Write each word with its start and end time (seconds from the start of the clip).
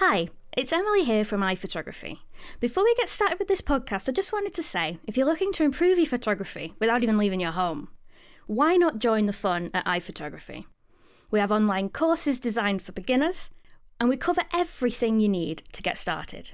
Hi, 0.00 0.28
it's 0.54 0.74
Emily 0.74 1.04
here 1.04 1.24
from 1.24 1.40
iPhotography. 1.40 2.18
Before 2.60 2.84
we 2.84 2.94
get 2.96 3.08
started 3.08 3.38
with 3.38 3.48
this 3.48 3.62
podcast, 3.62 4.10
I 4.10 4.12
just 4.12 4.30
wanted 4.30 4.52
to 4.52 4.62
say 4.62 4.98
if 5.06 5.16
you're 5.16 5.24
looking 5.24 5.52
to 5.52 5.64
improve 5.64 5.96
your 5.96 6.06
photography 6.06 6.74
without 6.78 7.02
even 7.02 7.16
leaving 7.16 7.40
your 7.40 7.52
home, 7.52 7.88
why 8.46 8.76
not 8.76 8.98
join 8.98 9.24
the 9.24 9.32
fun 9.32 9.70
at 9.72 9.86
iPhotography? 9.86 10.66
We 11.30 11.40
have 11.40 11.50
online 11.50 11.88
courses 11.88 12.38
designed 12.38 12.82
for 12.82 12.92
beginners, 12.92 13.48
and 13.98 14.10
we 14.10 14.18
cover 14.18 14.42
everything 14.52 15.18
you 15.18 15.30
need 15.30 15.62
to 15.72 15.82
get 15.82 15.96
started. 15.96 16.50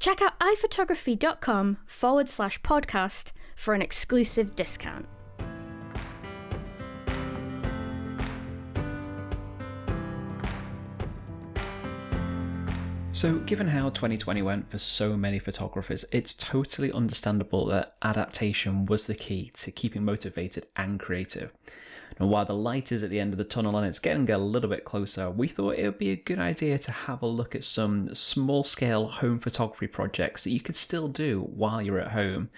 Check 0.00 0.20
out 0.20 0.36
iphotography.com 0.40 1.78
forward 1.86 2.28
slash 2.28 2.60
podcast 2.62 3.30
for 3.54 3.74
an 3.74 3.82
exclusive 3.82 4.56
discount. 4.56 5.06
So, 13.14 13.38
given 13.38 13.68
how 13.68 13.90
2020 13.90 14.42
went 14.42 14.68
for 14.68 14.78
so 14.78 15.16
many 15.16 15.38
photographers, 15.38 16.04
it's 16.10 16.34
totally 16.34 16.90
understandable 16.90 17.64
that 17.66 17.94
adaptation 18.02 18.86
was 18.86 19.06
the 19.06 19.14
key 19.14 19.52
to 19.54 19.70
keeping 19.70 20.04
motivated 20.04 20.64
and 20.76 20.98
creative. 20.98 21.52
And 22.18 22.28
while 22.28 22.44
the 22.44 22.54
light 22.54 22.90
is 22.90 23.04
at 23.04 23.10
the 23.10 23.20
end 23.20 23.32
of 23.32 23.38
the 23.38 23.44
tunnel 23.44 23.76
and 23.76 23.86
it's 23.86 24.00
getting 24.00 24.28
a 24.32 24.38
little 24.38 24.68
bit 24.68 24.84
closer, 24.84 25.30
we 25.30 25.46
thought 25.46 25.78
it 25.78 25.84
would 25.86 25.98
be 25.98 26.10
a 26.10 26.16
good 26.16 26.40
idea 26.40 26.76
to 26.76 26.90
have 26.90 27.22
a 27.22 27.26
look 27.26 27.54
at 27.54 27.62
some 27.62 28.12
small 28.16 28.64
scale 28.64 29.06
home 29.06 29.38
photography 29.38 29.86
projects 29.86 30.42
that 30.42 30.50
you 30.50 30.60
could 30.60 30.76
still 30.76 31.06
do 31.06 31.40
while 31.54 31.80
you're 31.80 32.00
at 32.00 32.10
home. 32.10 32.50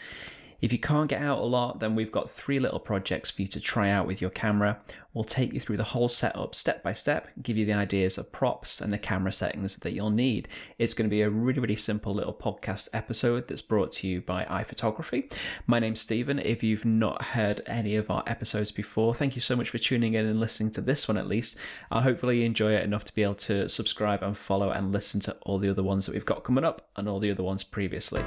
If 0.60 0.72
you 0.72 0.78
can't 0.78 1.08
get 1.08 1.20
out 1.20 1.38
a 1.38 1.42
lot, 1.42 1.80
then 1.80 1.94
we've 1.94 2.12
got 2.12 2.30
three 2.30 2.58
little 2.58 2.80
projects 2.80 3.30
for 3.30 3.42
you 3.42 3.48
to 3.48 3.60
try 3.60 3.90
out 3.90 4.06
with 4.06 4.20
your 4.20 4.30
camera. 4.30 4.78
We'll 5.12 5.24
take 5.24 5.52
you 5.52 5.60
through 5.60 5.78
the 5.78 5.84
whole 5.84 6.08
setup 6.08 6.54
step 6.54 6.82
by 6.82 6.92
step, 6.92 7.28
give 7.42 7.56
you 7.56 7.64
the 7.64 7.72
ideas 7.72 8.18
of 8.18 8.32
props 8.32 8.80
and 8.80 8.92
the 8.92 8.98
camera 8.98 9.32
settings 9.32 9.76
that 9.76 9.92
you'll 9.92 10.10
need. 10.10 10.48
It's 10.78 10.92
going 10.92 11.08
to 11.08 11.14
be 11.14 11.22
a 11.22 11.30
really, 11.30 11.58
really 11.58 11.76
simple 11.76 12.14
little 12.14 12.34
podcast 12.34 12.90
episode 12.92 13.48
that's 13.48 13.62
brought 13.62 13.92
to 13.92 14.08
you 14.08 14.20
by 14.20 14.44
iPhotography. 14.44 15.34
My 15.66 15.78
name's 15.78 16.00
Stephen. 16.00 16.38
If 16.38 16.62
you've 16.62 16.84
not 16.84 17.22
heard 17.22 17.62
any 17.66 17.96
of 17.96 18.10
our 18.10 18.22
episodes 18.26 18.72
before, 18.72 19.14
thank 19.14 19.36
you 19.36 19.40
so 19.40 19.56
much 19.56 19.70
for 19.70 19.78
tuning 19.78 20.14
in 20.14 20.26
and 20.26 20.40
listening 20.40 20.70
to 20.72 20.80
this 20.80 21.08
one 21.08 21.16
at 21.16 21.28
least. 21.28 21.58
I'll 21.90 22.02
hopefully 22.02 22.44
enjoy 22.44 22.74
it 22.74 22.84
enough 22.84 23.04
to 23.04 23.14
be 23.14 23.22
able 23.22 23.34
to 23.34 23.68
subscribe 23.68 24.22
and 24.22 24.36
follow 24.36 24.70
and 24.70 24.92
listen 24.92 25.20
to 25.20 25.36
all 25.42 25.58
the 25.58 25.70
other 25.70 25.82
ones 25.82 26.06
that 26.06 26.12
we've 26.12 26.24
got 26.24 26.44
coming 26.44 26.64
up 26.64 26.88
and 26.96 27.08
all 27.08 27.20
the 27.20 27.30
other 27.30 27.42
ones 27.42 27.64
previously. 27.64 28.22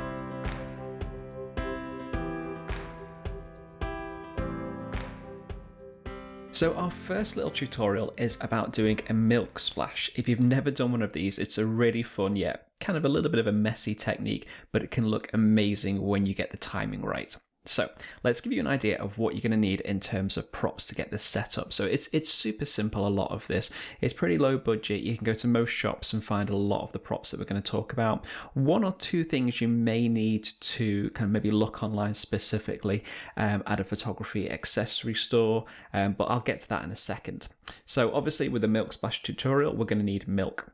So 6.59 6.73
our 6.73 6.91
first 6.91 7.37
little 7.37 7.51
tutorial 7.51 8.13
is 8.17 8.37
about 8.41 8.73
doing 8.73 8.99
a 9.07 9.13
milk 9.13 9.59
splash. 9.59 10.11
If 10.15 10.27
you've 10.27 10.41
never 10.41 10.69
done 10.69 10.91
one 10.91 11.01
of 11.01 11.13
these, 11.13 11.39
it's 11.39 11.57
a 11.57 11.65
really 11.65 12.03
fun 12.03 12.35
yet 12.35 12.67
kind 12.81 12.97
of 12.97 13.05
a 13.05 13.09
little 13.09 13.31
bit 13.31 13.39
of 13.39 13.47
a 13.47 13.51
messy 13.51 13.95
technique, 13.95 14.45
but 14.71 14.83
it 14.83 14.91
can 14.91 15.07
look 15.07 15.29
amazing 15.33 16.01
when 16.01 16.25
you 16.25 16.33
get 16.33 16.51
the 16.51 16.57
timing 16.57 17.01
right. 17.01 17.35
So 17.65 17.89
let's 18.23 18.41
give 18.41 18.53
you 18.53 18.61
an 18.61 18.67
idea 18.67 18.97
of 18.97 19.17
what 19.17 19.33
you're 19.33 19.41
going 19.41 19.51
to 19.51 19.57
need 19.57 19.81
in 19.81 19.99
terms 19.99 20.37
of 20.37 20.51
props 20.51 20.87
to 20.87 20.95
get 20.95 21.11
this 21.11 21.23
set 21.23 21.57
up. 21.57 21.71
So 21.71 21.85
it's 21.85 22.09
it's 22.13 22.33
super 22.33 22.65
simple. 22.65 23.05
A 23.05 23.09
lot 23.09 23.31
of 23.31 23.45
this 23.47 23.69
it's 24.01 24.13
pretty 24.13 24.37
low 24.37 24.57
budget. 24.57 25.01
You 25.01 25.15
can 25.15 25.25
go 25.25 25.33
to 25.33 25.47
most 25.47 25.69
shops 25.69 26.13
and 26.13 26.23
find 26.23 26.49
a 26.49 26.55
lot 26.55 26.83
of 26.83 26.93
the 26.93 26.99
props 26.99 27.31
that 27.31 27.39
we're 27.39 27.45
going 27.45 27.61
to 27.61 27.71
talk 27.71 27.93
about. 27.93 28.25
One 28.53 28.83
or 28.83 28.93
two 28.93 29.23
things 29.23 29.61
you 29.61 29.67
may 29.67 30.07
need 30.07 30.45
to 30.45 31.09
kind 31.11 31.27
of 31.27 31.31
maybe 31.31 31.51
look 31.51 31.83
online 31.83 32.13
specifically 32.13 33.03
um, 33.37 33.61
at 33.67 33.79
a 33.79 33.83
photography 33.83 34.49
accessory 34.49 35.15
store, 35.15 35.65
um, 35.93 36.13
but 36.13 36.25
I'll 36.25 36.39
get 36.39 36.61
to 36.61 36.69
that 36.69 36.83
in 36.83 36.91
a 36.91 36.95
second. 36.95 37.49
So 37.85 38.13
obviously 38.13 38.49
with 38.49 38.61
the 38.61 38.67
milk 38.67 38.93
splash 38.93 39.21
tutorial, 39.21 39.75
we're 39.75 39.85
going 39.85 39.99
to 39.99 40.05
need 40.05 40.27
milk. 40.27 40.73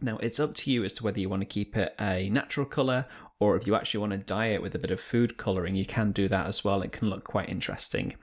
Now, 0.00 0.16
it's 0.18 0.38
up 0.38 0.54
to 0.56 0.70
you 0.70 0.84
as 0.84 0.92
to 0.94 1.04
whether 1.04 1.18
you 1.18 1.28
want 1.28 1.42
to 1.42 1.46
keep 1.46 1.76
it 1.76 1.92
a 1.98 2.28
natural 2.30 2.66
colour 2.66 3.06
or 3.40 3.56
if 3.56 3.66
you 3.66 3.74
actually 3.76 4.00
want 4.00 4.12
to 4.12 4.18
dye 4.18 4.46
it 4.46 4.60
with 4.60 4.74
a 4.74 4.78
bit 4.78 4.90
of 4.90 5.00
food 5.00 5.36
colouring, 5.36 5.76
you 5.76 5.86
can 5.86 6.10
do 6.10 6.26
that 6.28 6.46
as 6.46 6.64
well. 6.64 6.82
It 6.82 6.90
can 6.90 7.08
look 7.08 7.22
quite 7.22 7.48
interesting. 7.48 8.14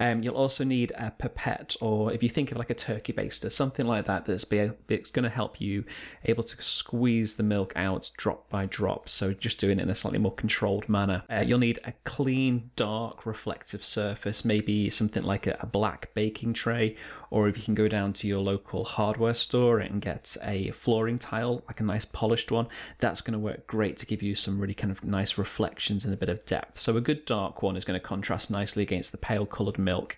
Um, 0.00 0.22
you'll 0.22 0.34
also 0.34 0.64
need 0.64 0.92
a 0.96 1.10
pipette, 1.10 1.76
or 1.80 2.10
if 2.10 2.22
you 2.22 2.30
think 2.30 2.50
of 2.50 2.58
like 2.58 2.70
a 2.70 2.74
turkey 2.74 3.12
baster, 3.12 3.52
something 3.52 3.86
like 3.86 4.06
that 4.06 4.24
that's 4.24 4.44
be, 4.44 4.70
it's 4.88 5.10
going 5.10 5.24
to 5.24 5.28
help 5.28 5.60
you 5.60 5.84
able 6.24 6.42
to 6.42 6.62
squeeze 6.62 7.34
the 7.34 7.42
milk 7.42 7.74
out 7.76 8.10
drop 8.16 8.48
by 8.48 8.64
drop. 8.64 9.10
So 9.10 9.34
just 9.34 9.60
doing 9.60 9.78
it 9.78 9.82
in 9.82 9.90
a 9.90 9.94
slightly 9.94 10.18
more 10.18 10.34
controlled 10.34 10.88
manner. 10.88 11.24
Uh, 11.30 11.40
you'll 11.40 11.58
need 11.58 11.78
a 11.84 11.92
clean, 12.04 12.70
dark, 12.74 13.26
reflective 13.26 13.84
surface, 13.84 14.42
maybe 14.42 14.88
something 14.88 15.22
like 15.22 15.46
a, 15.46 15.58
a 15.60 15.66
black 15.66 16.14
baking 16.14 16.54
tray, 16.54 16.96
or 17.30 17.48
if 17.48 17.58
you 17.58 17.62
can 17.62 17.74
go 17.74 17.88
down 17.88 18.12
to 18.12 18.26
your 18.26 18.40
local 18.40 18.84
hardware 18.84 19.34
store 19.34 19.80
and 19.80 20.00
get 20.00 20.36
a 20.42 20.70
flooring 20.70 21.18
tile, 21.18 21.62
like 21.66 21.80
a 21.80 21.84
nice 21.84 22.04
polished 22.06 22.50
one, 22.50 22.68
that's 22.98 23.20
going 23.20 23.32
to 23.32 23.38
work 23.38 23.66
great 23.66 23.96
to 23.98 24.06
give 24.06 24.22
you 24.22 24.34
some 24.34 24.61
really 24.62 24.74
kind 24.74 24.90
of 24.90 25.04
nice 25.04 25.36
reflections 25.36 26.04
and 26.04 26.14
a 26.14 26.16
bit 26.16 26.28
of 26.28 26.44
depth. 26.46 26.78
So 26.78 26.96
a 26.96 27.00
good 27.00 27.24
dark 27.24 27.62
one 27.62 27.76
is 27.76 27.84
going 27.84 28.00
to 28.00 28.06
contrast 28.06 28.50
nicely 28.50 28.82
against 28.82 29.12
the 29.12 29.18
pale 29.18 29.44
coloured 29.44 29.78
milk. 29.78 30.16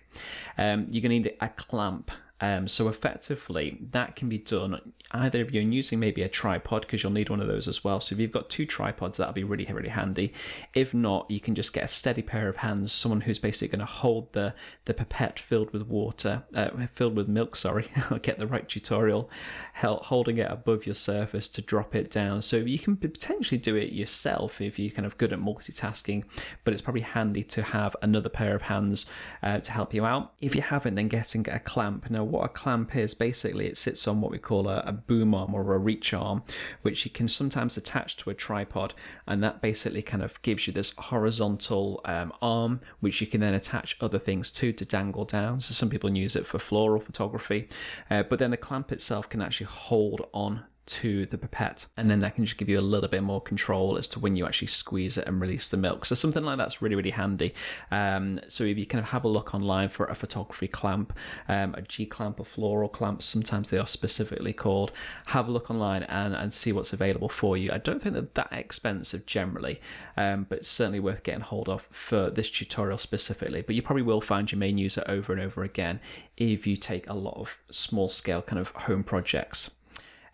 Um, 0.57 0.87
you're 0.89 1.01
going 1.01 1.23
to 1.23 1.29
need 1.29 1.33
a 1.41 1.49
clamp 1.49 2.11
um, 2.41 2.67
so 2.67 2.89
effectively, 2.89 3.77
that 3.91 4.15
can 4.15 4.27
be 4.27 4.37
done 4.37 4.93
either 5.11 5.39
if 5.39 5.51
you're 5.51 5.63
using 5.63 5.99
maybe 5.99 6.21
a 6.21 6.27
tripod 6.27 6.81
because 6.81 7.01
you'll 7.01 7.11
need 7.11 7.29
one 7.29 7.39
of 7.39 7.47
those 7.47 7.67
as 7.67 7.83
well. 7.83 8.01
So 8.01 8.13
if 8.13 8.19
you've 8.19 8.31
got 8.31 8.49
two 8.49 8.65
tripods, 8.65 9.17
that'll 9.17 9.33
be 9.33 9.43
really 9.43 9.65
really 9.65 9.89
handy. 9.89 10.33
If 10.73 10.93
not, 10.93 11.29
you 11.31 11.39
can 11.39 11.55
just 11.55 11.71
get 11.71 11.85
a 11.85 11.87
steady 11.87 12.21
pair 12.21 12.49
of 12.49 12.57
hands, 12.57 12.91
someone 12.91 13.21
who's 13.21 13.39
basically 13.39 13.77
going 13.77 13.87
to 13.87 13.91
hold 13.91 14.33
the 14.33 14.53
the 14.83 14.93
pipette 14.93 15.39
filled 15.39 15.71
with 15.71 15.83
water, 15.83 16.43
uh, 16.53 16.69
filled 16.93 17.15
with 17.15 17.29
milk. 17.29 17.55
Sorry, 17.55 17.87
I'll 18.09 18.19
get 18.19 18.37
the 18.37 18.47
right 18.47 18.67
tutorial. 18.67 19.29
Holding 19.75 20.37
it 20.37 20.51
above 20.51 20.85
your 20.85 20.95
surface 20.95 21.47
to 21.49 21.61
drop 21.61 21.95
it 21.95 22.09
down. 22.09 22.41
So 22.41 22.57
you 22.57 22.79
can 22.79 22.97
potentially 22.97 23.57
do 23.57 23.75
it 23.75 23.93
yourself 23.93 24.59
if 24.59 24.77
you're 24.77 24.91
kind 24.91 25.05
of 25.05 25.17
good 25.17 25.31
at 25.31 25.39
multitasking, 25.39 26.25
but 26.63 26.73
it's 26.73 26.81
probably 26.81 27.01
handy 27.01 27.43
to 27.43 27.61
have 27.61 27.95
another 28.01 28.29
pair 28.29 28.55
of 28.55 28.63
hands 28.63 29.05
uh, 29.41 29.59
to 29.59 29.71
help 29.71 29.93
you 29.93 30.05
out. 30.05 30.33
If 30.41 30.55
you 30.55 30.61
haven't, 30.61 30.95
then 30.95 31.07
getting 31.07 31.47
a 31.49 31.59
clamp. 31.59 32.09
Now 32.09 32.24
what 32.25 32.45
a 32.45 32.49
clamp 32.49 32.95
is. 32.95 33.13
Basically 33.13 33.67
it 33.67 33.77
sits 33.77 34.07
on 34.07 34.21
what 34.21 34.31
we 34.31 34.37
call 34.37 34.67
a, 34.67 34.79
a, 34.85 34.91
boom 34.91 35.33
arm 35.33 35.53
or 35.53 35.73
a 35.73 35.77
reach 35.77 36.13
arm 36.13 36.43
which 36.81 37.05
you 37.05 37.11
can 37.11 37.27
sometimes 37.27 37.77
attach 37.77 38.17
to 38.17 38.29
a 38.29 38.33
tripod 38.33 38.93
and 39.27 39.43
that 39.43 39.61
basically 39.61 40.01
kind 40.01 40.23
of 40.23 40.41
gives 40.41 40.67
you 40.67 40.73
this 40.73 40.93
horizontal 40.97 42.01
um, 42.05 42.33
arm 42.41 42.81
which 42.99 43.21
you 43.21 43.27
can 43.27 43.41
then 43.41 43.53
attach 43.53 43.95
other 44.01 44.19
things 44.19 44.51
to 44.51 44.73
to 44.73 44.85
dangle 44.85 45.25
down. 45.25 45.61
So 45.61 45.73
some 45.73 45.89
people 45.89 46.15
use 46.15 46.35
it 46.35 46.47
for 46.47 46.59
floral 46.59 46.99
photography 46.99 47.69
uh, 48.09 48.23
but 48.23 48.39
then 48.39 48.51
the 48.51 48.57
clamp 48.57 48.91
itself 48.91 49.29
can 49.29 49.41
actually 49.41 49.67
hold 49.67 50.27
on 50.33 50.63
to 50.85 51.25
the 51.25 51.37
pipette 51.37 51.87
and 51.97 52.09
then 52.09 52.19
that 52.19 52.35
can 52.35 52.45
just 52.45 52.57
give 52.57 52.69
you 52.69 52.79
a 52.79 52.81
little 52.81 53.09
bit 53.09 53.23
more 53.23 53.41
control 53.41 53.97
as 53.97 54.07
to 54.07 54.19
when 54.19 54.35
you 54.35 54.45
actually 54.45 54.67
squeeze 54.67 55.17
it 55.17 55.27
and 55.27 55.41
release 55.41 55.69
the 55.69 55.77
milk. 55.77 56.05
So 56.05 56.15
something 56.15 56.43
like 56.43 56.57
that's 56.57 56.81
really 56.81 56.95
really 56.95 57.11
handy. 57.11 57.53
Um, 57.91 58.39
so 58.47 58.63
if 58.63 58.77
you 58.77 58.85
kind 58.85 59.03
of 59.03 59.09
have 59.09 59.23
a 59.23 59.27
look 59.27 59.55
online 59.55 59.89
for 59.89 60.05
a 60.05 60.15
photography 60.15 60.67
clamp 60.67 61.13
um, 61.49 61.73
a 61.75 61.81
g 61.81 62.05
clamp 62.05 62.39
a 62.39 62.43
floral 62.43 62.89
clamp 62.89 63.23
sometimes 63.23 63.69
they 63.69 63.77
are 63.77 63.87
specifically 63.87 64.53
called 64.53 64.91
have 65.27 65.47
a 65.47 65.51
look 65.51 65.71
online 65.71 66.03
and, 66.03 66.35
and 66.35 66.53
see 66.53 66.71
what's 66.71 66.93
available 66.93 67.29
for 67.29 67.57
you. 67.57 67.69
I 67.71 67.79
don't 67.79 68.01
think 68.01 68.13
they're 68.13 68.27
that 68.35 68.49
expensive 68.51 69.25
generally 69.25 69.81
um, 70.17 70.45
but 70.47 70.65
certainly 70.65 70.99
worth 70.99 71.23
getting 71.23 71.41
hold 71.41 71.67
of 71.67 71.83
for 71.91 72.29
this 72.29 72.49
tutorial 72.49 72.97
specifically. 72.97 73.61
But 73.61 73.75
you 73.75 73.81
probably 73.81 74.03
will 74.03 74.21
find 74.21 74.51
your 74.51 74.59
main 74.59 74.77
use 74.77 74.97
it 74.97 75.05
over 75.07 75.33
and 75.33 75.41
over 75.41 75.63
again 75.63 75.99
if 76.37 76.67
you 76.67 76.77
take 76.77 77.09
a 77.09 77.13
lot 77.13 77.37
of 77.37 77.57
small 77.71 78.09
scale 78.09 78.41
kind 78.41 78.59
of 78.59 78.69
home 78.69 79.03
projects 79.03 79.71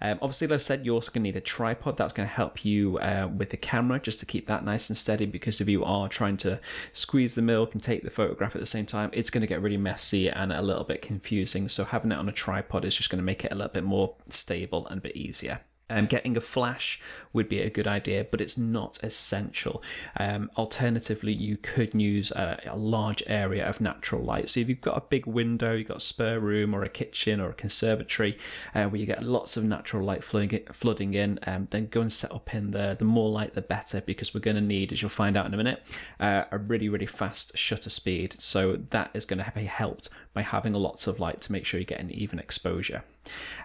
um, 0.02 0.18
obviously, 0.22 0.48
like 0.48 0.56
I 0.56 0.60
said, 0.60 0.86
you're 0.86 0.96
also 0.96 1.12
going 1.12 1.24
to 1.24 1.30
need 1.30 1.36
a 1.36 1.42
tripod. 1.42 1.98
That's 1.98 2.14
going 2.14 2.28
to 2.28 2.34
help 2.34 2.66
you 2.66 2.98
uh, 2.98 3.30
with 3.36 3.52
the 3.52 3.58
camera 3.58 4.00
just 4.00 4.20
to 4.22 4.26
keep 4.26 4.48
that 4.48 4.66
nice 4.66 4.90
and 4.90 4.98
steady 4.98 5.26
because 5.26 5.62
if 5.62 5.70
you 5.70 5.84
are 5.84 6.10
trying 6.10 6.38
to 6.38 6.60
squeeze 6.92 7.36
the 7.36 7.42
milk 7.42 7.74
and 7.74 7.84
take 7.84 8.04
the 8.04 8.10
photograph 8.10 8.56
at 8.56 8.62
the 8.62 8.66
same 8.66 8.86
time, 8.86 9.12
it's 9.14 9.30
going 9.30 9.42
to 9.42 9.48
get 9.48 9.62
really 9.62 9.78
messy 9.78 10.30
and 10.30 10.52
a 10.52 10.62
little 10.62 10.84
bit 10.84 11.02
confusing. 11.02 11.70
So 11.70 11.84
having 11.84 12.12
it 12.12 12.18
on 12.18 12.28
a 12.28 12.34
tripod 12.34 12.84
is 12.84 12.96
just 12.96 13.10
going 13.10 13.20
to 13.20 13.26
make 13.26 13.46
it 13.46 13.52
a 13.52 13.56
little 13.56 13.72
bit 13.72 13.84
more 13.84 14.16
stable 14.30 14.88
and 14.88 14.98
a 14.98 15.02
bit 15.02 15.16
easier. 15.16 15.62
Um, 15.92 16.06
getting 16.06 16.38
a 16.38 16.42
flash 16.42 17.00
would 17.34 17.50
be 17.50 17.60
a 17.60 17.70
good 17.70 17.88
idea, 17.88 18.26
but 18.30 18.42
it's 18.42 18.58
not 18.58 19.02
essential. 19.04 19.84
Um, 20.18 20.52
alternatively, 20.58 21.34
you 21.34 21.58
could 21.58 21.94
use 21.94 22.32
a, 22.32 22.62
a, 22.66 22.78
large 22.78 23.24
area 23.28 23.68
of 23.68 23.80
natural 23.80 24.24
light. 24.24 24.50
So 24.50 24.60
if 24.60 24.70
you've 24.70 24.82
got 24.82 24.98
a 24.98 25.02
big 25.02 25.26
window, 25.26 25.74
you've 25.74 25.88
got 25.88 25.98
a 25.98 26.02
spare 26.02 26.40
room 26.40 26.74
or 26.74 26.84
a 26.84 26.90
kitchen 26.90 27.40
or 27.40 27.50
a 27.50 27.54
conservatory 27.54 28.38
uh, 28.74 28.86
where 28.86 29.00
you 29.00 29.06
get 29.06 29.24
lots 29.24 29.56
of 29.58 29.64
natural 29.64 30.04
light 30.04 30.24
flooding, 30.24 31.14
in, 31.14 31.40
um, 31.46 31.68
then 31.72 31.88
go 31.88 32.02
and 32.02 32.12
set 32.12 32.32
up 32.32 32.54
in 32.54 32.72
there. 32.72 32.96
The 32.96 33.06
more 33.06 33.30
light, 33.30 33.54
the 33.54 33.62
better, 33.62 34.02
because 34.02 34.34
we're 34.34 34.42
going 34.42 34.56
to 34.56 34.62
need, 34.62 34.92
as 34.92 35.02
you'll 35.02 35.10
find 35.10 35.38
out 35.38 35.46
in 35.46 35.54
a 35.54 35.58
minute, 35.58 35.86
uh, 36.20 36.46
a 36.52 36.58
really, 36.58 36.90
really 36.90 37.06
fast 37.06 37.58
shutter 37.58 37.90
speed. 37.90 38.36
So 38.40 38.78
that 38.90 39.12
is 39.14 39.26
going 39.26 39.44
to 39.44 39.52
be 39.56 39.66
helped 39.66 40.10
by 40.34 40.42
having 40.42 40.74
lots 40.74 41.08
of 41.08 41.20
light 41.20 41.42
to 41.42 41.52
make 41.52 41.66
sure 41.66 41.80
you 41.80 41.86
get 41.86 42.00
an 42.00 42.12
even 42.12 42.40
exposure. 42.40 43.04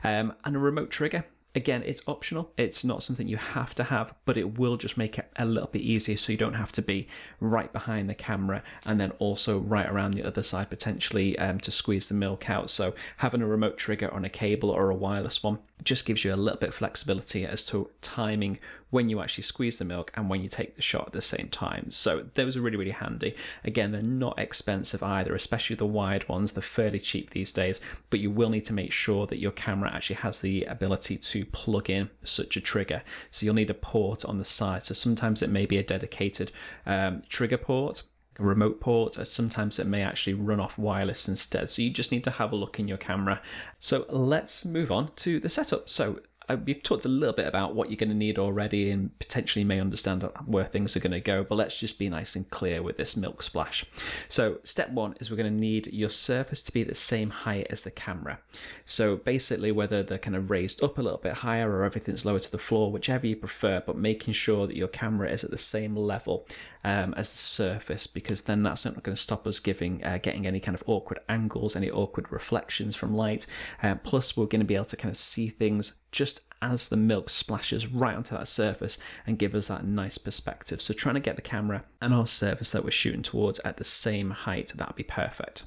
Um, 0.05 0.35
and 0.45 0.57
a 0.57 0.59
remote 0.59 0.91
trigger 0.91 1.25
Again, 1.57 1.83
it's 1.87 2.07
optional. 2.07 2.53
It's 2.59 2.85
not 2.85 3.03
something 3.03 3.27
you 3.27 3.39
have 3.39 3.75
to 3.77 3.85
have, 3.85 4.15
but 4.27 4.37
it 4.37 4.59
will 4.59 4.77
just 4.77 4.99
make 4.99 5.19
it 5.19 5.31
a 5.37 5.47
little 5.47 5.71
bit 5.71 5.81
easier 5.81 6.19
so 6.19 6.31
you 6.31 6.37
don't 6.37 6.53
have 6.53 6.71
to 6.73 6.83
be 6.83 7.09
right 7.41 7.73
behind 7.73 8.11
the 8.11 8.15
camera 8.15 8.63
and 8.85 9.01
then 9.01 9.13
also 9.13 9.59
right 9.61 9.89
around 9.89 10.13
the 10.13 10.23
other 10.23 10.43
side 10.43 10.69
potentially 10.69 11.39
um, 11.39 11.59
to 11.61 11.73
squeeze 11.73 12.11
the 12.11 12.15
milk 12.15 12.51
out. 12.51 12.69
So 12.69 12.95
having 13.17 13.41
a 13.41 13.47
remote 13.47 13.79
trigger 13.79 14.13
on 14.13 14.23
a 14.23 14.29
cable 14.29 14.69
or 14.69 14.91
a 14.91 14.95
wireless 14.95 15.43
one 15.43 15.59
just 15.83 16.05
gives 16.05 16.27
you 16.27 16.35
a 16.35 16.37
little 16.37 16.61
bit 16.61 16.69
of 16.69 16.75
flexibility 16.75 17.47
as 17.47 17.65
to 17.67 17.89
timing 18.03 18.59
when 18.91 19.09
you 19.09 19.21
actually 19.21 19.43
squeeze 19.43 19.79
the 19.79 19.85
milk 19.85 20.13
and 20.15 20.31
when 20.31 20.43
you 20.43 20.49
take 20.49 20.77
the 20.77 20.83
shot 20.83 21.09
at 21.09 21.13
the 21.13 21.23
same 21.23 21.49
time. 21.49 21.91
So 21.91 22.27
those 22.35 22.57
are 22.57 22.61
really, 22.61 22.77
really 22.77 22.93
handy. 22.93 23.35
Again, 23.65 23.93
they're 23.93 24.03
not 24.03 24.39
expensive 24.39 25.03
either, 25.03 25.35
especially 25.35 25.77
the 25.77 25.87
wide 25.87 26.29
ones. 26.29 26.53
They're 26.53 26.63
fairly 26.63 27.01
cheap 27.01 27.31
these 27.31 27.53
days, 27.53 27.81
but 28.11 28.21
you 28.21 28.31
will 28.31 28.51
need 28.51 28.65
to 28.67 28.73
make 28.73 28.93
sure 28.93 29.27
that 29.27 29.39
your 29.39 29.53
camera 29.53 29.91
actually 29.93 30.17
has 30.17 30.41
the 30.41 30.65
ability 30.65 31.17
to 31.17 31.45
plug 31.47 31.91
in 31.91 32.11
such 32.23 32.57
a 32.57 32.61
trigger. 32.61 33.03
So 33.31 33.45
you'll 33.45 33.55
need 33.55 33.71
a 33.71 33.75
port 33.75 34.25
on 34.25 34.39
the 34.39 34.45
side. 34.45 34.85
So 34.85 34.95
sometimes 34.95 35.43
it 35.43 35.51
may 35.51 35.67
be 35.67 35.79
a 35.79 35.83
dedicated 35.83 36.53
um, 36.87 37.23
trigger 37.29 37.59
port 37.59 38.03
a 38.39 38.43
remote 38.43 38.81
port, 38.81 39.15
sometimes 39.27 39.79
it 39.79 39.87
may 39.87 40.03
actually 40.03 40.35
run 40.35 40.61
off 40.61 40.79
wireless 40.79 41.29
instead. 41.29 41.71
So 41.71 41.83
you 41.83 41.91
just 41.91 42.13
need 42.13 42.25
to 42.25 42.31
have 42.33 42.53
a 42.53 42.57
look 42.57 42.79
in 42.79 42.89
your 42.89 42.99
camera. 42.99 43.41
So 43.79 44.05
let's 44.09 44.65
move 44.65 44.93
on 44.93 45.13
to 45.17 45.41
the 45.41 45.49
setup. 45.49 45.89
So 45.89 46.21
we've 46.55 46.83
talked 46.83 47.05
a 47.05 47.09
little 47.09 47.35
bit 47.35 47.47
about 47.47 47.75
what 47.75 47.91
you're 47.91 47.97
going 47.97 48.11
to 48.11 48.15
need 48.15 48.39
already 48.39 48.91
and 48.91 49.17
potentially 49.19 49.65
may 49.65 49.81
understand 49.81 50.29
where 50.45 50.65
things 50.65 50.97
are 50.97 51.01
going 51.01 51.13
to 51.13 51.21
go, 51.21 51.43
but 51.43 51.57
let's 51.57 51.79
just 51.79 51.99
be 51.99 52.09
nice 52.09 52.37
and 52.37 52.49
clear 52.51 52.83
with 52.83 52.97
this 52.97 53.17
milk 53.17 53.43
splash. 53.43 53.85
So, 54.29 54.59
step 54.63 54.91
one 54.91 55.17
is 55.19 55.31
we're 55.31 55.37
going 55.37 55.53
to 55.53 55.61
need 55.61 55.89
your 55.89 56.11
surface 56.11 56.63
to 56.65 56.73
be 56.73 56.85
the 56.85 56.95
same 56.95 57.31
height 57.31 57.67
as 57.71 57.83
the 57.83 57.91
camera. 57.91 58.39
So, 58.85 59.17
basically, 59.17 59.73
whether 59.73 60.03
they're 60.03 60.19
kind 60.19 60.37
of 60.37 60.51
raised 60.51 60.83
up 60.85 60.99
a 60.99 61.03
little 61.03 61.19
bit 61.19 61.35
higher 61.35 61.71
or 61.71 61.85
everything's 61.85 62.25
lower 62.25 62.39
to 62.39 62.51
the 62.51 62.59
floor, 62.59 62.93
whichever 62.93 63.27
you 63.27 63.37
prefer, 63.37 63.83
but 63.85 63.97
making 63.97 64.35
sure 64.35 64.67
that 64.67 64.77
your 64.77 64.89
camera 64.89 65.31
is 65.31 65.43
at 65.43 65.51
the 65.51 65.59
same 65.59 65.97
level 65.97 66.47
um, 66.87 67.15
as 67.15 67.33
the 67.33 67.39
surface, 67.39 68.07
because 68.07 68.43
then 68.43 68.63
that's 68.63 68.85
not 68.85 69.03
going 69.03 69.17
to 69.17 69.21
stop 69.21 69.45
us 69.45 69.59
giving 69.59 70.05
uh, 70.05 70.19
getting 70.23 70.47
any 70.47 70.61
kind 70.61 70.77
of 70.77 70.85
awkward 70.87 71.19
angles, 71.29 71.75
any 71.75 71.91
awkward 71.91 72.31
reflections 72.31 72.95
from 72.95 73.13
light. 73.13 73.45
Uh, 73.83 73.97
plus, 73.97 74.37
we're 74.37 74.47
going 74.47 74.61
to 74.61 74.67
be 74.67 74.77
able 74.77 74.85
to 74.85 74.97
kind 74.97 75.11
of 75.11 75.17
see 75.17 75.49
things 75.49 76.01
just 76.13 76.43
as 76.63 76.89
the 76.89 76.97
milk 76.97 77.29
splashes 77.29 77.89
right 77.89 78.15
onto 78.15 78.37
that 78.37 78.47
surface 78.47 78.99
and 79.27 79.37
give 79.37 79.53
us 79.57 79.67
that 79.67 79.85
nice 79.85 80.17
perspective. 80.17 80.81
So 80.81 80.95
trying 80.95 81.17
to 81.17 81.21
get 81.21 81.35
the 81.35 81.43
camera 81.43 81.83
and 82.01 82.15
our 82.15 82.25
surface 82.25 82.71
that 82.71 82.85
we're 82.85 82.93
shooting 82.93 83.23
towards 83.23 83.59
at 83.61 83.79
the 83.79 83.85
same 83.85 84.31
height, 84.31 84.73
that'd 84.77 84.95
be 84.95 85.03
perfect. 85.03 85.65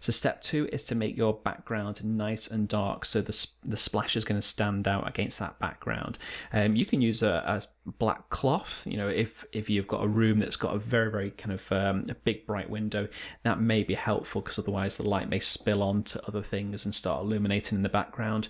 So 0.00 0.12
step 0.12 0.42
two 0.42 0.68
is 0.72 0.84
to 0.84 0.94
make 0.94 1.16
your 1.16 1.34
background 1.34 2.04
nice 2.04 2.50
and 2.50 2.68
dark, 2.68 3.04
so 3.04 3.20
the 3.20 3.46
the 3.64 3.76
splash 3.76 4.16
is 4.16 4.24
going 4.24 4.40
to 4.40 4.46
stand 4.46 4.86
out 4.86 5.08
against 5.08 5.38
that 5.38 5.58
background. 5.58 6.18
Um, 6.52 6.76
you 6.76 6.86
can 6.86 7.00
use 7.00 7.22
a, 7.22 7.42
a, 7.46 7.62
black 7.98 8.30
cloth. 8.30 8.86
You 8.86 8.96
know, 8.96 9.08
if 9.08 9.44
if 9.52 9.68
you've 9.68 9.86
got 9.86 10.04
a 10.04 10.08
room 10.08 10.38
that's 10.38 10.56
got 10.56 10.74
a 10.74 10.78
very 10.78 11.10
very 11.10 11.30
kind 11.30 11.52
of 11.52 11.72
um, 11.72 12.06
a 12.08 12.14
big 12.14 12.46
bright 12.46 12.70
window, 12.70 13.08
that 13.42 13.60
may 13.60 13.82
be 13.82 13.94
helpful 13.94 14.40
because 14.40 14.58
otherwise 14.58 14.96
the 14.96 15.08
light 15.08 15.28
may 15.28 15.40
spill 15.40 15.82
onto 15.82 16.18
other 16.26 16.42
things 16.42 16.84
and 16.84 16.94
start 16.94 17.22
illuminating 17.22 17.76
in 17.76 17.82
the 17.82 17.88
background 17.88 18.48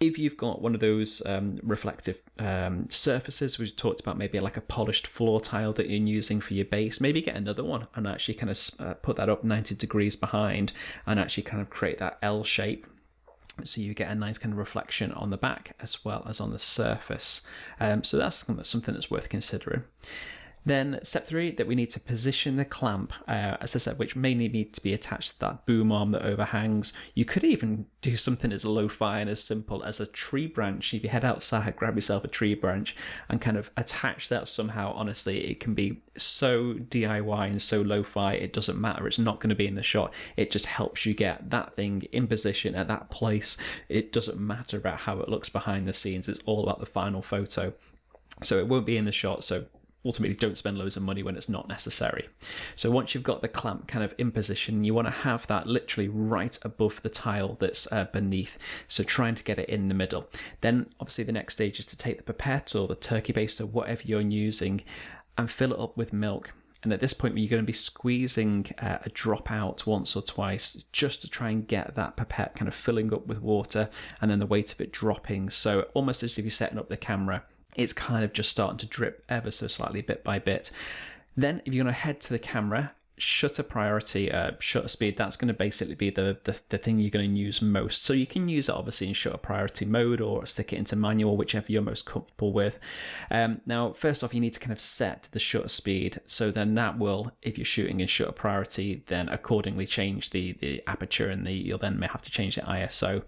if 0.00 0.18
you've 0.18 0.36
got 0.36 0.60
one 0.60 0.74
of 0.74 0.80
those 0.80 1.24
um, 1.24 1.58
reflective 1.62 2.20
um, 2.38 2.88
surfaces, 2.90 3.58
we 3.58 3.70
talked 3.70 4.00
about 4.00 4.18
maybe 4.18 4.40
like 4.40 4.56
a 4.56 4.60
polished 4.60 5.06
floor 5.06 5.40
tile 5.40 5.72
that 5.74 5.88
you're 5.88 6.00
using 6.00 6.40
for 6.40 6.54
your 6.54 6.64
base, 6.64 7.00
maybe 7.00 7.22
get 7.22 7.36
another 7.36 7.64
one 7.64 7.86
and 7.94 8.06
actually 8.06 8.34
kind 8.34 8.50
of 8.50 8.70
uh, 8.78 8.94
put 8.94 9.16
that 9.16 9.28
up 9.28 9.44
90 9.44 9.74
degrees 9.76 10.16
behind 10.16 10.72
and 11.06 11.20
actually 11.20 11.44
kind 11.44 11.62
of 11.62 11.70
create 11.70 11.98
that 11.98 12.18
L 12.22 12.44
shape 12.44 12.86
so 13.62 13.80
you 13.80 13.94
get 13.94 14.10
a 14.10 14.14
nice 14.14 14.36
kind 14.36 14.52
of 14.52 14.58
reflection 14.58 15.12
on 15.12 15.30
the 15.30 15.36
back 15.36 15.76
as 15.80 16.04
well 16.04 16.26
as 16.28 16.40
on 16.40 16.50
the 16.50 16.58
surface. 16.58 17.46
Um, 17.78 18.02
so 18.02 18.16
that's 18.16 18.36
something 18.36 18.94
that's 18.94 19.10
worth 19.10 19.28
considering. 19.28 19.84
Then 20.66 20.98
step 21.02 21.26
three, 21.26 21.50
that 21.52 21.66
we 21.66 21.74
need 21.74 21.90
to 21.90 22.00
position 22.00 22.56
the 22.56 22.64
clamp, 22.64 23.12
uh, 23.28 23.56
as 23.60 23.76
I 23.76 23.78
said, 23.78 23.98
which 23.98 24.16
may 24.16 24.34
need 24.34 24.72
to 24.72 24.82
be 24.82 24.94
attached 24.94 25.34
to 25.34 25.40
that 25.40 25.66
boom 25.66 25.92
arm 25.92 26.12
that 26.12 26.22
overhangs. 26.22 26.94
You 27.14 27.26
could 27.26 27.44
even 27.44 27.86
do 28.00 28.16
something 28.16 28.50
as 28.50 28.64
lo-fi 28.64 29.20
and 29.20 29.28
as 29.28 29.44
simple 29.44 29.82
as 29.84 30.00
a 30.00 30.06
tree 30.06 30.46
branch. 30.46 30.94
If 30.94 31.02
you 31.02 31.10
head 31.10 31.24
outside, 31.24 31.76
grab 31.76 31.96
yourself 31.96 32.24
a 32.24 32.28
tree 32.28 32.54
branch 32.54 32.96
and 33.28 33.42
kind 33.42 33.58
of 33.58 33.70
attach 33.76 34.30
that 34.30 34.48
somehow. 34.48 34.92
Honestly, 34.94 35.50
it 35.50 35.60
can 35.60 35.74
be 35.74 36.02
so 36.16 36.74
DIY 36.74 37.46
and 37.46 37.60
so 37.60 37.82
lo-fi, 37.82 38.32
it 38.32 38.54
doesn't 38.54 38.80
matter. 38.80 39.06
It's 39.06 39.18
not 39.18 39.40
going 39.40 39.50
to 39.50 39.54
be 39.54 39.66
in 39.66 39.74
the 39.74 39.82
shot. 39.82 40.14
It 40.36 40.50
just 40.50 40.66
helps 40.66 41.04
you 41.04 41.12
get 41.12 41.50
that 41.50 41.74
thing 41.74 42.02
in 42.10 42.26
position 42.26 42.74
at 42.74 42.88
that 42.88 43.10
place. 43.10 43.58
It 43.90 44.12
doesn't 44.12 44.40
matter 44.40 44.78
about 44.78 45.00
how 45.00 45.20
it 45.20 45.28
looks 45.28 45.50
behind 45.50 45.86
the 45.86 45.92
scenes. 45.92 46.26
It's 46.26 46.40
all 46.46 46.62
about 46.62 46.80
the 46.80 46.86
final 46.86 47.20
photo. 47.20 47.74
So 48.42 48.58
it 48.58 48.66
won't 48.66 48.86
be 48.86 48.96
in 48.96 49.04
the 49.04 49.12
shot. 49.12 49.44
So 49.44 49.66
ultimately 50.04 50.36
don't 50.36 50.58
spend 50.58 50.78
loads 50.78 50.96
of 50.96 51.02
money 51.02 51.22
when 51.22 51.36
it's 51.36 51.48
not 51.48 51.68
necessary. 51.68 52.28
So 52.76 52.90
once 52.90 53.14
you've 53.14 53.24
got 53.24 53.42
the 53.42 53.48
clamp 53.48 53.88
kind 53.88 54.04
of 54.04 54.14
in 54.18 54.30
position, 54.30 54.84
you 54.84 54.94
want 54.94 55.06
to 55.06 55.12
have 55.12 55.46
that 55.46 55.66
literally 55.66 56.08
right 56.08 56.58
above 56.62 57.02
the 57.02 57.10
tile 57.10 57.56
that's 57.58 57.90
uh, 57.90 58.04
beneath. 58.12 58.84
So 58.88 59.02
trying 59.02 59.34
to 59.36 59.44
get 59.44 59.58
it 59.58 59.68
in 59.68 59.88
the 59.88 59.94
middle. 59.94 60.28
Then 60.60 60.86
obviously 61.00 61.24
the 61.24 61.32
next 61.32 61.54
stage 61.54 61.78
is 61.78 61.86
to 61.86 61.98
take 61.98 62.18
the 62.18 62.22
pipette 62.22 62.74
or 62.74 62.86
the 62.86 62.94
turkey 62.94 63.32
baster, 63.32 63.68
whatever 63.68 64.02
you're 64.04 64.20
using, 64.20 64.82
and 65.38 65.50
fill 65.50 65.72
it 65.72 65.80
up 65.80 65.96
with 65.96 66.12
milk. 66.12 66.52
And 66.82 66.92
at 66.92 67.00
this 67.00 67.14
point, 67.14 67.38
you're 67.38 67.48
going 67.48 67.62
to 67.62 67.66
be 67.66 67.72
squeezing 67.72 68.66
uh, 68.78 68.98
a 69.02 69.08
drop 69.08 69.50
out 69.50 69.86
once 69.86 70.14
or 70.14 70.20
twice 70.20 70.84
just 70.92 71.22
to 71.22 71.30
try 71.30 71.48
and 71.48 71.66
get 71.66 71.94
that 71.94 72.14
pipette 72.14 72.54
kind 72.54 72.68
of 72.68 72.74
filling 72.74 73.12
up 73.12 73.26
with 73.26 73.40
water 73.40 73.88
and 74.20 74.30
then 74.30 74.38
the 74.38 74.46
weight 74.46 74.70
of 74.70 74.80
it 74.82 74.92
dropping. 74.92 75.48
So 75.48 75.88
almost 75.94 76.22
as 76.22 76.36
if 76.36 76.44
you're 76.44 76.50
setting 76.50 76.78
up 76.78 76.90
the 76.90 76.98
camera 76.98 77.42
it's 77.74 77.92
kind 77.92 78.24
of 78.24 78.32
just 78.32 78.50
starting 78.50 78.78
to 78.78 78.86
drip 78.86 79.24
ever 79.28 79.50
so 79.50 79.66
slightly 79.66 80.02
bit 80.02 80.24
by 80.24 80.38
bit. 80.38 80.70
Then, 81.36 81.62
if 81.64 81.74
you're 81.74 81.82
going 81.84 81.92
to 81.92 82.00
head 82.00 82.20
to 82.22 82.30
the 82.30 82.38
camera, 82.38 82.92
shutter 83.16 83.62
priority, 83.62 84.30
uh, 84.30 84.52
shutter 84.58 84.88
speed, 84.88 85.16
that's 85.16 85.36
going 85.36 85.48
to 85.48 85.54
basically 85.54 85.94
be 85.94 86.10
the, 86.10 86.38
the, 86.44 86.60
the 86.70 86.78
thing 86.78 86.98
you're 86.98 87.10
going 87.10 87.32
to 87.32 87.40
use 87.40 87.62
most. 87.62 88.02
So 88.02 88.12
you 88.12 88.26
can 88.26 88.48
use 88.48 88.68
it 88.68 88.74
obviously 88.74 89.08
in 89.08 89.14
shutter 89.14 89.38
priority 89.38 89.84
mode 89.84 90.20
or 90.20 90.46
stick 90.46 90.72
it 90.72 90.76
into 90.76 90.96
manual, 90.96 91.36
whichever 91.36 91.70
you're 91.70 91.82
most 91.82 92.06
comfortable 92.06 92.52
with. 92.52 92.78
Um, 93.30 93.60
now, 93.66 93.92
first 93.92 94.24
off, 94.24 94.34
you 94.34 94.40
need 94.40 94.52
to 94.54 94.60
kind 94.60 94.72
of 94.72 94.80
set 94.80 95.28
the 95.32 95.38
shutter 95.38 95.68
speed. 95.68 96.20
So 96.26 96.50
then 96.50 96.74
that 96.74 96.98
will, 96.98 97.32
if 97.42 97.56
you're 97.56 97.64
shooting 97.64 98.00
in 98.00 98.08
shutter 98.08 98.32
priority, 98.32 99.02
then 99.06 99.28
accordingly 99.28 99.86
change 99.86 100.30
the, 100.30 100.52
the 100.52 100.82
aperture 100.86 101.30
and 101.30 101.46
the 101.46 101.52
you'll 101.52 101.78
then 101.78 101.98
may 101.98 102.06
have 102.06 102.22
to 102.22 102.30
change 102.30 102.56
the 102.56 102.62
ISO. 102.62 103.22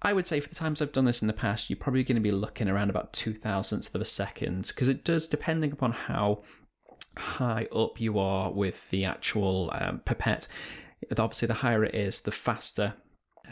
I 0.00 0.12
would 0.12 0.26
say 0.26 0.40
for 0.40 0.48
the 0.48 0.54
times 0.54 0.80
I've 0.80 0.92
done 0.92 1.04
this 1.04 1.22
in 1.22 1.28
the 1.28 1.34
past, 1.34 1.68
you're 1.68 1.76
probably 1.76 2.04
going 2.04 2.16
to 2.16 2.22
be 2.22 2.30
looking 2.30 2.68
around 2.68 2.90
about 2.90 3.12
two 3.12 3.34
thousandths 3.34 3.94
of 3.94 4.00
a 4.00 4.04
second 4.04 4.68
because 4.68 4.88
it 4.88 5.04
does, 5.04 5.28
depending 5.28 5.72
upon 5.72 5.92
how 5.92 6.42
high 7.16 7.66
up 7.74 8.00
you 8.00 8.18
are 8.18 8.52
with 8.52 8.88
the 8.90 9.04
actual 9.04 9.70
um, 9.74 10.00
pipette. 10.04 10.46
Obviously, 11.16 11.46
the 11.46 11.54
higher 11.54 11.84
it 11.84 11.94
is, 11.94 12.20
the 12.20 12.30
faster 12.30 12.94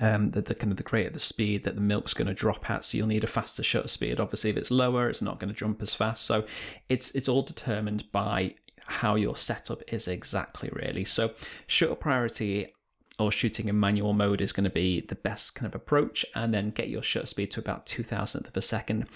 um, 0.00 0.30
the, 0.30 0.42
the, 0.42 0.54
kind 0.54 0.72
of 0.72 0.76
the 0.76 0.82
greater 0.82 1.10
the 1.10 1.20
speed 1.20 1.64
that 1.64 1.74
the 1.74 1.80
milk's 1.80 2.14
going 2.14 2.28
to 2.28 2.34
drop 2.34 2.68
at. 2.70 2.84
So 2.84 2.98
you'll 2.98 3.06
need 3.06 3.24
a 3.24 3.28
faster 3.28 3.62
shutter 3.62 3.88
speed. 3.88 4.20
Obviously, 4.20 4.50
if 4.50 4.56
it's 4.56 4.70
lower, 4.70 5.08
it's 5.08 5.22
not 5.22 5.38
going 5.38 5.52
to 5.52 5.58
jump 5.58 5.82
as 5.82 5.94
fast. 5.94 6.24
So 6.24 6.44
it's 6.88 7.14
it's 7.14 7.28
all 7.28 7.42
determined 7.42 8.10
by 8.12 8.54
how 8.86 9.16
your 9.16 9.36
setup 9.36 9.82
is 9.88 10.06
exactly 10.06 10.70
really. 10.72 11.04
So 11.04 11.32
shutter 11.66 11.94
priority 11.94 12.72
or 13.18 13.32
shooting 13.32 13.68
in 13.68 13.80
manual 13.80 14.12
mode 14.12 14.42
is 14.42 14.52
going 14.52 14.64
to 14.64 14.70
be 14.70 15.00
the 15.00 15.14
best 15.14 15.54
kind 15.54 15.66
of 15.66 15.74
approach 15.74 16.26
and 16.34 16.52
then 16.52 16.70
get 16.70 16.88
your 16.88 17.02
shutter 17.02 17.26
speed 17.26 17.50
to 17.50 17.60
about 17.60 17.86
2000th 17.86 18.48
of 18.48 18.56
a 18.56 18.60
second. 18.62 19.06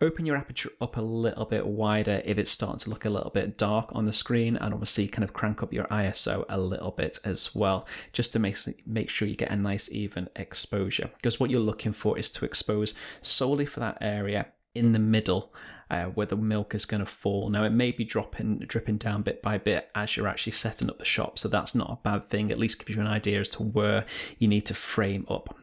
Open 0.00 0.24
your 0.24 0.36
aperture 0.36 0.70
up 0.80 0.96
a 0.96 1.02
little 1.02 1.44
bit 1.44 1.66
wider 1.66 2.22
if 2.24 2.38
it's 2.38 2.50
starting 2.50 2.78
to 2.78 2.90
look 2.90 3.04
a 3.04 3.10
little 3.10 3.30
bit 3.30 3.58
dark 3.58 3.90
on 3.92 4.06
the 4.06 4.14
screen 4.14 4.56
and 4.56 4.72
obviously 4.72 5.06
kind 5.06 5.24
of 5.24 5.34
crank 5.34 5.62
up 5.62 5.74
your 5.74 5.84
iso 5.84 6.44
a 6.48 6.58
little 6.58 6.90
bit 6.90 7.18
as 7.24 7.54
well 7.54 7.86
just 8.12 8.32
to 8.32 8.38
make 8.38 8.56
make 8.86 9.10
sure 9.10 9.28
you 9.28 9.36
get 9.36 9.50
a 9.50 9.56
nice 9.56 9.92
even 9.92 10.28
exposure. 10.36 11.10
Because 11.16 11.38
what 11.38 11.50
you're 11.50 11.60
looking 11.60 11.92
for 11.92 12.18
is 12.18 12.30
to 12.30 12.46
expose 12.46 12.94
solely 13.20 13.66
for 13.66 13.80
that 13.80 13.98
area 14.00 14.46
in 14.74 14.92
the 14.92 14.98
middle 14.98 15.52
uh, 15.90 16.04
where 16.06 16.26
the 16.26 16.36
milk 16.36 16.74
is 16.74 16.84
going 16.84 17.00
to 17.00 17.06
fall. 17.06 17.48
Now 17.50 17.64
it 17.64 17.70
may 17.70 17.90
be 17.90 18.04
dropping, 18.04 18.58
dripping 18.60 18.98
down 18.98 19.22
bit 19.22 19.42
by 19.42 19.58
bit 19.58 19.90
as 19.94 20.16
you're 20.16 20.28
actually 20.28 20.52
setting 20.52 20.88
up 20.88 20.98
the 20.98 21.04
shop, 21.04 21.38
so 21.38 21.48
that's 21.48 21.74
not 21.74 21.90
a 21.90 21.98
bad 22.02 22.28
thing. 22.28 22.50
At 22.50 22.58
least 22.58 22.78
gives 22.78 22.96
you 22.96 23.02
an 23.02 23.08
idea 23.08 23.40
as 23.40 23.48
to 23.50 23.62
where 23.62 24.04
you 24.38 24.48
need 24.48 24.66
to 24.66 24.74
frame 24.74 25.26
up. 25.28 25.56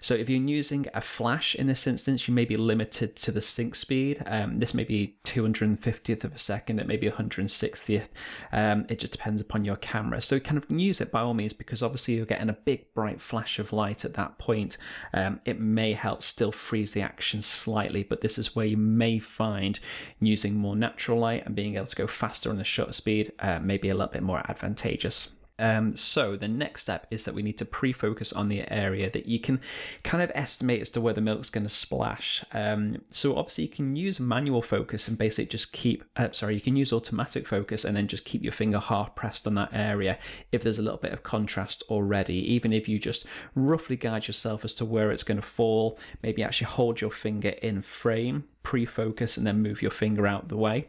So 0.00 0.14
if 0.14 0.28
you're 0.28 0.40
using 0.40 0.86
a 0.94 1.00
flash 1.00 1.54
in 1.54 1.66
this 1.66 1.86
instance, 1.86 2.28
you 2.28 2.34
may 2.34 2.44
be 2.44 2.56
limited 2.56 3.16
to 3.16 3.32
the 3.32 3.40
sync 3.40 3.74
speed. 3.74 4.22
Um, 4.26 4.60
this 4.60 4.74
may 4.74 4.84
be 4.84 5.16
250th 5.24 6.24
of 6.24 6.34
a 6.34 6.38
second, 6.38 6.78
it 6.78 6.86
may 6.86 6.96
be 6.96 7.10
160th. 7.10 8.08
Um, 8.52 8.86
it 8.88 9.00
just 9.00 9.12
depends 9.12 9.40
upon 9.40 9.64
your 9.64 9.76
camera. 9.76 10.20
So 10.20 10.38
kind 10.38 10.58
of 10.58 10.70
use 10.70 11.00
it 11.00 11.10
by 11.10 11.20
all 11.20 11.34
means 11.34 11.52
because 11.52 11.82
obviously 11.82 12.14
you're 12.14 12.26
getting 12.26 12.48
a 12.48 12.54
big 12.54 12.92
bright 12.94 13.20
flash 13.20 13.58
of 13.58 13.72
light 13.72 14.04
at 14.04 14.14
that 14.14 14.38
point. 14.38 14.78
Um, 15.12 15.40
it 15.44 15.60
may 15.60 15.92
help 15.92 16.22
still 16.22 16.52
freeze 16.52 16.92
the 16.92 17.02
action 17.02 17.42
slightly, 17.42 18.02
but 18.02 18.20
this 18.20 18.38
is 18.38 18.54
where 18.54 18.66
you 18.66 18.76
may 18.76 19.18
find 19.18 19.80
using 20.20 20.54
more 20.54 20.76
natural 20.76 21.18
light 21.18 21.44
and 21.44 21.56
being 21.56 21.74
able 21.74 21.86
to 21.86 21.96
go 21.96 22.06
faster 22.06 22.50
on 22.50 22.56
the 22.56 22.64
shutter 22.64 22.92
speed 22.92 23.32
uh, 23.40 23.58
may 23.58 23.76
be 23.76 23.88
a 23.88 23.94
little 23.94 24.12
bit 24.12 24.22
more 24.22 24.42
advantageous. 24.48 25.32
Um, 25.58 25.96
so 25.96 26.36
the 26.36 26.48
next 26.48 26.82
step 26.82 27.06
is 27.10 27.24
that 27.24 27.34
we 27.34 27.42
need 27.42 27.58
to 27.58 27.64
pre-focus 27.64 28.32
on 28.32 28.48
the 28.48 28.70
area 28.72 29.10
that 29.10 29.26
you 29.26 29.40
can 29.40 29.60
kind 30.04 30.22
of 30.22 30.30
estimate 30.34 30.80
as 30.80 30.90
to 30.90 31.00
where 31.00 31.14
the 31.14 31.20
milk's 31.20 31.50
going 31.50 31.66
to 31.66 31.72
splash. 31.72 32.44
Um, 32.52 33.02
so 33.10 33.36
obviously 33.36 33.64
you 33.64 33.70
can 33.70 33.96
use 33.96 34.20
manual 34.20 34.62
focus 34.62 35.08
and 35.08 35.18
basically 35.18 35.48
just 35.48 35.72
keep, 35.72 36.04
uh, 36.16 36.30
sorry, 36.32 36.54
you 36.54 36.60
can 36.60 36.76
use 36.76 36.92
automatic 36.92 37.46
focus 37.46 37.84
and 37.84 37.96
then 37.96 38.08
just 38.08 38.24
keep 38.24 38.42
your 38.42 38.52
finger 38.52 38.78
half 38.78 39.14
pressed 39.14 39.46
on 39.46 39.54
that 39.56 39.70
area 39.72 40.18
if 40.52 40.62
there's 40.62 40.78
a 40.78 40.82
little 40.82 40.98
bit 40.98 41.12
of 41.12 41.22
contrast 41.22 41.82
already. 41.88 42.36
Even 42.52 42.72
if 42.72 42.88
you 42.88 42.98
just 42.98 43.26
roughly 43.54 43.96
guide 43.96 44.28
yourself 44.28 44.64
as 44.64 44.74
to 44.74 44.84
where 44.84 45.10
it's 45.10 45.24
going 45.24 45.40
to 45.40 45.46
fall, 45.46 45.98
maybe 46.22 46.42
actually 46.42 46.66
hold 46.66 47.00
your 47.00 47.10
finger 47.10 47.50
in 47.62 47.82
frame, 47.82 48.44
pre-focus, 48.62 49.36
and 49.36 49.46
then 49.46 49.62
move 49.62 49.82
your 49.82 49.90
finger 49.90 50.26
out 50.26 50.48
the 50.48 50.56
way. 50.56 50.86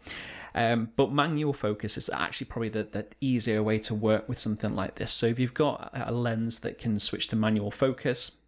Um, 0.56 0.90
but 0.96 1.12
manual 1.12 1.54
focus 1.54 1.98
is 1.98 2.10
actually 2.10 2.48
probably 2.48 2.70
the, 2.70 2.84
the 2.84 3.06
easier 3.22 3.62
way 3.62 3.80
to 3.80 3.94
work 3.94 4.28
with 4.28 4.40
something 4.40 4.76
like 4.76 4.96
this. 4.96 5.12
So 5.12 5.28
if 5.28 5.40
you've 5.40 5.54
got 5.54 5.92
a 5.94 6.12
lens 6.12 6.60
that 6.62 6.78
can 6.78 7.00
switch 7.00 7.28
to 7.30 7.36
manual 7.36 7.72
focus, 7.72 8.39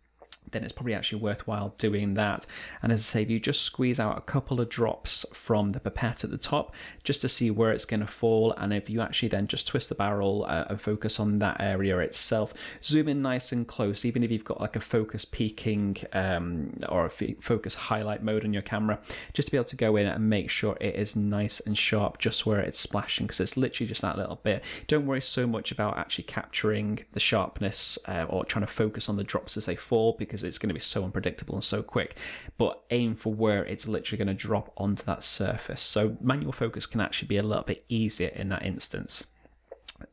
then 0.52 0.64
it's 0.64 0.74
probably 0.74 0.94
actually 0.94 1.22
worthwhile 1.22 1.74
doing 1.78 2.14
that. 2.16 2.46
And 2.82 2.92
as 2.92 3.00
I 3.00 3.04
say, 3.04 3.22
if 3.24 3.30
you 3.30 3.40
just 3.40 3.62
squeeze 3.62 4.00
out 4.00 4.18
a 4.18 4.22
couple 4.22 4.60
of 4.60 4.70
drops 4.70 5.26
from 5.34 5.70
the 5.70 5.80
pipette 5.80 6.24
at 6.24 6.32
the 6.32 6.38
top 6.38 6.74
just 7.04 7.22
to 7.22 7.30
see 7.30 7.52
where 7.52 7.72
it's 7.72 7.86
going 7.86 8.00
to 8.00 8.08
fall, 8.08 8.54
and 8.54 8.74
if 8.74 8.90
you 8.90 9.02
actually 9.02 9.30
then 9.30 9.48
just 9.48 9.68
twist 9.68 9.90
the 9.90 9.96
barrel 9.96 10.46
uh, 10.48 10.66
and 10.70 10.82
focus 10.82 11.20
on 11.20 11.40
that 11.40 11.58
area 11.60 11.98
itself, 12.00 12.54
zoom 12.84 13.08
in 13.08 13.22
nice 13.22 13.52
and 13.52 13.68
close, 13.68 14.06
even 14.06 14.24
if 14.24 14.32
you've 14.32 14.46
got 14.46 14.62
like 14.62 14.76
a 14.76 14.82
focus 14.82 15.26
peaking 15.26 15.98
um, 16.14 16.74
or 16.90 17.06
a 17.06 17.10
focus 17.10 17.76
highlight 17.76 18.24
mode 18.24 18.44
on 18.44 18.54
your 18.54 18.62
camera, 18.62 19.00
just 19.34 19.48
to 19.48 19.52
be 19.52 19.58
able 19.58 19.66
to 19.66 19.76
go 19.76 19.96
in 19.96 20.06
and 20.06 20.30
make 20.30 20.50
sure 20.50 20.78
it 20.80 20.96
is 20.96 21.16
nice 21.16 21.60
and 21.60 21.78
sharp 21.78 22.18
just 22.18 22.46
where 22.46 22.60
it's 22.60 22.80
splashing 22.80 23.26
because 23.26 23.40
it's 23.40 23.58
literally 23.58 23.88
just 23.88 24.02
that 24.02 24.18
little 24.18 24.40
bit. 24.44 24.64
Don't 24.88 25.06
worry 25.06 25.22
so 25.22 25.48
much 25.48 25.72
about 25.72 25.98
actually 25.98 26.26
capturing 26.26 27.00
the 27.14 27.20
sharpness 27.20 27.98
uh, 28.08 28.26
or 28.30 28.46
trying 28.46 28.66
to 28.66 28.72
focus 28.72 29.10
on 29.10 29.18
the 29.18 29.24
drops 29.24 29.58
as 29.58 29.66
they 29.66 29.76
fall 29.76 30.16
because 30.18 30.41
it's 30.44 30.58
going 30.58 30.70
to 30.70 30.74
be 30.74 30.80
so 30.80 31.04
unpredictable 31.04 31.56
and 31.56 31.64
so 31.64 31.82
quick. 31.84 32.16
But 32.58 32.84
aim 32.90 33.16
for 33.16 33.34
where 33.34 33.64
it's 33.66 33.88
literally 33.88 34.18
going 34.18 34.36
to 34.36 34.48
drop 34.48 34.74
onto 34.78 35.04
that 35.06 35.24
surface. 35.24 35.82
So 35.82 36.18
manual 36.22 36.52
focus 36.52 36.86
can 36.86 37.02
actually 37.02 37.28
be 37.28 37.38
a 37.38 37.44
little 37.44 37.64
bit 37.64 37.86
easier 37.90 38.30
in 38.30 38.50
that 38.50 38.66
instance. 38.66 39.28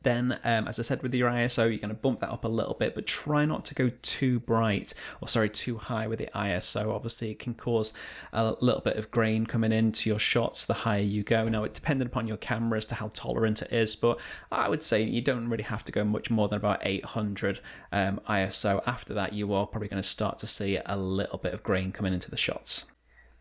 Then, 0.01 0.39
um, 0.43 0.67
as 0.67 0.79
I 0.79 0.83
said 0.83 1.03
with 1.03 1.13
your 1.13 1.29
ISO, 1.29 1.69
you're 1.69 1.79
going 1.79 1.89
to 1.89 1.93
bump 1.93 2.19
that 2.21 2.29
up 2.29 2.45
a 2.45 2.47
little 2.47 2.73
bit, 2.73 2.95
but 2.95 3.05
try 3.05 3.45
not 3.45 3.65
to 3.65 3.75
go 3.75 3.91
too 4.01 4.39
bright 4.39 4.93
or 5.21 5.27
sorry, 5.27 5.49
too 5.49 5.77
high 5.77 6.07
with 6.07 6.19
the 6.19 6.29
ISO. 6.35 6.93
Obviously, 6.93 7.31
it 7.31 7.39
can 7.39 7.53
cause 7.53 7.93
a 8.33 8.55
little 8.61 8.81
bit 8.81 8.97
of 8.97 9.11
grain 9.11 9.45
coming 9.45 9.71
into 9.71 10.09
your 10.09 10.19
shots 10.19 10.65
the 10.65 10.73
higher 10.73 11.01
you 11.01 11.23
go. 11.23 11.47
Now, 11.49 11.63
it 11.63 11.73
depended 11.73 12.07
upon 12.07 12.27
your 12.27 12.37
camera 12.37 12.77
as 12.77 12.85
to 12.87 12.95
how 12.95 13.09
tolerant 13.13 13.61
it 13.61 13.71
is, 13.71 13.95
but 13.95 14.19
I 14.51 14.69
would 14.69 14.83
say 14.83 15.01
you 15.01 15.21
don't 15.21 15.49
really 15.49 15.63
have 15.63 15.83
to 15.85 15.91
go 15.91 16.03
much 16.03 16.29
more 16.29 16.47
than 16.47 16.57
about 16.57 16.79
800 16.81 17.59
um, 17.91 18.21
ISO. 18.27 18.81
After 18.85 19.13
that, 19.13 19.33
you 19.33 19.53
are 19.53 19.67
probably 19.67 19.87
going 19.87 20.01
to 20.01 20.07
start 20.07 20.37
to 20.39 20.47
see 20.47 20.79
a 20.85 20.97
little 20.97 21.37
bit 21.37 21.53
of 21.53 21.63
grain 21.63 21.91
coming 21.91 22.13
into 22.13 22.29
the 22.29 22.37
shots. 22.37 22.91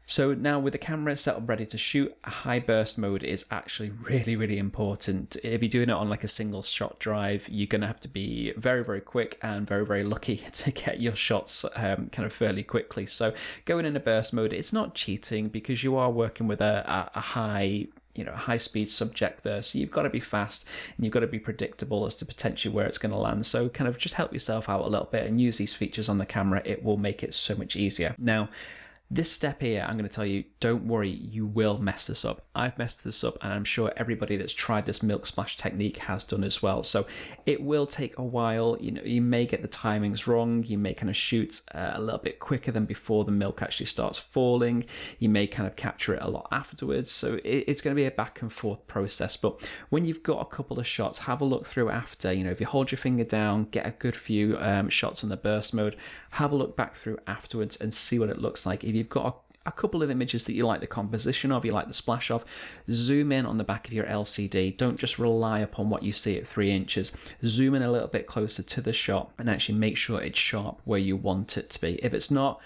So 0.08 0.32
now 0.32 0.58
with 0.58 0.72
the 0.72 0.78
camera 0.78 1.14
set 1.16 1.36
up 1.36 1.46
ready 1.46 1.66
to 1.66 1.76
shoot, 1.76 2.16
a 2.24 2.30
high 2.30 2.60
burst 2.60 2.96
mode 2.96 3.22
is 3.22 3.44
actually 3.50 3.90
really, 3.90 4.36
really 4.36 4.56
important. 4.56 5.36
If 5.44 5.62
you're 5.62 5.68
doing 5.68 5.90
it 5.90 5.92
on 5.92 6.08
like 6.08 6.24
a 6.24 6.28
single 6.28 6.62
shot 6.62 6.98
drive, 6.98 7.46
you're 7.50 7.66
going 7.66 7.82
to 7.82 7.86
have 7.86 8.00
to 8.00 8.08
be 8.08 8.54
very, 8.56 8.82
very 8.82 9.02
quick 9.02 9.38
and 9.42 9.66
very, 9.66 9.84
very 9.84 10.04
lucky 10.04 10.36
to 10.52 10.70
get 10.70 10.98
your 10.98 11.14
shots 11.14 11.66
um, 11.76 12.08
kind 12.08 12.24
of 12.24 12.32
fairly 12.32 12.62
quickly. 12.62 13.04
So 13.04 13.34
going 13.66 13.84
in 13.84 13.94
a 13.96 14.00
burst 14.00 14.32
mode, 14.32 14.54
it's 14.54 14.72
not 14.72 14.94
cheating 14.94 15.48
because 15.48 15.84
you 15.84 15.94
are 15.96 16.10
working 16.10 16.48
with 16.48 16.62
a, 16.62 17.10
a 17.14 17.20
high 17.20 17.88
you 18.14 18.24
know 18.24 18.32
high 18.32 18.56
speed 18.56 18.88
subject 18.88 19.44
there 19.44 19.62
so 19.62 19.78
you've 19.78 19.92
got 19.92 20.02
to 20.02 20.10
be 20.10 20.18
fast 20.18 20.66
and 20.96 21.04
you've 21.04 21.14
got 21.14 21.20
to 21.20 21.28
be 21.28 21.38
predictable 21.38 22.04
as 22.04 22.16
to 22.16 22.26
potentially 22.26 22.74
where 22.74 22.84
it's 22.84 22.98
going 22.98 23.12
to 23.12 23.16
land 23.16 23.46
so 23.46 23.68
kind 23.68 23.86
of 23.86 23.96
just 23.96 24.16
help 24.16 24.32
yourself 24.32 24.68
out 24.68 24.80
a 24.80 24.88
little 24.88 25.08
bit 25.12 25.24
and 25.24 25.40
use 25.40 25.58
these 25.58 25.72
features 25.72 26.08
on 26.08 26.18
the 26.18 26.26
camera 26.26 26.60
it 26.64 26.82
will 26.82 26.96
make 26.96 27.22
it 27.22 27.32
so 27.32 27.54
much 27.54 27.76
easier 27.76 28.16
now 28.18 28.48
this 29.10 29.32
step 29.32 29.62
here, 29.62 29.86
I'm 29.88 29.96
going 29.96 30.08
to 30.08 30.14
tell 30.14 30.26
you, 30.26 30.44
don't 30.60 30.86
worry, 30.86 31.08
you 31.08 31.46
will 31.46 31.78
mess 31.78 32.06
this 32.06 32.26
up. 32.26 32.44
I've 32.54 32.76
messed 32.76 33.04
this 33.04 33.24
up, 33.24 33.38
and 33.42 33.52
I'm 33.52 33.64
sure 33.64 33.90
everybody 33.96 34.36
that's 34.36 34.52
tried 34.52 34.84
this 34.84 35.02
milk 35.02 35.26
splash 35.26 35.56
technique 35.56 35.96
has 35.98 36.24
done 36.24 36.44
as 36.44 36.62
well. 36.62 36.84
So 36.84 37.06
it 37.46 37.62
will 37.62 37.86
take 37.86 38.18
a 38.18 38.22
while. 38.22 38.76
You 38.78 38.90
know, 38.90 39.02
you 39.02 39.22
may 39.22 39.46
get 39.46 39.62
the 39.62 39.68
timings 39.68 40.26
wrong. 40.26 40.62
You 40.64 40.76
may 40.76 40.92
kind 40.92 41.08
of 41.08 41.16
shoot 41.16 41.62
uh, 41.74 41.92
a 41.94 42.00
little 42.00 42.20
bit 42.20 42.38
quicker 42.38 42.70
than 42.70 42.84
before 42.84 43.24
the 43.24 43.32
milk 43.32 43.62
actually 43.62 43.86
starts 43.86 44.18
falling. 44.18 44.84
You 45.18 45.30
may 45.30 45.46
kind 45.46 45.66
of 45.66 45.74
capture 45.74 46.12
it 46.12 46.22
a 46.22 46.28
lot 46.28 46.48
afterwards. 46.52 47.10
So 47.10 47.38
it's 47.44 47.80
going 47.80 47.96
to 47.96 48.00
be 48.00 48.06
a 48.06 48.10
back 48.10 48.42
and 48.42 48.52
forth 48.52 48.86
process. 48.86 49.38
But 49.38 49.70
when 49.88 50.04
you've 50.04 50.22
got 50.22 50.42
a 50.42 50.44
couple 50.44 50.78
of 50.78 50.86
shots, 50.86 51.20
have 51.20 51.40
a 51.40 51.46
look 51.46 51.64
through 51.64 51.88
after. 51.88 52.30
You 52.30 52.44
know, 52.44 52.50
if 52.50 52.60
you 52.60 52.66
hold 52.66 52.90
your 52.90 52.98
finger 52.98 53.24
down, 53.24 53.64
get 53.70 53.86
a 53.86 53.92
good 53.92 54.16
few 54.16 54.58
um, 54.60 54.90
shots 54.90 55.22
on 55.22 55.30
the 55.30 55.36
burst 55.38 55.72
mode, 55.72 55.96
have 56.32 56.52
a 56.52 56.56
look 56.56 56.76
back 56.76 56.94
through 56.94 57.18
afterwards 57.26 57.76
and 57.76 57.92
see 57.92 58.18
what 58.18 58.30
it 58.30 58.40
looks 58.40 58.66
like. 58.66 58.84
If 58.84 58.94
you've 58.94 59.08
got 59.08 59.42
a, 59.64 59.68
a 59.68 59.72
couple 59.72 60.02
of 60.02 60.10
images 60.10 60.44
that 60.44 60.52
you 60.52 60.66
like 60.66 60.80
the 60.80 60.86
composition 60.86 61.52
of, 61.52 61.64
you 61.64 61.72
like 61.72 61.88
the 61.88 61.94
splash 61.94 62.30
of, 62.30 62.44
zoom 62.90 63.32
in 63.32 63.46
on 63.46 63.58
the 63.58 63.64
back 63.64 63.86
of 63.86 63.92
your 63.92 64.06
LCD. 64.06 64.76
Don't 64.76 64.98
just 64.98 65.18
rely 65.18 65.60
upon 65.60 65.90
what 65.90 66.02
you 66.02 66.12
see 66.12 66.38
at 66.38 66.46
three 66.46 66.70
inches. 66.70 67.30
Zoom 67.44 67.74
in 67.74 67.82
a 67.82 67.90
little 67.90 68.08
bit 68.08 68.26
closer 68.26 68.62
to 68.62 68.80
the 68.80 68.92
shot 68.92 69.30
and 69.38 69.48
actually 69.48 69.78
make 69.78 69.96
sure 69.96 70.20
it's 70.20 70.38
sharp 70.38 70.80
where 70.84 70.98
you 70.98 71.16
want 71.16 71.56
it 71.56 71.70
to 71.70 71.80
be. 71.80 71.94
If 72.02 72.14
it's 72.14 72.30
not, 72.30 72.60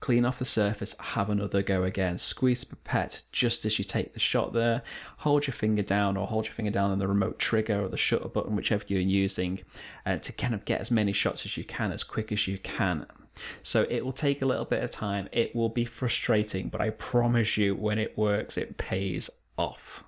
clean 0.00 0.24
off 0.24 0.38
the 0.38 0.44
surface, 0.44 0.96
have 0.98 1.30
another 1.30 1.62
go 1.62 1.82
again. 1.82 2.18
Squeeze 2.18 2.64
the 2.64 2.76
pipette 2.76 3.22
just 3.32 3.64
as 3.64 3.78
you 3.78 3.84
take 3.84 4.12
the 4.12 4.20
shot 4.20 4.52
there. 4.52 4.82
Hold 5.18 5.46
your 5.46 5.54
finger 5.54 5.82
down 5.82 6.16
or 6.16 6.26
hold 6.26 6.46
your 6.46 6.54
finger 6.54 6.70
down 6.70 6.90
on 6.90 6.98
the 6.98 7.08
remote 7.08 7.38
trigger 7.38 7.82
or 7.82 7.88
the 7.88 7.96
shutter 7.96 8.28
button, 8.28 8.56
whichever 8.56 8.84
you're 8.88 9.00
using, 9.00 9.60
uh, 10.04 10.16
to 10.18 10.32
kind 10.32 10.54
of 10.54 10.64
get 10.64 10.80
as 10.80 10.90
many 10.90 11.12
shots 11.12 11.44
as 11.46 11.56
you 11.56 11.64
can 11.64 11.92
as 11.92 12.04
quick 12.04 12.30
as 12.30 12.46
you 12.46 12.58
can. 12.58 13.06
So 13.62 13.86
it 13.90 14.04
will 14.04 14.12
take 14.12 14.42
a 14.42 14.46
little 14.46 14.64
bit 14.64 14.82
of 14.82 14.90
time. 14.90 15.28
It 15.32 15.54
will 15.54 15.68
be 15.68 15.84
frustrating, 15.84 16.68
but 16.68 16.80
I 16.80 16.90
promise 16.90 17.56
you, 17.56 17.74
when 17.74 17.98
it 17.98 18.16
works, 18.16 18.56
it 18.56 18.78
pays 18.78 19.30
off. 19.58 20.02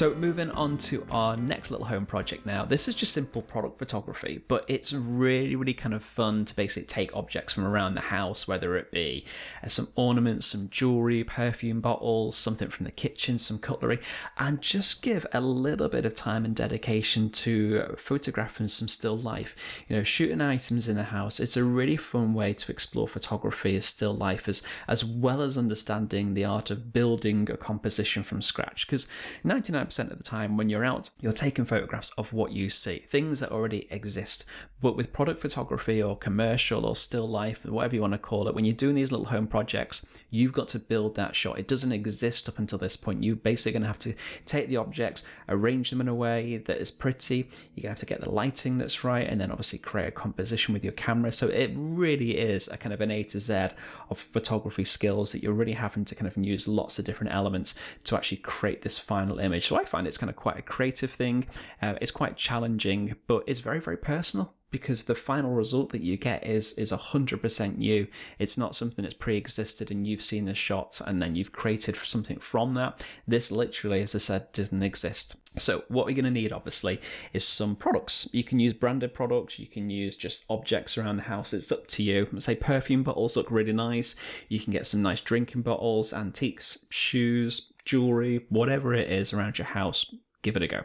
So 0.00 0.14
moving 0.14 0.50
on 0.52 0.78
to 0.78 1.06
our 1.10 1.36
next 1.36 1.70
little 1.70 1.84
home 1.84 2.06
project 2.06 2.46
now. 2.46 2.64
This 2.64 2.88
is 2.88 2.94
just 2.94 3.12
simple 3.12 3.42
product 3.42 3.78
photography, 3.78 4.40
but 4.48 4.64
it's 4.66 4.94
really, 4.94 5.54
really 5.56 5.74
kind 5.74 5.94
of 5.94 6.02
fun 6.02 6.46
to 6.46 6.56
basically 6.56 6.86
take 6.86 7.14
objects 7.14 7.52
from 7.52 7.66
around 7.66 7.96
the 7.96 8.00
house, 8.00 8.48
whether 8.48 8.78
it 8.78 8.90
be 8.90 9.26
uh, 9.62 9.68
some 9.68 9.88
ornaments, 9.96 10.46
some 10.46 10.70
jewelry, 10.70 11.22
perfume 11.22 11.82
bottles, 11.82 12.38
something 12.38 12.70
from 12.70 12.84
the 12.84 12.90
kitchen, 12.90 13.38
some 13.38 13.58
cutlery, 13.58 13.98
and 14.38 14.62
just 14.62 15.02
give 15.02 15.26
a 15.34 15.40
little 15.42 15.90
bit 15.90 16.06
of 16.06 16.14
time 16.14 16.46
and 16.46 16.56
dedication 16.56 17.28
to 17.28 17.94
photographing 17.98 18.68
some 18.68 18.88
still 18.88 19.18
life. 19.18 19.54
You 19.86 19.96
know, 19.96 20.02
shooting 20.02 20.40
items 20.40 20.88
in 20.88 20.96
the 20.96 21.02
house. 21.02 21.38
It's 21.38 21.58
a 21.58 21.64
really 21.64 21.98
fun 21.98 22.32
way 22.32 22.54
to 22.54 22.72
explore 22.72 23.06
photography 23.06 23.76
as 23.76 23.84
still 23.84 24.14
life 24.14 24.48
as 24.48 24.62
as 24.88 25.04
well 25.04 25.42
as 25.42 25.58
understanding 25.58 26.32
the 26.32 26.46
art 26.46 26.70
of 26.70 26.90
building 26.90 27.50
a 27.50 27.58
composition 27.58 28.22
from 28.22 28.40
scratch. 28.40 28.86
Because 28.86 29.06
99 29.44 29.89
99% 29.90 30.10
of 30.10 30.18
the 30.18 30.24
time 30.24 30.56
when 30.56 30.68
you're 30.68 30.84
out, 30.84 31.10
you're 31.20 31.32
taking 31.32 31.64
photographs 31.64 32.10
of 32.16 32.32
what 32.32 32.52
you 32.52 32.68
see, 32.68 32.98
things 32.98 33.40
that 33.40 33.50
already 33.50 33.86
exist. 33.90 34.44
But 34.80 34.96
with 34.96 35.12
product 35.12 35.40
photography 35.40 36.02
or 36.02 36.16
commercial 36.16 36.86
or 36.86 36.96
still 36.96 37.28
life, 37.28 37.66
whatever 37.66 37.94
you 37.94 38.00
want 38.00 38.14
to 38.14 38.18
call 38.18 38.48
it, 38.48 38.54
when 38.54 38.64
you're 38.64 38.74
doing 38.74 38.94
these 38.94 39.12
little 39.12 39.26
home 39.26 39.46
projects, 39.46 40.06
you've 40.30 40.52
got 40.52 40.68
to 40.68 40.78
build 40.78 41.16
that 41.16 41.36
shot. 41.36 41.58
It 41.58 41.68
doesn't 41.68 41.92
exist 41.92 42.48
up 42.48 42.58
until 42.58 42.78
this 42.78 42.96
point. 42.96 43.22
You're 43.22 43.36
basically 43.36 43.72
going 43.72 43.82
to 43.82 43.88
have 43.88 43.98
to 44.00 44.14
take 44.46 44.68
the 44.68 44.78
objects, 44.78 45.24
arrange 45.48 45.90
them 45.90 46.00
in 46.00 46.08
a 46.08 46.14
way 46.14 46.56
that 46.58 46.78
is 46.78 46.90
pretty. 46.90 47.48
You're 47.74 47.82
going 47.82 47.82
to 47.82 47.88
have 47.88 47.98
to 47.98 48.06
get 48.06 48.22
the 48.22 48.30
lighting 48.30 48.78
that's 48.78 49.04
right, 49.04 49.28
and 49.28 49.40
then 49.40 49.50
obviously 49.50 49.78
create 49.78 50.08
a 50.08 50.12
composition 50.12 50.72
with 50.72 50.84
your 50.84 50.94
camera. 50.94 51.32
So 51.32 51.48
it 51.48 51.72
really 51.74 52.38
is 52.38 52.68
a 52.68 52.76
kind 52.76 52.92
of 52.92 53.00
an 53.00 53.10
A 53.10 53.22
to 53.24 53.40
Z 53.40 53.68
of 54.08 54.18
photography 54.18 54.84
skills 54.84 55.32
that 55.32 55.42
you're 55.42 55.52
really 55.52 55.72
having 55.72 56.04
to 56.06 56.14
kind 56.14 56.26
of 56.26 56.36
use 56.42 56.66
lots 56.66 56.98
of 56.98 57.04
different 57.04 57.32
elements 57.32 57.74
to 58.04 58.16
actually 58.16 58.38
create 58.38 58.82
this 58.82 58.98
final 58.98 59.38
image. 59.38 59.66
So 59.68 59.76
I 59.80 59.84
find 59.84 60.06
it's 60.06 60.18
kind 60.18 60.30
of 60.30 60.36
quite 60.36 60.58
a 60.58 60.62
creative 60.62 61.10
thing. 61.10 61.46
Uh, 61.80 61.94
it's 62.00 62.10
quite 62.10 62.36
challenging, 62.36 63.16
but 63.26 63.44
it's 63.46 63.60
very, 63.60 63.80
very 63.80 63.96
personal 63.96 64.54
because 64.70 65.04
the 65.04 65.14
final 65.14 65.50
result 65.50 65.90
that 65.90 66.02
you 66.02 66.16
get 66.16 66.46
is 66.46 66.74
is 66.74 66.92
100% 66.92 67.82
you. 67.82 68.06
It's 68.38 68.56
not 68.56 68.76
something 68.76 69.02
that's 69.02 69.14
pre-existed 69.14 69.90
and 69.90 70.06
you've 70.06 70.22
seen 70.22 70.44
the 70.44 70.54
shot 70.54 71.00
and 71.06 71.20
then 71.20 71.34
you've 71.34 71.52
created 71.52 71.96
something 71.96 72.38
from 72.38 72.74
that. 72.74 73.04
This 73.26 73.50
literally 73.50 74.02
as 74.02 74.14
i 74.14 74.18
said 74.18 74.52
doesn't 74.52 74.82
exist. 74.82 75.36
So 75.58 75.82
what 75.88 76.06
we're 76.06 76.14
going 76.14 76.26
to 76.26 76.30
need 76.30 76.52
obviously 76.52 77.00
is 77.32 77.46
some 77.46 77.74
products. 77.74 78.28
You 78.32 78.44
can 78.44 78.60
use 78.60 78.72
branded 78.72 79.12
products. 79.12 79.58
You 79.58 79.66
can 79.66 79.90
use 79.90 80.16
just 80.16 80.44
objects 80.48 80.96
around 80.96 81.16
the 81.16 81.24
house. 81.24 81.52
It's 81.52 81.72
up 81.72 81.88
to 81.88 82.04
you. 82.04 82.28
Say 82.38 82.54
perfume 82.54 83.02
bottles 83.02 83.36
look 83.36 83.50
really 83.50 83.72
nice. 83.72 84.14
You 84.48 84.60
can 84.60 84.72
get 84.72 84.86
some 84.86 85.02
nice 85.02 85.20
drinking 85.20 85.62
bottles 85.62 86.12
antiques 86.12 86.86
shoes 86.90 87.69
jewelry 87.84 88.46
whatever 88.48 88.94
it 88.94 89.10
is 89.10 89.32
around 89.32 89.58
your 89.58 89.66
house 89.66 90.14
give 90.42 90.56
it 90.56 90.62
a 90.62 90.68
go 90.68 90.84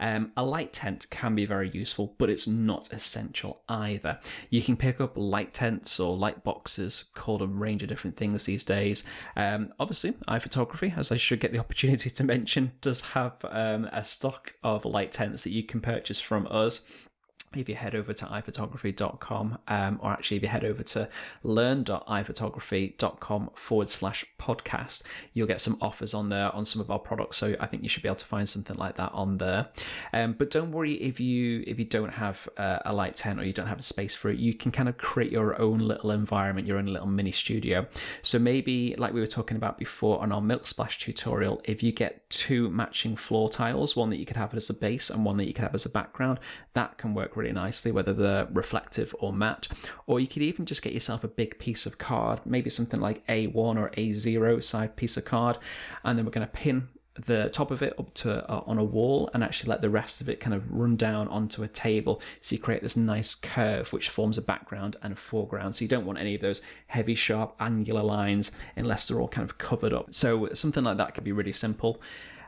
Um, 0.00 0.30
a 0.36 0.44
light 0.44 0.72
tent 0.72 1.06
can 1.10 1.34
be 1.34 1.44
very 1.44 1.70
useful, 1.70 2.14
but 2.18 2.30
it's 2.30 2.46
not 2.46 2.92
essential 2.92 3.62
either. 3.68 4.20
You 4.48 4.62
can 4.62 4.76
pick 4.76 5.00
up 5.00 5.14
light 5.16 5.52
tents 5.52 5.98
or 5.98 6.16
light 6.16 6.44
boxes, 6.44 7.06
called 7.14 7.42
a 7.42 7.48
range 7.48 7.82
of 7.82 7.88
different 7.88 8.16
things 8.16 8.44
these 8.44 8.62
days. 8.62 9.04
Um, 9.36 9.72
obviously, 9.80 10.12
iPhotography, 10.28 10.96
as 10.96 11.10
I 11.10 11.16
should 11.16 11.40
get 11.40 11.52
the 11.52 11.58
opportunity 11.64 12.10
to 12.10 12.24
mention, 12.24 12.72
does 12.80 13.00
have 13.00 13.44
um, 13.50 13.86
a 13.92 14.04
stock 14.04 14.54
of 14.62 14.84
light 14.84 15.10
tents 15.10 15.42
that 15.42 15.50
you 15.50 15.64
can 15.64 15.80
purchase 15.80 16.20
from 16.20 16.46
us 16.48 17.08
if 17.54 17.68
you 17.68 17.74
head 17.74 17.94
over 17.94 18.12
to 18.12 18.24
iphotography.com, 18.26 19.58
um, 19.68 20.00
or 20.02 20.10
actually 20.10 20.38
if 20.38 20.42
you 20.42 20.48
head 20.48 20.64
over 20.64 20.82
to 20.82 21.08
learn.iphotography.com 21.42 23.50
forward 23.54 23.88
slash 23.88 24.24
podcast, 24.40 25.04
you'll 25.32 25.46
get 25.46 25.60
some 25.60 25.78
offers 25.80 26.14
on 26.14 26.28
there 26.28 26.54
on 26.54 26.64
some 26.64 26.80
of 26.80 26.90
our 26.90 26.98
products. 26.98 27.38
So 27.38 27.56
I 27.60 27.66
think 27.66 27.82
you 27.82 27.88
should 27.88 28.02
be 28.02 28.08
able 28.08 28.16
to 28.16 28.24
find 28.24 28.48
something 28.48 28.76
like 28.76 28.96
that 28.96 29.12
on 29.12 29.38
there. 29.38 29.68
Um, 30.12 30.32
but 30.32 30.50
don't 30.50 30.72
worry 30.72 30.94
if 30.94 31.20
you 31.20 31.62
if 31.66 31.78
you 31.78 31.84
don't 31.84 32.14
have 32.14 32.48
uh, 32.56 32.78
a 32.84 32.94
light 32.94 33.16
tent 33.16 33.40
or 33.40 33.44
you 33.44 33.52
don't 33.52 33.66
have 33.66 33.80
a 33.80 33.82
space 33.82 34.14
for 34.14 34.30
it, 34.30 34.38
you 34.38 34.54
can 34.54 34.72
kind 34.72 34.88
of 34.88 34.98
create 34.98 35.32
your 35.32 35.60
own 35.60 35.78
little 35.78 36.10
environment, 36.10 36.66
your 36.66 36.78
own 36.78 36.86
little 36.86 37.08
mini 37.08 37.32
studio. 37.32 37.86
So 38.22 38.38
maybe 38.38 38.94
like 38.96 39.12
we 39.12 39.20
were 39.20 39.26
talking 39.26 39.56
about 39.56 39.78
before 39.78 40.20
on 40.20 40.32
our 40.32 40.40
milk 40.40 40.66
splash 40.66 40.98
tutorial, 40.98 41.60
if 41.64 41.82
you 41.82 41.92
get 41.92 42.28
two 42.30 42.70
matching 42.70 43.16
floor 43.16 43.48
tiles, 43.48 43.96
one 43.96 44.10
that 44.10 44.18
you 44.18 44.26
could 44.26 44.36
have 44.36 44.54
as 44.54 44.70
a 44.70 44.74
base 44.74 45.10
and 45.10 45.24
one 45.24 45.36
that 45.38 45.46
you 45.46 45.54
could 45.54 45.62
have 45.62 45.74
as 45.74 45.86
a 45.86 45.90
background, 45.90 46.38
that 46.74 46.98
can 46.98 47.14
work 47.14 47.36
really 47.38 47.52
nicely, 47.52 47.92
whether 47.92 48.12
they're 48.12 48.48
reflective 48.52 49.14
or 49.18 49.32
matte. 49.32 49.68
Or 50.06 50.20
you 50.20 50.26
could 50.26 50.42
even 50.42 50.66
just 50.66 50.82
get 50.82 50.92
yourself 50.92 51.24
a 51.24 51.28
big 51.28 51.58
piece 51.58 51.86
of 51.86 51.98
card, 51.98 52.40
maybe 52.44 52.70
something 52.70 53.00
like 53.00 53.26
A1 53.26 53.54
or 53.54 53.90
A0 53.90 54.62
side 54.62 54.96
piece 54.96 55.16
of 55.16 55.24
card, 55.24 55.58
and 56.04 56.18
then 56.18 56.24
we're 56.24 56.32
going 56.32 56.46
to 56.46 56.52
pin 56.52 56.88
the 57.26 57.48
top 57.50 57.70
of 57.70 57.82
it 57.82 57.98
up 57.98 58.14
to 58.14 58.48
uh, 58.50 58.62
on 58.66 58.78
a 58.78 58.84
wall 58.84 59.28
and 59.34 59.42
actually 59.42 59.68
let 59.68 59.82
the 59.82 59.90
rest 59.90 60.20
of 60.20 60.28
it 60.28 60.40
kind 60.40 60.54
of 60.54 60.70
run 60.70 60.96
down 60.96 61.28
onto 61.28 61.62
a 61.62 61.68
table. 61.68 62.22
So 62.40 62.54
you 62.54 62.60
create 62.62 62.82
this 62.82 62.96
nice 62.96 63.34
curve 63.34 63.92
which 63.92 64.08
forms 64.08 64.38
a 64.38 64.42
background 64.42 64.96
and 65.02 65.12
a 65.12 65.16
foreground. 65.16 65.74
So 65.74 65.84
you 65.84 65.88
don't 65.88 66.06
want 66.06 66.18
any 66.18 66.34
of 66.34 66.40
those 66.40 66.62
heavy 66.86 67.14
sharp 67.14 67.54
angular 67.58 68.02
lines 68.02 68.52
unless 68.76 69.08
they're 69.08 69.20
all 69.20 69.28
kind 69.28 69.48
of 69.48 69.58
covered 69.58 69.92
up. 69.92 70.14
So 70.14 70.48
something 70.54 70.84
like 70.84 70.96
that 70.98 71.14
could 71.14 71.24
be 71.24 71.32
really 71.32 71.52
simple 71.52 72.00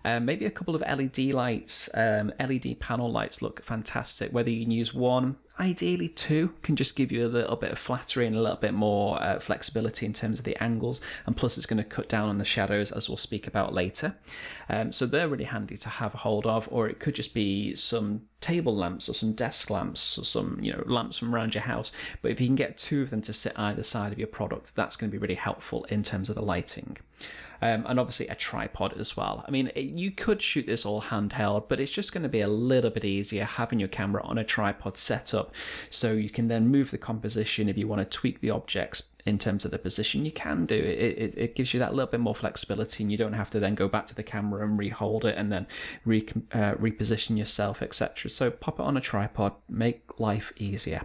um, 0.04 0.25
maybe 0.25 0.47
a 0.47 0.50
couple 0.50 0.75
of 0.75 0.83
LED 0.83 1.33
lights, 1.35 1.88
um, 1.95 2.33
LED 2.38 2.80
panel 2.80 3.11
lights 3.11 3.42
look 3.42 3.62
fantastic. 3.62 4.33
Whether 4.33 4.50
you 4.50 4.64
can 4.64 4.71
use 4.71 4.95
one, 4.95 5.37
ideally 5.59 6.09
two, 6.09 6.54
can 6.62 6.75
just 6.75 6.97
give 6.97 7.12
you 7.12 7.26
a 7.26 7.28
little 7.28 7.57
bit 7.57 7.71
of 7.71 7.78
flattery 7.78 8.26
and 8.26 8.35
a 8.35 8.40
little 8.40 8.57
bit 8.57 8.73
more 8.73 9.23
uh, 9.23 9.38
flexibility 9.38 10.07
in 10.07 10.12
terms 10.12 10.38
of 10.38 10.45
the 10.45 10.61
angles. 10.62 11.00
And 11.26 11.37
plus, 11.37 11.57
it's 11.57 11.66
going 11.66 11.83
to 11.83 11.85
cut 11.85 12.09
down 12.09 12.28
on 12.28 12.38
the 12.38 12.45
shadows, 12.45 12.92
as 12.92 13.09
we'll 13.09 13.19
speak 13.19 13.47
about 13.47 13.75
later. 13.75 14.16
Um, 14.69 14.90
so 14.90 15.07
they're 15.07 15.28
really 15.28 15.45
handy 15.45 15.76
to 15.76 15.88
have 15.88 16.14
a 16.14 16.19
hold 16.19 16.47
of, 16.47 16.69
or 16.71 16.88
it 16.88 16.99
could 16.99 17.14
just 17.14 17.35
be 17.35 17.75
some 17.76 18.23
table 18.40 18.75
lamps 18.75 19.09
or 19.09 19.12
some 19.12 19.33
desk 19.33 19.69
lamps 19.69 20.16
or 20.16 20.25
some 20.25 20.59
you 20.62 20.73
know 20.73 20.83
lamps 20.87 21.19
from 21.19 21.35
around 21.35 21.54
your 21.54 21.62
house 21.62 21.92
but 22.23 22.30
if 22.30 22.40
you 22.40 22.47
can 22.47 22.57
get 22.57 22.78
two 22.78 23.02
of 23.02 23.11
them 23.11 23.21
to 23.21 23.35
sit 23.35 23.52
either 23.57 23.83
side 23.83 24.12
of 24.12 24.19
your 24.19 24.26
product 24.26 24.75
that's 24.75 24.97
going 24.97 25.11
to 25.11 25.12
be 25.12 25.21
really 25.21 25.35
helpful 25.35 25.85
in 25.90 26.02
terms 26.02 26.30
of 26.30 26.37
the 26.37 26.40
lighting 26.42 26.97
um, 27.62 27.84
and 27.86 28.00
obviously 28.00 28.28
a 28.28 28.34
tripod 28.34 28.94
as 28.98 29.16
well. 29.16 29.44
I 29.46 29.50
mean, 29.50 29.70
you 29.74 30.10
could 30.10 30.42
shoot 30.42 30.66
this 30.66 30.86
all 30.86 31.02
handheld, 31.02 31.68
but 31.68 31.80
it's 31.80 31.92
just 31.92 32.12
going 32.12 32.22
to 32.22 32.28
be 32.28 32.40
a 32.40 32.48
little 32.48 32.90
bit 32.90 33.04
easier 33.04 33.44
having 33.44 33.78
your 33.78 33.88
camera 33.88 34.22
on 34.22 34.38
a 34.38 34.44
tripod 34.44 34.96
setup, 34.96 35.54
so 35.90 36.12
you 36.12 36.30
can 36.30 36.48
then 36.48 36.68
move 36.68 36.90
the 36.90 36.98
composition 36.98 37.68
if 37.68 37.76
you 37.76 37.86
want 37.86 38.00
to 38.00 38.18
tweak 38.18 38.40
the 38.40 38.50
objects 38.50 39.12
in 39.26 39.38
terms 39.38 39.64
of 39.64 39.70
the 39.70 39.78
position. 39.78 40.24
You 40.24 40.32
can 40.32 40.66
do 40.66 40.74
it. 40.74 41.18
It, 41.18 41.34
it 41.36 41.54
gives 41.54 41.74
you 41.74 41.80
that 41.80 41.94
little 41.94 42.10
bit 42.10 42.20
more 42.20 42.34
flexibility, 42.34 43.04
and 43.04 43.12
you 43.12 43.18
don't 43.18 43.34
have 43.34 43.50
to 43.50 43.60
then 43.60 43.74
go 43.74 43.88
back 43.88 44.06
to 44.06 44.14
the 44.14 44.22
camera 44.22 44.64
and 44.64 44.78
rehold 44.78 45.24
it 45.24 45.36
and 45.36 45.52
then 45.52 45.66
re, 46.04 46.26
uh, 46.52 46.74
reposition 46.74 47.36
yourself, 47.36 47.82
etc. 47.82 48.30
So 48.30 48.50
pop 48.50 48.80
it 48.80 48.82
on 48.82 48.96
a 48.96 49.00
tripod, 49.00 49.54
make 49.68 50.18
life 50.18 50.52
easier. 50.56 51.02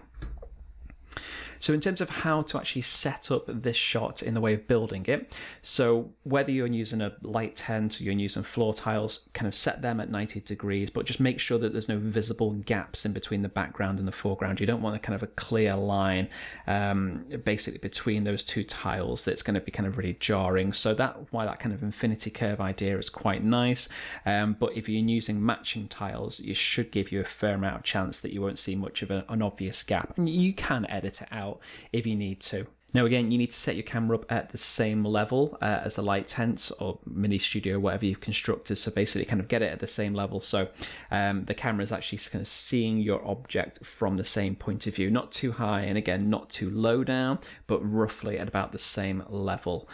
So, 1.60 1.74
in 1.74 1.82
terms 1.82 2.02
of 2.02 2.10
how 2.10 2.42
to 2.44 2.58
actually 2.58 2.84
set 2.84 3.32
up 3.32 3.46
this 3.48 3.78
shot 3.78 4.22
in 4.22 4.34
the 4.34 4.42
way 4.42 4.54
of 4.54 4.68
building 4.68 5.06
it, 5.08 5.38
so 5.62 6.12
whether 6.24 6.52
you're 6.52 6.68
using 6.68 7.02
a 7.02 7.14
light 7.22 7.56
tent 7.56 8.02
you're 8.02 8.14
using 8.14 8.44
floor 8.44 8.74
tiles, 8.74 9.30
kind 9.34 9.48
of 9.48 9.56
set 9.56 9.82
them 9.82 10.00
at 10.00 10.10
90 10.10 10.42
degrees, 10.42 10.90
but 10.90 11.06
just 11.06 11.20
make 11.20 11.40
sure 11.40 11.58
that 11.58 11.72
there's 11.72 11.90
no 11.90 11.98
visible 11.98 12.52
gaps 12.52 13.06
in 13.06 13.14
between 13.14 13.42
the 13.42 13.50
background 13.50 14.00
and 14.00 14.08
the 14.08 14.12
foreground. 14.12 14.60
You 14.60 14.66
don't 14.66 14.82
want 14.82 14.96
a 14.96 15.00
kind 15.00 15.16
of 15.16 15.24
a 15.24 15.28
clear 15.28 15.76
line 15.76 16.28
um, 16.68 17.26
basically 17.44 17.80
between 17.80 18.24
those 18.24 18.44
two 18.44 18.64
tiles 18.64 19.26
that's 19.26 19.42
going 19.42 19.56
to 19.56 19.62
be 19.62 19.72
kind 19.72 19.88
of 19.88 19.98
really 19.98 20.18
jarring. 20.20 20.74
So, 20.74 20.94
that 20.96 21.32
why 21.32 21.46
that 21.46 21.60
kind 21.60 21.74
of 21.74 21.84
infinity 21.84 22.30
curve 22.30 22.60
idea 22.62 22.98
is 22.98 23.10
quite 23.10 23.44
nice. 23.44 23.90
Um, 24.26 24.56
but 24.60 24.76
if 24.76 24.90
you're 24.90 25.04
using 25.04 25.44
matching 25.46 25.88
tiles, 25.88 26.40
it 26.40 26.58
should 26.58 26.92
give 26.92 27.12
you 27.12 27.20
a 27.22 27.26
fair 27.26 27.56
amount 27.56 27.76
of 27.78 27.84
chance 27.84 28.20
that 28.20 28.34
you 28.34 28.42
won't 28.42 28.60
see 28.60 28.76
much 28.76 29.02
of 29.02 29.12
an 29.12 29.42
obvious 29.42 29.84
gap. 29.84 30.18
And 30.18 30.30
you 30.30 30.54
can 30.54 30.86
edit 30.90 31.22
it 31.22 31.28
out 31.32 31.45
out 31.46 31.60
if 31.92 32.06
you 32.06 32.16
need 32.16 32.40
to. 32.42 32.68
Now, 32.96 33.04
again, 33.04 33.30
you 33.30 33.38
need 33.38 33.52
to 33.52 33.58
set 33.58 33.76
your 33.76 33.84
camera 33.84 34.16
up 34.16 34.32
at 34.32 34.50
the 34.50 34.58
same 34.58 35.04
level 35.04 35.58
uh, 35.62 35.82
as 35.84 35.98
the 35.98 36.02
light 36.02 36.30
tent 36.30 36.72
or 36.80 36.98
mini 37.06 37.38
studio, 37.38 37.78
whatever 37.78 38.06
you've 38.06 38.22
constructed. 38.22 38.78
So 38.78 38.90
basically, 38.90 39.26
kind 39.26 39.42
of 39.42 39.50
get 39.50 39.62
it 39.62 39.70
at 39.70 39.82
the 39.82 39.88
same 39.88 40.14
level. 40.14 40.40
So 40.40 40.70
um, 41.12 41.44
the 41.44 41.54
camera 41.54 41.84
is 41.84 41.92
actually 41.92 42.20
kind 42.20 42.42
of 42.42 42.48
seeing 42.48 43.00
your 43.00 43.22
object 43.28 43.86
from 43.86 44.16
the 44.16 44.24
same 44.24 44.56
point 44.56 44.88
of 44.88 44.96
view, 44.96 45.12
not 45.12 45.34
too 45.34 45.52
high, 45.52 45.82
and 45.82 45.98
again, 45.98 46.30
not 46.30 46.50
too 46.50 46.70
low 46.70 47.04
down, 47.04 47.40
but 47.68 47.80
roughly 47.82 48.40
at 48.40 48.48
about 48.48 48.72
the 48.72 48.78
same 48.78 49.24
level. 49.28 49.90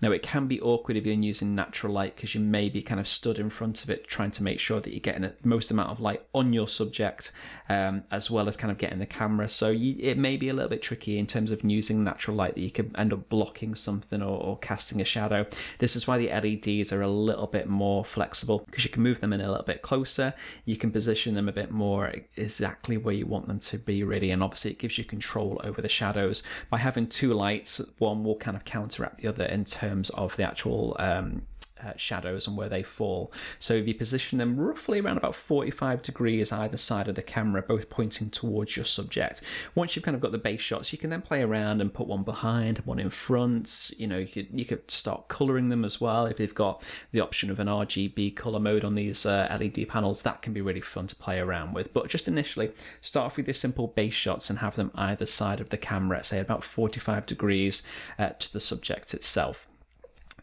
Now, 0.00 0.12
it 0.12 0.22
can 0.22 0.46
be 0.46 0.60
awkward 0.60 0.96
if 0.96 1.04
you're 1.04 1.14
using 1.14 1.54
natural 1.54 1.92
light 1.92 2.16
because 2.16 2.34
you 2.34 2.40
may 2.40 2.68
be 2.68 2.82
kind 2.82 3.00
of 3.00 3.06
stood 3.06 3.38
in 3.38 3.50
front 3.50 3.84
of 3.84 3.90
it 3.90 4.06
trying 4.06 4.30
to 4.32 4.42
make 4.42 4.58
sure 4.60 4.80
that 4.80 4.90
you're 4.90 5.00
getting 5.00 5.22
the 5.22 5.34
most 5.44 5.70
amount 5.70 5.90
of 5.90 6.00
light 6.00 6.22
on 6.34 6.52
your 6.52 6.68
subject 6.68 7.32
um, 7.68 8.04
as 8.10 8.30
well 8.30 8.48
as 8.48 8.56
kind 8.56 8.70
of 8.70 8.78
getting 8.78 8.98
the 8.98 9.06
camera. 9.06 9.48
So 9.48 9.70
you, 9.70 9.96
it 9.98 10.16
may 10.16 10.36
be 10.36 10.48
a 10.48 10.54
little 10.54 10.70
bit 10.70 10.82
tricky 10.82 11.18
in 11.18 11.26
terms 11.26 11.50
of 11.50 11.62
using 11.62 12.02
natural 12.02 12.36
light 12.36 12.54
that 12.54 12.62
you 12.62 12.70
could 12.70 12.94
end 12.96 13.12
up 13.12 13.28
blocking 13.28 13.74
something 13.74 14.22
or, 14.22 14.42
or 14.42 14.58
casting 14.58 15.00
a 15.00 15.04
shadow. 15.04 15.46
This 15.78 15.96
is 15.96 16.06
why 16.06 16.16
the 16.16 16.28
LEDs 16.28 16.92
are 16.92 17.02
a 17.02 17.08
little 17.08 17.46
bit 17.46 17.68
more 17.68 18.04
flexible 18.04 18.60
because 18.66 18.84
you 18.84 18.90
can 18.90 19.02
move 19.02 19.20
them 19.20 19.32
in 19.32 19.40
a 19.40 19.50
little 19.50 19.66
bit 19.66 19.82
closer. 19.82 20.34
You 20.64 20.76
can 20.76 20.90
position 20.90 21.34
them 21.34 21.48
a 21.48 21.52
bit 21.52 21.70
more 21.70 22.12
exactly 22.36 22.96
where 22.96 23.14
you 23.14 23.26
want 23.26 23.46
them 23.48 23.60
to 23.60 23.78
be, 23.78 24.02
really. 24.02 24.30
And 24.30 24.42
obviously, 24.42 24.70
it 24.70 24.78
gives 24.78 24.96
you 24.96 25.04
control 25.04 25.60
over 25.62 25.82
the 25.82 25.88
shadows. 25.88 26.42
By 26.70 26.78
having 26.78 27.06
two 27.06 27.34
lights, 27.34 27.80
one 27.98 28.24
will 28.24 28.36
kind 28.36 28.56
of 28.56 28.64
counteract 28.64 29.18
the 29.18 29.28
other 29.28 29.44
in 29.44 29.64
terms 29.64 29.89
terms 29.90 30.10
of 30.10 30.36
the 30.36 30.44
actual 30.44 30.96
um, 30.98 31.42
uh, 31.84 31.92
shadows 31.96 32.46
and 32.46 32.56
where 32.56 32.68
they 32.68 32.82
fall. 32.82 33.32
So 33.58 33.74
if 33.74 33.88
you 33.88 33.94
position 33.94 34.38
them 34.38 34.58
roughly 34.58 35.00
around 35.00 35.16
about 35.16 35.34
45 35.34 36.02
degrees 36.02 36.52
either 36.52 36.76
side 36.76 37.08
of 37.08 37.14
the 37.14 37.22
camera, 37.22 37.62
both 37.62 37.88
pointing 37.88 38.30
towards 38.30 38.76
your 38.76 38.84
subject. 38.84 39.42
Once 39.74 39.96
you've 39.96 40.04
kind 40.04 40.14
of 40.14 40.20
got 40.20 40.32
the 40.32 40.38
base 40.38 40.60
shots, 40.60 40.92
you 40.92 40.98
can 40.98 41.10
then 41.10 41.22
play 41.22 41.42
around 41.42 41.80
and 41.80 41.94
put 41.94 42.06
one 42.06 42.22
behind, 42.22 42.78
one 42.80 42.98
in 42.98 43.10
front. 43.10 43.90
You 43.96 44.06
know, 44.06 44.18
you 44.18 44.26
could 44.26 44.48
you 44.52 44.64
could 44.64 44.90
start 44.90 45.28
coloring 45.28 45.68
them 45.68 45.84
as 45.84 46.00
well 46.00 46.26
if 46.26 46.38
you've 46.38 46.54
got 46.54 46.82
the 47.12 47.20
option 47.20 47.50
of 47.50 47.58
an 47.58 47.66
RGB 47.66 48.36
color 48.36 48.60
mode 48.60 48.84
on 48.84 48.94
these 48.94 49.24
uh, 49.24 49.56
LED 49.58 49.88
panels. 49.88 50.22
That 50.22 50.42
can 50.42 50.52
be 50.52 50.60
really 50.60 50.80
fun 50.80 51.06
to 51.06 51.16
play 51.16 51.38
around 51.38 51.72
with. 51.72 51.92
But 51.94 52.08
just 52.08 52.28
initially, 52.28 52.72
start 53.00 53.26
off 53.26 53.36
with 53.36 53.46
your 53.46 53.54
simple 53.54 53.88
base 53.88 54.14
shots 54.14 54.50
and 54.50 54.58
have 54.58 54.76
them 54.76 54.90
either 54.94 55.26
side 55.26 55.60
of 55.60 55.70
the 55.70 55.78
camera, 55.78 56.22
say 56.24 56.40
about 56.40 56.64
45 56.64 57.26
degrees 57.26 57.86
uh, 58.18 58.30
to 58.38 58.52
the 58.52 58.60
subject 58.60 59.14
itself. 59.14 59.69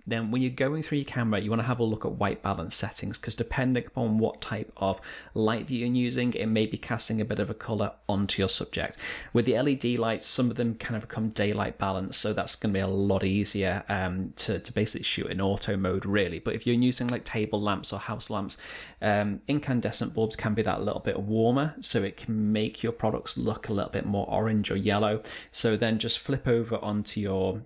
Then, 0.08 0.32
when 0.32 0.42
you're 0.42 0.52
going 0.52 0.84
through 0.84 1.00
your 1.00 1.06
camera, 1.06 1.42
you 1.42 1.50
want 1.50 1.62
to 1.62 1.68
have 1.68 1.80
a 1.80 1.84
look 1.84 2.06
at 2.06 2.14
white 2.14 2.42
balance 2.42 2.76
settings 2.76 3.18
because 3.18 3.36
depending 3.36 3.86
upon 3.86 4.18
what 4.18 4.40
type 4.40 4.72
of 4.78 5.02
light 5.34 5.68
that 5.68 5.74
you're 5.74 5.90
using, 5.90 6.34
it 6.34 6.46
may 6.46 6.66
be 6.66 6.78
casting 6.78 7.20
a 7.20 7.26
bit 7.26 7.40
of 7.40 7.50
a 7.50 7.54
color 7.54 7.92
onto 8.08 8.42
your 8.42 8.48
subject. 8.48 8.98
With 9.34 9.46
the 9.46 9.60
LED 9.60 10.00
lights, 10.00 10.26
some 10.26 10.50
of 10.50 10.56
them 10.56 10.76
kind 10.76 10.96
of 10.96 11.10
become 11.10 11.30
daylight 11.30 11.78
balance, 11.78 12.16
so 12.16 12.32
that's 12.32 12.56
going 12.56 12.74
to 12.74 12.78
be 12.78 12.82
a 12.82 12.88
lot 12.88 13.26
easier 13.26 13.84
um, 13.90 14.32
to, 14.38 14.60
to 14.60 14.74
basically 14.74 15.04
shoot 15.04 15.28
in 15.28 15.42
auto 15.42 15.76
mode, 15.76 16.06
really. 16.06 16.40
But 16.40 16.56
if 16.56 16.66
you're 16.66 16.76
using 16.76 17.10
like 17.10 17.26
table 17.26 17.62
lamps 17.62 17.92
or 17.92 18.00
house 18.00 18.30
lamps, 18.30 18.56
um, 19.02 19.42
incandescent 19.48 20.14
bulbs 20.14 20.38
can 20.38 20.54
be 20.54 20.62
that 20.62 20.82
little 20.82 21.02
bit 21.02 21.20
warmer, 21.20 21.76
so 21.82 22.02
it 22.04 22.16
can 22.16 22.54
make 22.54 22.82
your 22.82 22.94
products 22.94 23.38
look 23.38 23.68
a 23.68 23.74
little 23.74 23.92
bit 23.92 24.06
more 24.06 24.26
orange 24.30 24.72
or 24.72 24.78
yellow. 24.78 25.22
So 25.52 25.76
then 25.76 26.00
just 26.00 26.20
flip 26.20 26.48
over 26.48 26.78
onto 26.78 27.20
your 27.20 27.62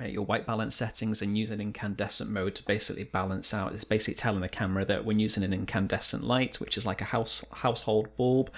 uh, 0.00 0.06
your 0.06 0.24
white 0.24 0.46
balance 0.46 0.76
settings 0.76 1.20
and 1.20 1.36
use 1.36 1.50
an 1.50 1.60
incandescent 1.60 2.30
mode 2.30 2.54
to 2.54 2.64
basically 2.64 3.02
balance 3.02 3.52
out. 3.52 3.72
It's 3.72 3.84
basically 3.84 4.14
telling 4.14 4.40
the 4.40 4.48
camera 4.48 4.84
that 4.84 5.04
we're 5.04 5.18
using 5.18 5.42
an 5.42 5.52
incandescent 5.52 6.22
light, 6.22 6.60
which 6.60 6.76
is 6.76 6.86
like 6.86 7.00
a 7.00 7.06
house 7.06 7.44
household 7.52 8.08
bulb, 8.16 8.50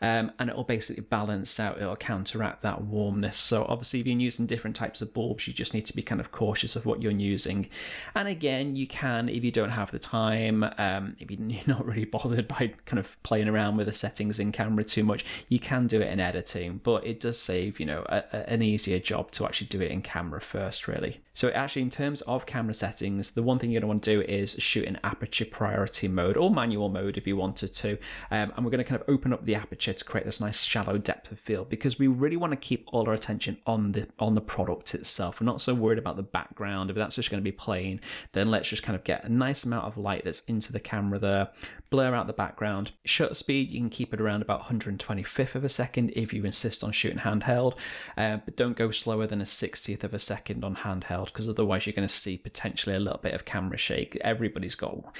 um, 0.00 0.32
and 0.38 0.48
it'll 0.48 0.64
basically 0.64 1.02
balance 1.02 1.60
out. 1.60 1.78
It'll 1.78 1.96
counteract 1.96 2.62
that 2.62 2.82
warmness. 2.82 3.36
So 3.36 3.66
obviously, 3.68 4.00
if 4.00 4.06
you're 4.06 4.18
using 4.18 4.46
different 4.46 4.74
types 4.74 5.02
of 5.02 5.12
bulbs, 5.12 5.46
you 5.46 5.52
just 5.52 5.74
need 5.74 5.84
to 5.86 5.94
be 5.94 6.02
kind 6.02 6.20
of 6.20 6.32
cautious 6.32 6.76
of 6.76 6.86
what 6.86 7.02
you're 7.02 7.12
using. 7.12 7.68
And 8.14 8.26
again, 8.26 8.74
you 8.74 8.86
can 8.86 9.28
if 9.28 9.44
you 9.44 9.52
don't 9.52 9.70
have 9.70 9.90
the 9.90 9.98
time, 9.98 10.64
um, 10.78 11.16
if 11.18 11.30
you're 11.30 11.40
not 11.66 11.84
really 11.84 12.06
bothered 12.06 12.48
by 12.48 12.72
kind 12.86 12.98
of 12.98 13.22
playing 13.22 13.48
around 13.48 13.76
with 13.76 13.86
the 13.86 13.92
settings 13.92 14.40
in 14.40 14.50
camera 14.50 14.84
too 14.84 15.04
much, 15.04 15.26
you 15.50 15.58
can 15.58 15.86
do 15.86 16.00
it 16.00 16.10
in 16.10 16.20
editing. 16.20 16.80
But 16.82 17.06
it 17.06 17.20
does 17.20 17.38
save 17.38 17.78
you 17.78 17.86
know 17.86 18.04
a, 18.08 18.24
a, 18.32 18.50
an 18.50 18.62
easier 18.62 18.98
job 18.98 19.30
to 19.32 19.44
actually 19.44 19.66
do 19.66 19.82
it 19.82 19.90
in 19.90 20.00
camera 20.00 20.40
first 20.40 20.85
really. 20.88 21.20
So, 21.34 21.50
actually, 21.50 21.82
in 21.82 21.90
terms 21.90 22.22
of 22.22 22.46
camera 22.46 22.72
settings, 22.72 23.32
the 23.32 23.42
one 23.42 23.58
thing 23.58 23.70
you're 23.70 23.80
going 23.80 23.88
to 23.88 23.94
want 23.94 24.02
to 24.04 24.14
do 24.14 24.20
is 24.22 24.54
shoot 24.54 24.84
in 24.84 24.98
aperture 25.04 25.44
priority 25.44 26.08
mode 26.08 26.36
or 26.36 26.50
manual 26.50 26.88
mode 26.88 27.18
if 27.18 27.26
you 27.26 27.36
wanted 27.36 27.74
to. 27.74 27.98
Um, 28.30 28.52
and 28.56 28.64
we're 28.64 28.70
going 28.70 28.82
to 28.82 28.88
kind 28.88 29.00
of 29.00 29.08
open 29.08 29.32
up 29.32 29.44
the 29.44 29.54
aperture 29.54 29.92
to 29.92 30.04
create 30.04 30.24
this 30.24 30.40
nice 30.40 30.62
shallow 30.62 30.96
depth 30.98 31.30
of 31.30 31.38
field 31.38 31.68
because 31.68 31.98
we 31.98 32.06
really 32.06 32.36
want 32.36 32.52
to 32.52 32.56
keep 32.56 32.86
all 32.88 33.06
our 33.06 33.14
attention 33.14 33.58
on 33.66 33.92
the 33.92 34.08
on 34.18 34.34
the 34.34 34.40
product 34.40 34.94
itself. 34.94 35.40
We're 35.40 35.46
not 35.46 35.60
so 35.60 35.74
worried 35.74 35.98
about 35.98 36.16
the 36.16 36.22
background. 36.22 36.90
If 36.90 36.96
that's 36.96 37.16
just 37.16 37.30
going 37.30 37.42
to 37.42 37.44
be 37.44 37.52
plain, 37.52 38.00
then 38.32 38.50
let's 38.50 38.68
just 38.68 38.82
kind 38.82 38.96
of 38.96 39.04
get 39.04 39.24
a 39.24 39.28
nice 39.28 39.64
amount 39.64 39.86
of 39.86 39.98
light 39.98 40.24
that's 40.24 40.40
into 40.44 40.72
the 40.72 40.80
camera 40.80 41.18
there, 41.18 41.48
blur 41.90 42.14
out 42.14 42.26
the 42.26 42.32
background. 42.32 42.92
Shutter 43.04 43.34
speed, 43.34 43.70
you 43.70 43.80
can 43.80 43.90
keep 43.90 44.12
it 44.12 44.20
around 44.20 44.42
about 44.42 44.64
125th 44.64 45.54
of 45.54 45.64
a 45.64 45.68
second 45.68 46.12
if 46.14 46.32
you 46.32 46.44
insist 46.44 46.82
on 46.82 46.92
shooting 46.92 47.18
handheld, 47.18 47.74
uh, 48.16 48.38
but 48.44 48.56
don't 48.56 48.76
go 48.76 48.90
slower 48.90 49.26
than 49.26 49.40
a 49.40 49.44
60th 49.44 50.04
of 50.04 50.14
a 50.14 50.18
second 50.18 50.64
on 50.64 50.76
handheld 50.76 51.26
because 51.26 51.48
otherwise 51.48 51.86
you're 51.86 51.92
going 51.94 52.06
to 52.06 52.12
see 52.12 52.36
potentially 52.36 52.94
a 52.94 53.00
little 53.00 53.18
bit 53.18 53.34
of 53.34 53.44
camera 53.44 53.78
shake. 53.78 54.16
Everybody's 54.22 54.74
got 54.74 54.94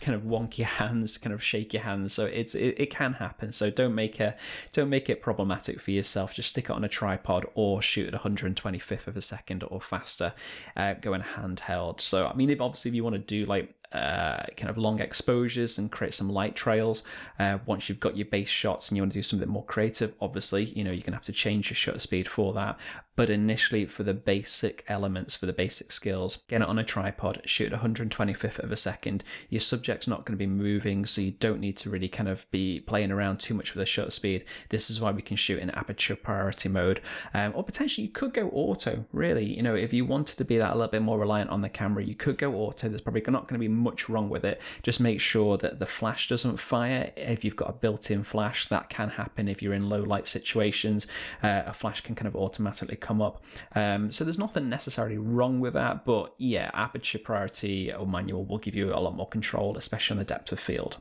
kind 0.00 0.14
of 0.14 0.22
wonky 0.22 0.64
hands, 0.64 1.16
kind 1.18 1.32
of 1.32 1.42
shaky 1.42 1.78
hands, 1.78 2.12
so 2.12 2.26
it's 2.26 2.54
it, 2.54 2.74
it 2.78 2.90
can 2.90 3.14
happen. 3.14 3.52
So 3.52 3.70
don't 3.70 3.94
make 3.94 4.20
a 4.20 4.36
don't 4.72 4.90
make 4.90 5.08
it 5.08 5.22
problematic 5.22 5.80
for 5.80 5.90
yourself. 5.90 6.34
Just 6.34 6.50
stick 6.50 6.64
it 6.64 6.70
on 6.70 6.84
a 6.84 6.88
tripod 6.88 7.46
or 7.54 7.80
shoot 7.80 8.12
at 8.12 8.20
125th 8.22 9.06
of 9.06 9.16
a 9.16 9.22
second 9.22 9.64
or 9.68 9.80
faster. 9.80 10.34
Uh, 10.76 10.94
going 10.94 11.22
handheld. 11.22 12.00
So 12.00 12.26
I 12.26 12.34
mean, 12.34 12.50
if 12.50 12.60
obviously 12.60 12.90
if 12.90 12.94
you 12.94 13.04
want 13.04 13.14
to 13.14 13.20
do 13.20 13.44
like 13.46 13.74
uh, 13.94 14.44
kind 14.56 14.68
of 14.68 14.76
long 14.76 15.00
exposures 15.00 15.78
and 15.78 15.90
create 15.90 16.12
some 16.12 16.28
light 16.28 16.56
trails. 16.56 17.04
Uh, 17.38 17.58
once 17.64 17.88
you've 17.88 18.00
got 18.00 18.16
your 18.16 18.26
base 18.26 18.48
shots 18.48 18.90
and 18.90 18.96
you 18.96 19.02
want 19.02 19.12
to 19.12 19.18
do 19.18 19.22
something 19.22 19.48
more 19.48 19.64
creative, 19.64 20.14
obviously, 20.20 20.64
you 20.64 20.82
know, 20.82 20.90
you're 20.90 21.00
going 21.00 21.12
to 21.12 21.16
have 21.16 21.22
to 21.22 21.32
change 21.32 21.70
your 21.70 21.76
shutter 21.76 22.00
speed 22.00 22.28
for 22.28 22.52
that. 22.52 22.76
But 23.16 23.30
initially, 23.30 23.86
for 23.86 24.02
the 24.02 24.14
basic 24.14 24.84
elements, 24.88 25.36
for 25.36 25.46
the 25.46 25.52
basic 25.52 25.92
skills, 25.92 26.44
get 26.48 26.62
it 26.62 26.68
on 26.68 26.78
a 26.78 26.84
tripod, 26.84 27.42
shoot 27.44 27.72
125th 27.72 28.58
of 28.58 28.72
a 28.72 28.76
second. 28.76 29.22
Your 29.48 29.60
subject's 29.60 30.08
not 30.08 30.24
going 30.24 30.36
to 30.36 30.44
be 30.44 30.46
moving, 30.46 31.06
so 31.06 31.20
you 31.20 31.30
don't 31.30 31.60
need 31.60 31.76
to 31.78 31.90
really 31.90 32.08
kind 32.08 32.28
of 32.28 32.50
be 32.50 32.80
playing 32.80 33.12
around 33.12 33.38
too 33.38 33.54
much 33.54 33.74
with 33.74 33.80
the 33.80 33.86
shutter 33.86 34.10
speed. 34.10 34.44
This 34.70 34.90
is 34.90 35.00
why 35.00 35.12
we 35.12 35.22
can 35.22 35.36
shoot 35.36 35.60
in 35.60 35.70
aperture 35.70 36.16
priority 36.16 36.68
mode, 36.68 37.00
um, 37.32 37.52
or 37.54 37.62
potentially 37.62 38.06
you 38.06 38.12
could 38.12 38.34
go 38.34 38.48
auto. 38.50 39.04
Really, 39.12 39.44
you 39.44 39.62
know, 39.62 39.76
if 39.76 39.92
you 39.92 40.04
wanted 40.04 40.36
to 40.38 40.44
be 40.44 40.58
that 40.58 40.72
a 40.72 40.74
little 40.74 40.90
bit 40.90 41.02
more 41.02 41.18
reliant 41.18 41.50
on 41.50 41.60
the 41.60 41.68
camera, 41.68 42.02
you 42.02 42.16
could 42.16 42.38
go 42.38 42.52
auto. 42.54 42.88
There's 42.88 43.00
probably 43.00 43.22
not 43.28 43.46
going 43.46 43.60
to 43.60 43.68
be 43.68 43.68
much 43.68 44.08
wrong 44.08 44.28
with 44.28 44.44
it. 44.44 44.60
Just 44.82 45.00
make 45.00 45.20
sure 45.20 45.56
that 45.58 45.78
the 45.78 45.86
flash 45.86 46.28
doesn't 46.28 46.58
fire. 46.58 47.12
If 47.16 47.44
you've 47.44 47.56
got 47.56 47.70
a 47.70 47.74
built-in 47.74 48.24
flash, 48.24 48.68
that 48.68 48.88
can 48.88 49.10
happen 49.10 49.46
if 49.46 49.62
you're 49.62 49.72
in 49.74 49.88
low 49.88 50.02
light 50.02 50.26
situations. 50.26 51.06
Uh, 51.42 51.62
a 51.66 51.72
flash 51.72 52.00
can 52.00 52.14
kind 52.16 52.26
of 52.26 52.34
automatically 52.34 52.96
come 53.04 53.22
up. 53.22 53.44
Um, 53.76 54.10
so 54.10 54.24
there's 54.24 54.38
nothing 54.38 54.68
necessarily 54.68 55.18
wrong 55.18 55.60
with 55.60 55.74
that, 55.74 56.04
but 56.04 56.34
yeah, 56.38 56.70
aperture 56.74 57.18
priority 57.18 57.92
or 57.92 58.06
manual 58.06 58.44
will 58.44 58.58
give 58.58 58.74
you 58.74 58.92
a 58.92 58.98
lot 58.98 59.14
more 59.14 59.28
control, 59.28 59.76
especially 59.76 60.14
on 60.14 60.18
the 60.18 60.24
depth 60.24 60.50
of 60.50 60.58
field. 60.58 60.96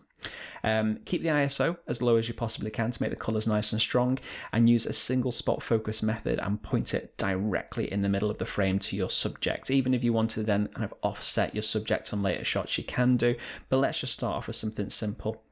Um, 0.63 0.97
keep 1.05 1.21
the 1.21 1.29
ISO 1.29 1.77
as 1.87 2.01
low 2.01 2.15
as 2.15 2.27
you 2.27 2.33
possibly 2.33 2.71
can 2.71 2.91
to 2.91 3.01
make 3.01 3.09
the 3.09 3.17
colours 3.17 3.47
nice 3.47 3.73
and 3.73 3.81
strong, 3.81 4.19
and 4.51 4.69
use 4.69 4.85
a 4.85 4.93
single 4.93 5.31
spot 5.31 5.63
focus 5.63 6.03
method 6.03 6.39
and 6.39 6.61
point 6.61 6.93
it 6.93 7.17
directly 7.17 7.91
in 7.91 8.01
the 8.01 8.09
middle 8.09 8.29
of 8.29 8.37
the 8.37 8.45
frame 8.45 8.79
to 8.79 8.95
your 8.95 9.09
subject. 9.09 9.71
Even 9.71 9.93
if 9.93 10.03
you 10.03 10.13
want 10.13 10.29
to 10.31 10.43
then 10.43 10.67
kind 10.67 10.85
of 10.85 10.93
offset 11.03 11.55
your 11.55 11.63
subject 11.63 12.13
on 12.13 12.21
later 12.21 12.45
shots, 12.45 12.77
you 12.77 12.83
can 12.83 13.17
do, 13.17 13.35
but 13.69 13.77
let's 13.77 13.99
just 13.99 14.13
start 14.13 14.37
off 14.37 14.47
with 14.47 14.55
something 14.55 14.89
simple 14.89 15.43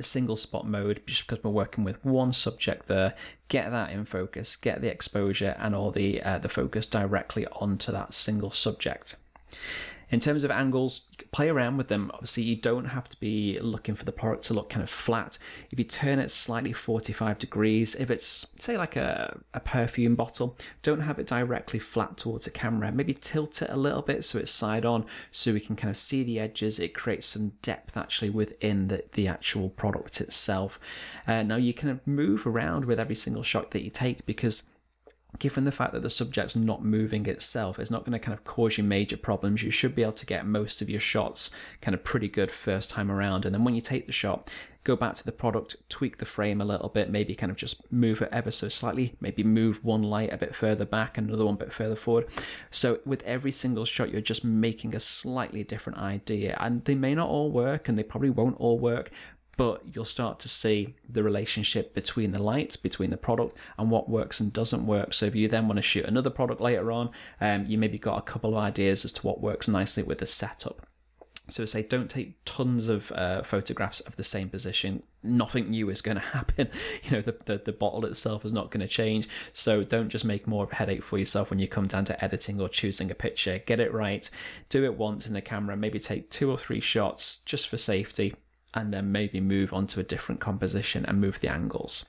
single 0.00 0.36
spot 0.36 0.66
mode 0.66 1.02
just 1.06 1.26
because 1.26 1.42
we're 1.42 1.50
working 1.50 1.84
with 1.84 2.04
one 2.04 2.32
subject 2.32 2.86
there. 2.86 3.14
Get 3.48 3.70
that 3.70 3.90
in 3.90 4.04
focus 4.04 4.56
get 4.56 4.80
the 4.80 4.90
exposure 4.90 5.56
and 5.58 5.74
all 5.74 5.90
the 5.90 6.22
uh, 6.22 6.38
the 6.38 6.48
focus 6.48 6.86
directly 6.86 7.46
onto 7.48 7.92
that 7.92 8.14
single 8.14 8.50
subject 8.50 9.16
in 10.12 10.20
terms 10.20 10.44
of 10.44 10.50
angles, 10.50 11.06
play 11.32 11.48
around 11.48 11.78
with 11.78 11.88
them. 11.88 12.10
Obviously, 12.12 12.42
you 12.42 12.54
don't 12.54 12.84
have 12.84 13.08
to 13.08 13.18
be 13.18 13.58
looking 13.60 13.94
for 13.94 14.04
the 14.04 14.12
product 14.12 14.44
to 14.44 14.54
look 14.54 14.68
kind 14.68 14.82
of 14.82 14.90
flat. 14.90 15.38
If 15.70 15.78
you 15.78 15.86
turn 15.86 16.18
it 16.18 16.30
slightly 16.30 16.74
45 16.74 17.38
degrees, 17.38 17.94
if 17.94 18.10
it's, 18.10 18.46
say, 18.56 18.76
like 18.76 18.94
a, 18.94 19.40
a 19.54 19.60
perfume 19.60 20.14
bottle, 20.14 20.58
don't 20.82 21.00
have 21.00 21.18
it 21.18 21.26
directly 21.26 21.78
flat 21.78 22.18
towards 22.18 22.44
the 22.44 22.50
camera. 22.50 22.92
Maybe 22.92 23.14
tilt 23.14 23.62
it 23.62 23.70
a 23.70 23.76
little 23.76 24.02
bit 24.02 24.22
so 24.26 24.38
it's 24.38 24.52
side 24.52 24.84
on 24.84 25.06
so 25.30 25.54
we 25.54 25.60
can 25.60 25.76
kind 25.76 25.90
of 25.90 25.96
see 25.96 26.22
the 26.22 26.38
edges. 26.38 26.78
It 26.78 26.94
creates 26.94 27.28
some 27.28 27.52
depth 27.62 27.96
actually 27.96 28.28
within 28.28 28.88
the, 28.88 29.04
the 29.12 29.26
actual 29.28 29.70
product 29.70 30.20
itself. 30.20 30.78
Uh, 31.26 31.42
now, 31.42 31.56
you 31.56 31.72
can 31.72 32.02
move 32.04 32.46
around 32.46 32.84
with 32.84 33.00
every 33.00 33.16
single 33.16 33.42
shot 33.42 33.70
that 33.70 33.82
you 33.82 33.90
take 33.90 34.26
because 34.26 34.64
given 35.38 35.64
the 35.64 35.72
fact 35.72 35.92
that 35.92 36.02
the 36.02 36.10
subject's 36.10 36.54
not 36.54 36.84
moving 36.84 37.26
itself, 37.26 37.78
it's 37.78 37.90
not 37.90 38.04
going 38.04 38.12
to 38.12 38.18
kind 38.18 38.36
of 38.36 38.44
cause 38.44 38.78
you 38.78 38.84
major 38.84 39.16
problems. 39.16 39.62
You 39.62 39.70
should 39.70 39.94
be 39.94 40.02
able 40.02 40.12
to 40.12 40.26
get 40.26 40.46
most 40.46 40.82
of 40.82 40.90
your 40.90 41.00
shots 41.00 41.50
kind 41.80 41.94
of 41.94 42.04
pretty 42.04 42.28
good 42.28 42.50
first 42.50 42.90
time 42.90 43.10
around. 43.10 43.44
And 43.44 43.54
then 43.54 43.64
when 43.64 43.74
you 43.74 43.80
take 43.80 44.06
the 44.06 44.12
shot, 44.12 44.50
go 44.84 44.96
back 44.96 45.14
to 45.14 45.24
the 45.24 45.32
product, 45.32 45.76
tweak 45.88 46.18
the 46.18 46.24
frame 46.24 46.60
a 46.60 46.64
little 46.64 46.88
bit, 46.88 47.10
maybe 47.10 47.34
kind 47.34 47.50
of 47.50 47.56
just 47.56 47.90
move 47.92 48.20
it 48.20 48.28
ever 48.32 48.50
so 48.50 48.68
slightly, 48.68 49.14
maybe 49.20 49.42
move 49.42 49.82
one 49.84 50.02
light 50.02 50.32
a 50.32 50.36
bit 50.36 50.54
further 50.54 50.84
back, 50.84 51.16
another 51.16 51.44
one 51.44 51.54
a 51.54 51.58
bit 51.58 51.72
further 51.72 51.96
forward. 51.96 52.26
So 52.70 53.00
with 53.04 53.22
every 53.22 53.52
single 53.52 53.84
shot, 53.84 54.10
you're 54.10 54.20
just 54.20 54.44
making 54.44 54.94
a 54.94 55.00
slightly 55.00 55.62
different 55.64 55.98
idea. 55.98 56.56
And 56.60 56.84
they 56.84 56.94
may 56.94 57.14
not 57.14 57.28
all 57.28 57.50
work 57.50 57.88
and 57.88 57.98
they 57.98 58.02
probably 58.02 58.30
won't 58.30 58.60
all 58.60 58.78
work, 58.78 59.10
but 59.62 59.80
you'll 59.94 60.04
start 60.04 60.40
to 60.40 60.48
see 60.48 60.92
the 61.08 61.22
relationship 61.22 61.94
between 61.94 62.32
the 62.32 62.42
lights, 62.42 62.74
between 62.74 63.10
the 63.10 63.16
product, 63.16 63.54
and 63.78 63.92
what 63.92 64.10
works 64.10 64.40
and 64.40 64.52
doesn't 64.52 64.84
work. 64.84 65.14
So 65.14 65.26
if 65.26 65.36
you 65.36 65.46
then 65.46 65.68
want 65.68 65.76
to 65.76 65.82
shoot 65.82 66.04
another 66.04 66.30
product 66.30 66.60
later 66.60 66.90
on, 66.90 67.10
um, 67.40 67.66
you 67.66 67.78
maybe 67.78 67.96
got 67.96 68.18
a 68.18 68.22
couple 68.22 68.50
of 68.50 68.56
ideas 68.56 69.04
as 69.04 69.12
to 69.12 69.22
what 69.24 69.40
works 69.40 69.68
nicely 69.68 70.02
with 70.02 70.18
the 70.18 70.26
setup. 70.26 70.84
So 71.48 71.64
say 71.64 71.84
don't 71.84 72.10
take 72.10 72.44
tons 72.44 72.88
of 72.88 73.12
uh, 73.12 73.44
photographs 73.44 74.00
of 74.00 74.16
the 74.16 74.24
same 74.24 74.48
position. 74.48 75.04
Nothing 75.22 75.70
new 75.70 75.90
is 75.90 76.02
going 76.02 76.16
to 76.16 76.20
happen. 76.20 76.68
You 77.04 77.10
know 77.12 77.20
the, 77.20 77.36
the, 77.44 77.58
the 77.58 77.72
bottle 77.72 78.04
itself 78.04 78.44
is 78.44 78.52
not 78.52 78.72
going 78.72 78.80
to 78.80 78.88
change. 78.88 79.28
So 79.52 79.84
don't 79.84 80.08
just 80.08 80.24
make 80.24 80.48
more 80.48 80.64
of 80.64 80.72
a 80.72 80.74
headache 80.74 81.04
for 81.04 81.18
yourself 81.18 81.50
when 81.50 81.60
you 81.60 81.68
come 81.68 81.86
down 81.86 82.04
to 82.06 82.24
editing 82.24 82.60
or 82.60 82.68
choosing 82.68 83.12
a 83.12 83.14
picture. 83.14 83.60
Get 83.60 83.78
it 83.78 83.92
right. 83.92 84.28
Do 84.70 84.84
it 84.84 84.96
once 84.96 85.28
in 85.28 85.34
the 85.34 85.40
camera. 85.40 85.76
Maybe 85.76 86.00
take 86.00 86.30
two 86.30 86.50
or 86.50 86.58
three 86.58 86.80
shots 86.80 87.42
just 87.46 87.68
for 87.68 87.78
safety 87.78 88.34
and 88.74 88.92
then 88.92 89.12
maybe 89.12 89.40
move 89.40 89.72
on 89.72 89.86
to 89.86 90.00
a 90.00 90.02
different 90.02 90.40
composition 90.40 91.04
and 91.04 91.20
move 91.20 91.40
the 91.40 91.48
angles. 91.48 92.06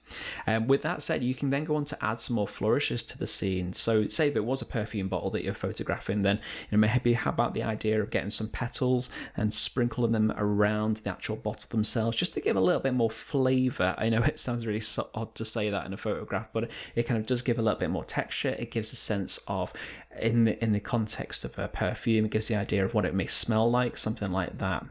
Um, 0.48 0.68
with 0.68 0.82
that 0.84 1.04
said, 1.04 1.24
you 1.24 1.36
can 1.36 1.50
then 1.50 1.66
go 1.66 1.76
on 1.76 1.86
to 1.86 2.06
add 2.06 2.20
some 2.20 2.36
more 2.36 2.48
flourishes 2.48 3.04
to 3.04 3.18
the 3.18 3.28
scene. 3.28 3.74
So, 3.74 4.08
say 4.08 4.30
if 4.30 4.36
it 4.36 4.46
was 4.46 4.62
a 4.62 4.66
perfume 4.66 5.08
bottle 5.10 5.30
that 5.32 5.44
you're 5.44 5.54
photographing, 5.54 6.22
then 6.22 6.40
you 6.72 6.78
know, 6.78 6.88
maybe 6.88 7.14
how 7.14 7.32
about 7.32 7.54
the 7.54 7.64
idea 7.64 8.02
of 8.02 8.10
getting 8.10 8.30
some 8.30 8.48
petals 8.48 9.10
and 9.36 9.54
sprinkling 9.54 10.14
them 10.14 10.32
around 10.38 10.98
the 10.98 11.10
actual 11.10 11.36
bottle 11.36 11.70
themselves, 11.70 12.16
just 12.16 12.34
to 12.34 12.42
give 12.42 12.56
a 12.56 12.62
little 12.62 12.82
bit 12.82 12.94
more 12.94 13.12
flavour. 13.12 13.96
I 13.98 14.10
know 14.10 14.22
it 14.24 14.40
sounds 14.40 14.66
really 14.66 14.84
odd 15.14 15.36
to 15.36 15.46
say 15.46 15.70
that 15.70 15.86
in 15.86 15.94
a 15.94 15.98
photograph, 15.98 16.50
but 16.54 16.70
it 16.96 17.04
kind 17.04 17.20
of 17.20 17.26
does 17.26 17.42
give 17.42 17.60
a 17.60 17.62
little 17.62 17.80
bit 17.80 17.90
more 17.90 18.04
texture. 18.04 18.56
It 18.58 18.72
gives 18.72 18.94
a 18.94 18.98
sense 18.98 19.40
of 19.48 19.74
in 20.20 20.46
the 20.46 20.64
in 20.64 20.72
the 20.72 20.80
context 20.80 21.44
of 21.44 21.58
a 21.60 21.68
perfume, 21.68 22.26
it 22.26 22.32
gives 22.32 22.48
the 22.48 22.56
idea 22.56 22.86
of 22.86 22.94
what 22.94 23.06
it 23.06 23.14
may 23.14 23.28
smell 23.28 23.70
like, 23.70 23.98
something 23.98 24.32
like 24.32 24.60
that 24.60 24.86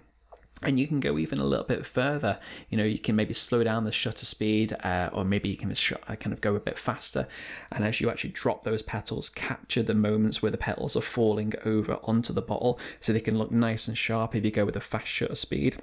and 0.64 0.78
you 0.78 0.86
can 0.86 1.00
go 1.00 1.18
even 1.18 1.38
a 1.38 1.44
little 1.44 1.64
bit 1.64 1.86
further. 1.86 2.38
You 2.70 2.78
know 2.78 2.84
you 2.84 2.98
can 2.98 3.16
maybe 3.16 3.34
slow 3.34 3.62
down 3.64 3.84
the 3.84 3.92
shutter 3.92 4.26
speed 4.26 4.74
uh, 4.84 5.10
or 5.12 5.24
maybe 5.24 5.48
you 5.48 5.56
can 5.56 5.72
sh- 5.74 5.92
uh, 5.92 6.16
kind 6.16 6.32
of 6.32 6.40
go 6.40 6.54
a 6.54 6.60
bit 6.60 6.78
faster. 6.78 7.26
And 7.70 7.84
as 7.84 8.00
you 8.00 8.10
actually 8.10 8.30
drop 8.30 8.64
those 8.64 8.82
petals 8.82 9.28
capture 9.28 9.82
the 9.82 9.94
moments 9.94 10.42
where 10.42 10.52
the 10.52 10.58
petals 10.58 10.96
are 10.96 11.02
falling 11.02 11.54
over 11.64 11.98
onto 12.04 12.32
the 12.32 12.42
bottle 12.42 12.78
so 13.00 13.12
they 13.12 13.20
can 13.20 13.38
look 13.38 13.50
nice 13.50 13.88
and 13.88 13.96
sharp 13.96 14.34
if 14.34 14.44
you 14.44 14.50
go 14.50 14.64
with 14.64 14.76
a 14.76 14.80
fast 14.80 15.08
shutter 15.08 15.34
speed 15.34 15.78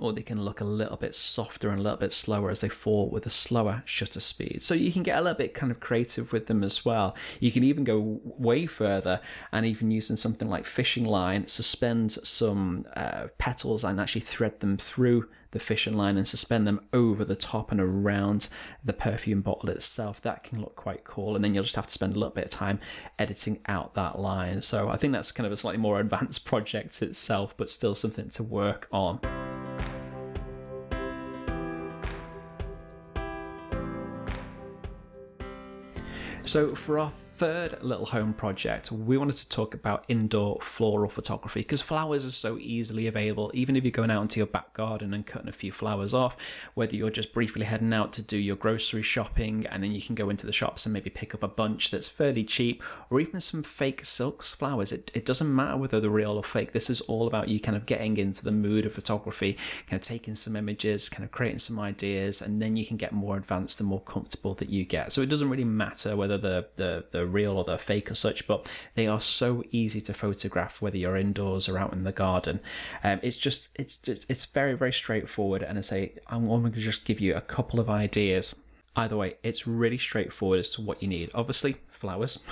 or 0.00 0.12
they 0.12 0.22
can 0.22 0.42
look 0.42 0.60
a 0.60 0.64
little 0.64 0.96
bit 0.96 1.14
softer 1.14 1.70
and 1.70 1.78
a 1.78 1.82
little 1.82 1.98
bit 1.98 2.12
slower 2.12 2.50
as 2.50 2.62
they 2.62 2.68
fall 2.68 3.08
with 3.08 3.26
a 3.26 3.30
slower 3.30 3.82
shutter 3.84 4.20
speed. 4.20 4.62
So 4.62 4.74
you 4.74 4.92
can 4.92 5.02
get 5.02 5.18
a 5.18 5.22
little 5.22 5.36
bit 5.36 5.54
kind 5.54 5.70
of 5.70 5.80
creative 5.80 6.32
with 6.32 6.46
them 6.46 6.64
as 6.64 6.84
well. 6.84 7.14
You 7.38 7.52
can 7.52 7.62
even 7.64 7.84
go 7.84 8.20
way 8.24 8.66
further 8.66 9.20
and 9.52 9.66
even 9.66 9.90
using 9.90 10.16
something 10.16 10.48
like 10.48 10.64
fishing 10.64 11.04
line, 11.04 11.46
suspend 11.48 12.12
some 12.12 12.86
uh, 12.96 13.28
petals 13.38 13.84
and 13.84 14.00
actually 14.00 14.22
thread 14.22 14.60
them 14.60 14.76
through 14.76 15.28
the 15.52 15.58
fishing 15.58 15.94
line 15.94 16.16
and 16.16 16.26
suspend 16.26 16.66
them 16.66 16.80
over 16.92 17.24
the 17.24 17.36
top 17.36 17.72
and 17.72 17.80
around 17.80 18.48
the 18.84 18.92
perfume 18.92 19.40
bottle 19.40 19.68
itself. 19.68 20.20
That 20.22 20.44
can 20.44 20.60
look 20.60 20.76
quite 20.76 21.04
cool. 21.04 21.34
And 21.34 21.44
then 21.44 21.54
you'll 21.54 21.64
just 21.64 21.76
have 21.76 21.86
to 21.86 21.92
spend 21.92 22.14
a 22.14 22.18
little 22.18 22.34
bit 22.34 22.44
of 22.44 22.50
time 22.50 22.78
editing 23.18 23.60
out 23.66 23.94
that 23.94 24.18
line. 24.18 24.62
So 24.62 24.88
I 24.88 24.96
think 24.96 25.12
that's 25.12 25.32
kind 25.32 25.46
of 25.46 25.52
a 25.52 25.56
slightly 25.56 25.80
more 25.80 26.00
advanced 26.00 26.44
project 26.44 27.02
itself, 27.02 27.54
but 27.56 27.70
still 27.70 27.94
something 27.94 28.28
to 28.30 28.42
work 28.42 28.88
on. 28.92 29.49
So 36.42 36.74
for 36.74 36.98
our 36.98 37.10
third 37.40 37.82
little 37.82 38.04
home 38.04 38.34
project, 38.34 38.92
we 38.92 39.16
wanted 39.16 39.34
to 39.34 39.48
talk 39.48 39.72
about 39.72 40.04
indoor 40.08 40.58
floral 40.60 41.08
photography 41.08 41.60
because 41.60 41.80
flowers 41.80 42.26
are 42.26 42.30
so 42.30 42.58
easily 42.58 43.06
available. 43.06 43.50
Even 43.54 43.76
if 43.76 43.82
you're 43.82 43.90
going 43.90 44.10
out 44.10 44.20
into 44.20 44.38
your 44.38 44.46
back 44.46 44.74
garden 44.74 45.14
and 45.14 45.24
cutting 45.24 45.48
a 45.48 45.52
few 45.52 45.72
flowers 45.72 46.12
off, 46.12 46.36
whether 46.74 46.94
you're 46.94 47.08
just 47.08 47.32
briefly 47.32 47.64
heading 47.64 47.94
out 47.94 48.12
to 48.12 48.20
do 48.20 48.36
your 48.36 48.56
grocery 48.56 49.00
shopping 49.00 49.64
and 49.68 49.82
then 49.82 49.90
you 49.90 50.02
can 50.02 50.14
go 50.14 50.28
into 50.28 50.44
the 50.44 50.52
shops 50.52 50.84
and 50.84 50.92
maybe 50.92 51.08
pick 51.08 51.34
up 51.34 51.42
a 51.42 51.48
bunch 51.48 51.90
that's 51.90 52.08
fairly 52.08 52.44
cheap, 52.44 52.82
or 53.08 53.18
even 53.20 53.40
some 53.40 53.62
fake 53.62 54.04
silks 54.04 54.52
flowers. 54.52 54.92
It, 54.92 55.10
it 55.14 55.24
doesn't 55.24 55.54
matter 55.54 55.78
whether 55.78 55.98
they're 55.98 56.10
real 56.10 56.32
or 56.32 56.44
fake. 56.44 56.72
This 56.72 56.90
is 56.90 57.00
all 57.00 57.26
about 57.26 57.48
you 57.48 57.58
kind 57.58 57.74
of 57.74 57.86
getting 57.86 58.18
into 58.18 58.44
the 58.44 58.52
mood 58.52 58.84
of 58.84 58.92
photography, 58.92 59.56
kind 59.86 59.98
of 59.98 60.06
taking 60.06 60.34
some 60.34 60.56
images, 60.56 61.08
kind 61.08 61.24
of 61.24 61.30
creating 61.30 61.60
some 61.60 61.80
ideas, 61.80 62.42
and 62.42 62.60
then 62.60 62.76
you 62.76 62.84
can 62.84 62.98
get 62.98 63.12
more 63.12 63.38
advanced 63.38 63.80
and 63.80 63.88
more 63.88 64.02
comfortable 64.02 64.52
that 64.56 64.68
you 64.68 64.84
get. 64.84 65.10
So 65.10 65.22
it 65.22 65.30
doesn't 65.30 65.48
really 65.48 65.64
matter 65.64 66.14
whether 66.18 66.36
the 66.36 66.66
the 66.76 67.06
the 67.12 67.29
real 67.32 67.56
or 67.56 67.64
the 67.64 67.78
fake 67.78 68.10
or 68.10 68.14
such, 68.14 68.46
but 68.46 68.70
they 68.94 69.06
are 69.06 69.20
so 69.20 69.64
easy 69.70 70.00
to 70.02 70.14
photograph 70.14 70.82
whether 70.82 70.96
you're 70.96 71.16
indoors 71.16 71.68
or 71.68 71.78
out 71.78 71.92
in 71.92 72.04
the 72.04 72.12
garden. 72.12 72.60
Um, 73.02 73.20
it's 73.22 73.36
just 73.36 73.70
it's 73.76 73.96
just, 73.96 74.30
it's 74.30 74.46
very 74.46 74.74
very 74.74 74.92
straightforward, 74.92 75.62
and 75.62 75.78
I 75.78 75.80
say 75.80 76.12
I'm 76.26 76.46
going 76.46 76.72
to 76.72 76.80
just 76.80 77.04
give 77.04 77.20
you 77.20 77.34
a 77.34 77.40
couple 77.40 77.80
of 77.80 77.88
ideas 77.88 78.54
Either 78.96 79.16
way, 79.16 79.34
it's 79.42 79.66
really 79.66 79.98
straightforward 79.98 80.58
as 80.58 80.70
to 80.70 80.82
what 80.82 81.00
you 81.00 81.08
need. 81.08 81.30
Obviously, 81.32 81.76
flowers. 82.00 82.42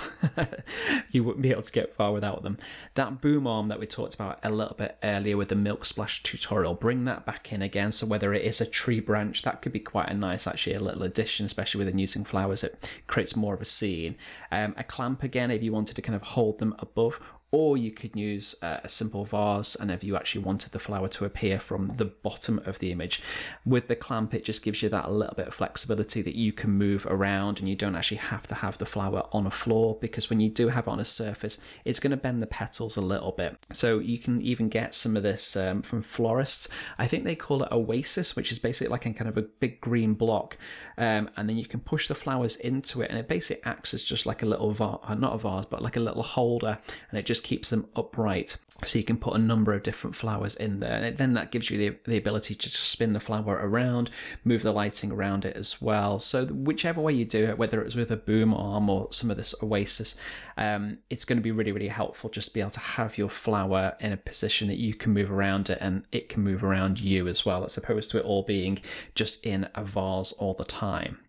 you 1.11 1.23
wouldn't 1.23 1.41
be 1.41 1.49
able 1.49 1.63
to 1.63 1.71
get 1.71 1.93
far 1.93 2.13
without 2.13 2.43
them. 2.43 2.59
That 2.93 3.19
boom 3.19 3.47
arm 3.47 3.67
that 3.69 3.79
we 3.79 3.87
talked 3.87 4.13
about 4.13 4.39
a 4.43 4.51
little 4.51 4.75
bit 4.75 4.97
earlier 5.03 5.35
with 5.35 5.49
the 5.49 5.55
milk 5.55 5.85
splash 5.85 6.21
tutorial, 6.21 6.75
bring 6.75 7.05
that 7.05 7.25
back 7.25 7.51
in 7.51 7.61
again. 7.61 7.91
So 7.91 8.05
whether 8.05 8.33
it 8.33 8.43
is 8.43 8.61
a 8.61 8.65
tree 8.65 8.99
branch, 8.99 9.41
that 9.41 9.61
could 9.61 9.73
be 9.73 9.79
quite 9.79 10.09
a 10.09 10.13
nice, 10.13 10.45
actually, 10.45 10.75
a 10.75 10.79
little 10.79 11.03
addition, 11.03 11.45
especially 11.47 11.83
with 11.83 11.97
using 11.97 12.23
flowers. 12.23 12.63
It 12.63 12.93
creates 13.07 13.35
more 13.35 13.55
of 13.55 13.61
a 13.61 13.65
scene. 13.65 14.15
Um, 14.51 14.75
a 14.77 14.83
clamp 14.83 15.23
again, 15.23 15.49
if 15.49 15.63
you 15.63 15.71
wanted 15.71 15.95
to 15.95 16.01
kind 16.01 16.15
of 16.15 16.21
hold 16.21 16.59
them 16.59 16.75
above, 16.77 17.19
or 17.51 17.77
you 17.77 17.91
could 17.91 18.15
use 18.15 18.55
uh, 18.61 18.77
a 18.83 18.89
simple 18.89 19.25
vase 19.25 19.75
and 19.75 19.89
if 19.89 20.03
you 20.03 20.15
actually 20.15 20.41
wanted 20.41 20.71
the 20.71 20.79
flower 20.79 21.07
to 21.07 21.25
appear 21.25 21.59
from 21.59 21.89
the 21.89 22.05
bottom 22.05 22.61
of 22.65 22.79
the 22.79 22.91
image. 22.91 23.21
With 23.65 23.87
the 23.87 23.95
clamp 23.95 24.33
it 24.33 24.45
just 24.45 24.63
gives 24.63 24.83
you 24.83 24.89
that 24.89 25.05
a 25.05 25.11
little 25.11 25.35
bit 25.35 25.47
of 25.47 25.53
flexibility 25.53 26.21
that 26.21 26.35
you 26.35 26.53
can 26.53 26.71
move 26.71 27.07
around 27.09 27.59
and 27.59 27.67
you 27.67 27.75
don't 27.75 27.95
actually 27.95 28.17
have 28.17 28.45
to 28.47 28.55
have 28.55 28.77
the 28.77 28.85
flower 28.85 29.27
on 29.31 29.47
a 29.47 29.51
floor 29.51 29.97
because 29.99 30.29
when 30.29 30.39
you 30.39 30.49
do 30.49 30.69
have 30.69 30.87
it 30.87 30.91
on 30.91 30.99
a 30.99 31.05
surface 31.05 31.59
it's 31.85 31.99
going 31.99 32.11
to 32.11 32.17
bend 32.17 32.41
the 32.41 32.47
petals 32.47 32.97
a 32.97 33.01
little 33.01 33.31
bit. 33.31 33.57
So 33.73 33.99
you 33.99 34.19
can 34.19 34.41
even 34.41 34.69
get 34.69 34.93
some 34.93 35.17
of 35.17 35.23
this 35.23 35.55
um, 35.55 35.81
from 35.81 36.01
florists. 36.01 36.67
I 36.99 37.07
think 37.07 37.23
they 37.23 37.35
call 37.35 37.63
it 37.63 37.71
oasis 37.71 38.35
which 38.35 38.51
is 38.51 38.59
basically 38.59 38.91
like 38.91 39.05
a 39.05 39.13
kind 39.13 39.29
of 39.29 39.37
a 39.37 39.41
big 39.41 39.81
green 39.81 40.13
block 40.13 40.57
um, 40.97 41.29
and 41.35 41.49
then 41.49 41.57
you 41.57 41.65
can 41.65 41.79
push 41.79 42.07
the 42.07 42.15
flowers 42.15 42.57
into 42.57 43.01
it 43.01 43.09
and 43.09 43.17
it 43.17 43.27
basically 43.27 43.63
acts 43.65 43.93
as 43.93 44.03
just 44.03 44.25
like 44.25 44.43
a 44.43 44.45
little 44.45 44.71
vase 44.71 44.99
not 45.17 45.33
a 45.33 45.37
vase 45.37 45.65
but 45.65 45.81
like 45.81 45.97
a 45.97 45.99
little 45.99 46.23
holder 46.23 46.77
and 47.09 47.17
it 47.17 47.25
just 47.25 47.38
just 47.39 47.47
keeps 47.47 47.69
them 47.69 47.87
upright. 47.95 48.57
So 48.85 48.97
you 48.97 49.03
can 49.03 49.17
put 49.17 49.35
a 49.35 49.39
number 49.39 49.73
of 49.73 49.83
different 49.83 50.15
flowers 50.15 50.55
in 50.55 50.79
there. 50.79 51.03
And 51.03 51.17
then 51.17 51.33
that 51.33 51.51
gives 51.51 51.69
you 51.69 51.77
the, 51.77 51.97
the 52.05 52.17
ability 52.17 52.55
to 52.55 52.69
spin 52.69 53.11
the 53.11 53.19
flower 53.19 53.59
around, 53.61 54.09
move 54.45 54.63
the 54.63 54.71
lighting 54.71 55.11
around 55.11 55.43
it 55.43 55.55
as 55.57 55.81
well. 55.81 56.17
So 56.19 56.45
whichever 56.45 57.01
way 57.01 57.13
you 57.13 57.25
do 57.25 57.45
it, 57.45 57.57
whether 57.57 57.81
it's 57.81 57.95
with 57.95 58.09
a 58.11 58.15
boom 58.15 58.53
arm 58.53 58.89
or 58.89 59.11
some 59.11 59.29
of 59.29 59.37
this 59.37 59.53
Oasis, 59.61 60.17
um, 60.57 60.99
it's 61.09 61.25
going 61.25 61.37
to 61.37 61.43
be 61.43 61.51
really, 61.51 61.73
really 61.73 61.89
helpful 61.89 62.29
just 62.29 62.49
to 62.49 62.53
be 62.53 62.61
able 62.61 62.71
to 62.71 62.79
have 62.79 63.17
your 63.17 63.29
flower 63.29 63.95
in 63.99 64.13
a 64.13 64.17
position 64.17 64.69
that 64.69 64.77
you 64.77 64.93
can 64.93 65.13
move 65.13 65.31
around 65.31 65.69
it 65.69 65.77
and 65.81 66.05
it 66.11 66.29
can 66.29 66.43
move 66.43 66.63
around 66.63 66.99
you 66.99 67.27
as 67.27 67.45
well, 67.45 67.65
as 67.65 67.77
opposed 67.77 68.11
to 68.11 68.17
it 68.17 68.25
all 68.25 68.43
being 68.43 68.79
just 69.13 69.45
in 69.45 69.67
a 69.75 69.83
vase 69.83 70.31
all 70.33 70.53
the 70.53 70.65
time. 70.65 71.19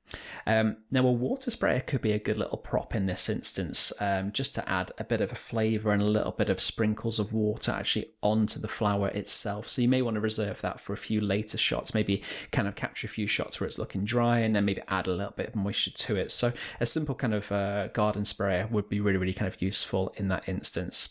Um, 0.46 0.78
now, 0.90 1.06
a 1.06 1.12
water 1.12 1.50
sprayer 1.50 1.80
could 1.80 2.00
be 2.00 2.12
a 2.12 2.18
good 2.18 2.36
little 2.36 2.58
prop 2.58 2.94
in 2.94 3.06
this 3.06 3.28
instance, 3.28 3.92
um, 4.00 4.32
just 4.32 4.54
to 4.56 4.68
add 4.68 4.92
a 4.98 5.04
bit 5.04 5.20
of 5.20 5.32
a 5.32 5.36
flavour 5.36 5.92
and 5.92 6.02
a 6.02 6.06
little 6.06 6.32
bit 6.32 6.50
of 6.50 6.60
sprinkles 6.60 7.18
of 7.18 7.32
water 7.32 7.72
actually 7.72 8.10
onto 8.22 8.58
the 8.58 8.68
flower 8.68 9.08
itself. 9.08 9.68
So 9.68 9.82
you 9.82 9.88
may 9.88 10.02
want 10.02 10.14
to 10.14 10.20
reserve 10.20 10.60
that 10.62 10.80
for 10.80 10.92
a 10.92 10.96
few 10.96 11.20
later 11.20 11.58
shots, 11.58 11.94
maybe 11.94 12.22
kind 12.52 12.66
of 12.66 12.74
capture 12.74 13.06
a 13.06 13.10
few 13.10 13.26
shots 13.26 13.60
where 13.60 13.66
it's 13.66 13.78
looking 13.78 14.04
dry 14.04 14.40
and 14.40 14.54
then 14.54 14.64
maybe 14.64 14.82
add 14.88 15.06
a 15.06 15.14
little 15.14 15.34
bit 15.36 15.48
of 15.48 15.56
moisture 15.56 15.90
to 15.92 16.16
it. 16.16 16.32
So 16.32 16.52
a 16.80 16.86
simple 16.86 17.14
kind 17.14 17.34
of 17.34 17.52
uh, 17.52 17.88
garden 17.88 18.24
sprayer 18.24 18.66
would 18.70 18.88
be 18.88 19.00
really, 19.00 19.18
really 19.18 19.34
kind 19.34 19.52
of 19.52 19.60
useful 19.62 20.12
in 20.16 20.28
that 20.28 20.48
instance. 20.48 21.10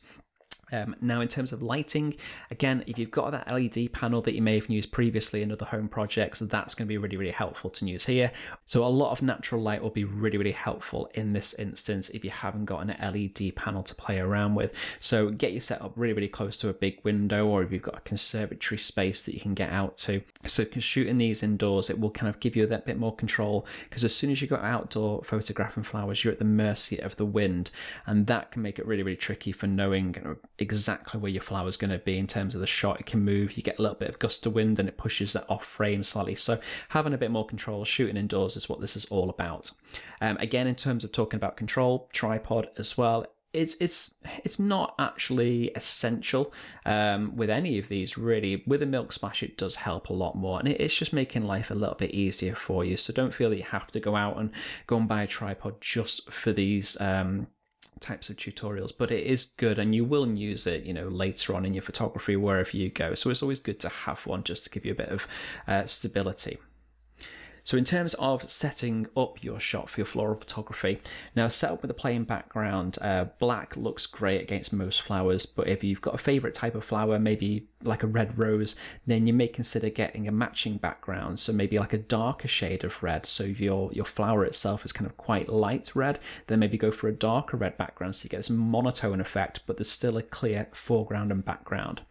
Um, 0.71 0.95
now, 1.01 1.21
in 1.21 1.27
terms 1.27 1.51
of 1.51 1.61
lighting, 1.61 2.15
again, 2.51 2.83
if 2.87 2.97
you've 2.97 3.11
got 3.11 3.31
that 3.31 3.51
LED 3.51 3.91
panel 3.93 4.21
that 4.21 4.35
you 4.35 4.41
may 4.41 4.55
have 4.55 4.69
used 4.69 4.91
previously 4.91 5.41
in 5.41 5.51
other 5.51 5.65
home 5.65 5.87
projects, 5.87 6.39
that's 6.39 6.75
going 6.75 6.87
to 6.87 6.89
be 6.89 6.97
really, 6.97 7.17
really 7.17 7.31
helpful 7.31 7.69
to 7.71 7.85
use 7.85 8.05
here. 8.05 8.31
So, 8.65 8.83
a 8.83 8.87
lot 8.87 9.11
of 9.11 9.21
natural 9.21 9.61
light 9.61 9.81
will 9.81 9.89
be 9.89 10.03
really, 10.03 10.37
really 10.37 10.51
helpful 10.51 11.09
in 11.13 11.33
this 11.33 11.53
instance 11.55 12.09
if 12.09 12.23
you 12.23 12.31
haven't 12.31 12.65
got 12.65 12.87
an 12.87 12.95
LED 13.01 13.55
panel 13.55 13.83
to 13.83 13.95
play 13.95 14.19
around 14.19 14.55
with. 14.55 14.75
So, 14.99 15.29
get 15.29 15.51
your 15.51 15.61
setup 15.61 15.93
really, 15.95 16.13
really 16.13 16.27
close 16.27 16.57
to 16.57 16.69
a 16.69 16.73
big 16.73 16.99
window, 17.03 17.47
or 17.47 17.63
if 17.63 17.71
you've 17.71 17.81
got 17.81 17.97
a 17.97 18.01
conservatory 18.01 18.79
space 18.79 19.23
that 19.23 19.33
you 19.33 19.39
can 19.39 19.53
get 19.53 19.71
out 19.71 19.97
to. 19.97 20.21
So, 20.45 20.65
shooting 20.79 21.17
these 21.17 21.43
indoors, 21.43 21.89
it 21.89 21.99
will 21.99 22.11
kind 22.11 22.29
of 22.29 22.39
give 22.39 22.55
you 22.55 22.65
that 22.67 22.85
bit 22.85 22.97
more 22.97 23.15
control 23.15 23.65
because 23.89 24.03
as 24.03 24.15
soon 24.15 24.31
as 24.31 24.41
you 24.41 24.47
go 24.47 24.55
outdoor 24.57 25.23
photographing 25.23 25.83
flowers, 25.83 26.23
you're 26.23 26.33
at 26.33 26.39
the 26.39 26.45
mercy 26.45 26.99
of 26.99 27.15
the 27.15 27.25
wind, 27.25 27.71
and 28.05 28.27
that 28.27 28.51
can 28.51 28.61
make 28.61 28.79
it 28.79 28.85
really, 28.85 29.03
really 29.03 29.17
tricky 29.17 29.51
for 29.51 29.67
knowing 29.67 30.37
exactly 30.61 31.19
where 31.19 31.31
your 31.31 31.41
flower 31.41 31.67
is 31.67 31.77
going 31.77 31.91
to 31.91 31.99
be 31.99 32.17
in 32.17 32.27
terms 32.27 32.55
of 32.55 32.61
the 32.61 32.67
shot. 32.67 32.99
It 32.99 33.05
can 33.05 33.23
move, 33.23 33.57
you 33.57 33.63
get 33.63 33.79
a 33.79 33.81
little 33.81 33.97
bit 33.97 34.09
of 34.09 34.19
gust 34.19 34.45
of 34.45 34.53
wind 34.53 34.79
and 34.79 34.89
it 34.89 34.97
pushes 34.97 35.33
that 35.33 35.45
off 35.49 35.65
frame 35.65 36.03
slightly. 36.03 36.35
So 36.35 36.59
having 36.89 37.13
a 37.13 37.17
bit 37.17 37.31
more 37.31 37.45
control, 37.45 37.85
shooting 37.85 38.17
indoors 38.17 38.55
is 38.55 38.69
what 38.69 38.81
this 38.81 38.95
is 38.95 39.05
all 39.05 39.29
about. 39.29 39.71
Um, 40.21 40.37
again, 40.37 40.67
in 40.67 40.75
terms 40.75 41.03
of 41.03 41.11
talking 41.11 41.37
about 41.37 41.57
control, 41.57 42.09
tripod 42.11 42.69
as 42.77 42.97
well, 42.97 43.25
it's 43.51 43.75
it's 43.81 44.17
it's 44.43 44.59
not 44.59 44.93
actually 44.99 45.69
essential 45.69 46.53
um, 46.85 47.35
with 47.35 47.49
any 47.49 47.79
of 47.79 47.87
these 47.89 48.17
really. 48.17 48.63
With 48.67 48.83
a 48.83 48.85
milk 48.85 49.11
splash, 49.11 49.41
it 49.41 49.57
does 49.57 49.75
help 49.75 50.09
a 50.09 50.13
lot 50.13 50.35
more, 50.35 50.59
and 50.59 50.67
it's 50.67 50.95
just 50.95 51.13
making 51.13 51.45
life 51.47 51.71
a 51.71 51.75
little 51.75 51.95
bit 51.95 52.11
easier 52.11 52.53
for 52.53 52.85
you. 52.85 52.95
So 52.95 53.11
don't 53.11 53.33
feel 53.33 53.49
that 53.49 53.57
you 53.57 53.63
have 53.63 53.87
to 53.87 53.99
go 53.99 54.15
out 54.15 54.37
and 54.37 54.51
go 54.85 54.97
and 54.97 55.07
buy 55.07 55.23
a 55.23 55.27
tripod 55.27 55.81
just 55.81 56.31
for 56.31 56.53
these 56.53 56.99
um, 57.01 57.47
types 57.99 58.29
of 58.29 58.37
tutorials, 58.37 58.91
but 58.97 59.11
it 59.11 59.25
is 59.25 59.45
good 59.57 59.79
and 59.79 59.93
you 59.93 60.05
will 60.05 60.27
use 60.27 60.65
it, 60.67 60.83
you 60.83 60.93
know, 60.93 61.07
later 61.07 61.55
on 61.55 61.65
in 61.65 61.73
your 61.73 61.83
photography 61.83 62.35
wherever 62.35 62.75
you 62.75 62.89
go. 62.89 63.15
So 63.15 63.29
it's 63.29 63.43
always 63.43 63.59
good 63.59 63.79
to 63.81 63.89
have 63.89 64.25
one 64.25 64.43
just 64.43 64.63
to 64.65 64.69
give 64.69 64.85
you 64.85 64.91
a 64.91 64.95
bit 64.95 65.09
of 65.09 65.27
uh, 65.67 65.85
stability. 65.85 66.57
So 67.69 67.77
in 67.77 67.85
terms 67.85 68.15
of 68.15 68.49
setting 68.49 69.05
up 69.15 69.43
your 69.43 69.59
shot 69.59 69.91
for 69.91 69.99
your 69.99 70.07
floral 70.07 70.39
photography, 70.39 71.01
now 71.35 71.49
set 71.49 71.69
up 71.69 71.83
with 71.83 71.91
a 71.91 71.93
plain 71.93 72.23
background. 72.23 72.97
Uh, 72.99 73.25
black 73.37 73.77
looks 73.77 74.07
great 74.07 74.41
against 74.41 74.73
most 74.73 75.03
flowers, 75.03 75.45
but 75.45 75.67
if 75.67 75.83
you've 75.83 76.01
got 76.01 76.15
a 76.15 76.17
favorite 76.17 76.55
type 76.55 76.73
of 76.73 76.83
flower, 76.83 77.19
maybe 77.19 77.67
like 77.83 78.01
a 78.01 78.07
red 78.07 78.37
rose, 78.39 78.75
then 79.05 79.27
you 79.27 79.33
may 79.33 79.47
consider 79.47 79.87
getting 79.87 80.27
a 80.27 80.31
matching 80.31 80.77
background. 80.77 81.39
So 81.39 81.53
maybe 81.53 81.77
like 81.77 81.93
a 81.93 81.99
darker 81.99 82.47
shade 82.47 82.83
of 82.83 83.03
red. 83.03 83.27
So 83.27 83.43
if 83.43 83.59
your, 83.59 83.91
your 83.93 84.03
flower 84.03 84.45
itself 84.45 84.83
is 84.83 84.91
kind 84.91 85.05
of 85.05 85.15
quite 85.15 85.47
light 85.47 85.95
red, 85.95 86.17
then 86.47 86.57
maybe 86.57 86.75
go 86.75 86.91
for 86.91 87.07
a 87.07 87.13
darker 87.13 87.55
red 87.55 87.77
background 87.77 88.15
so 88.15 88.25
you 88.25 88.31
get 88.31 88.37
this 88.37 88.49
monotone 88.49 89.21
effect, 89.21 89.61
but 89.67 89.77
there's 89.77 89.91
still 89.91 90.17
a 90.17 90.23
clear 90.23 90.67
foreground 90.71 91.31
and 91.31 91.45
background. 91.45 92.01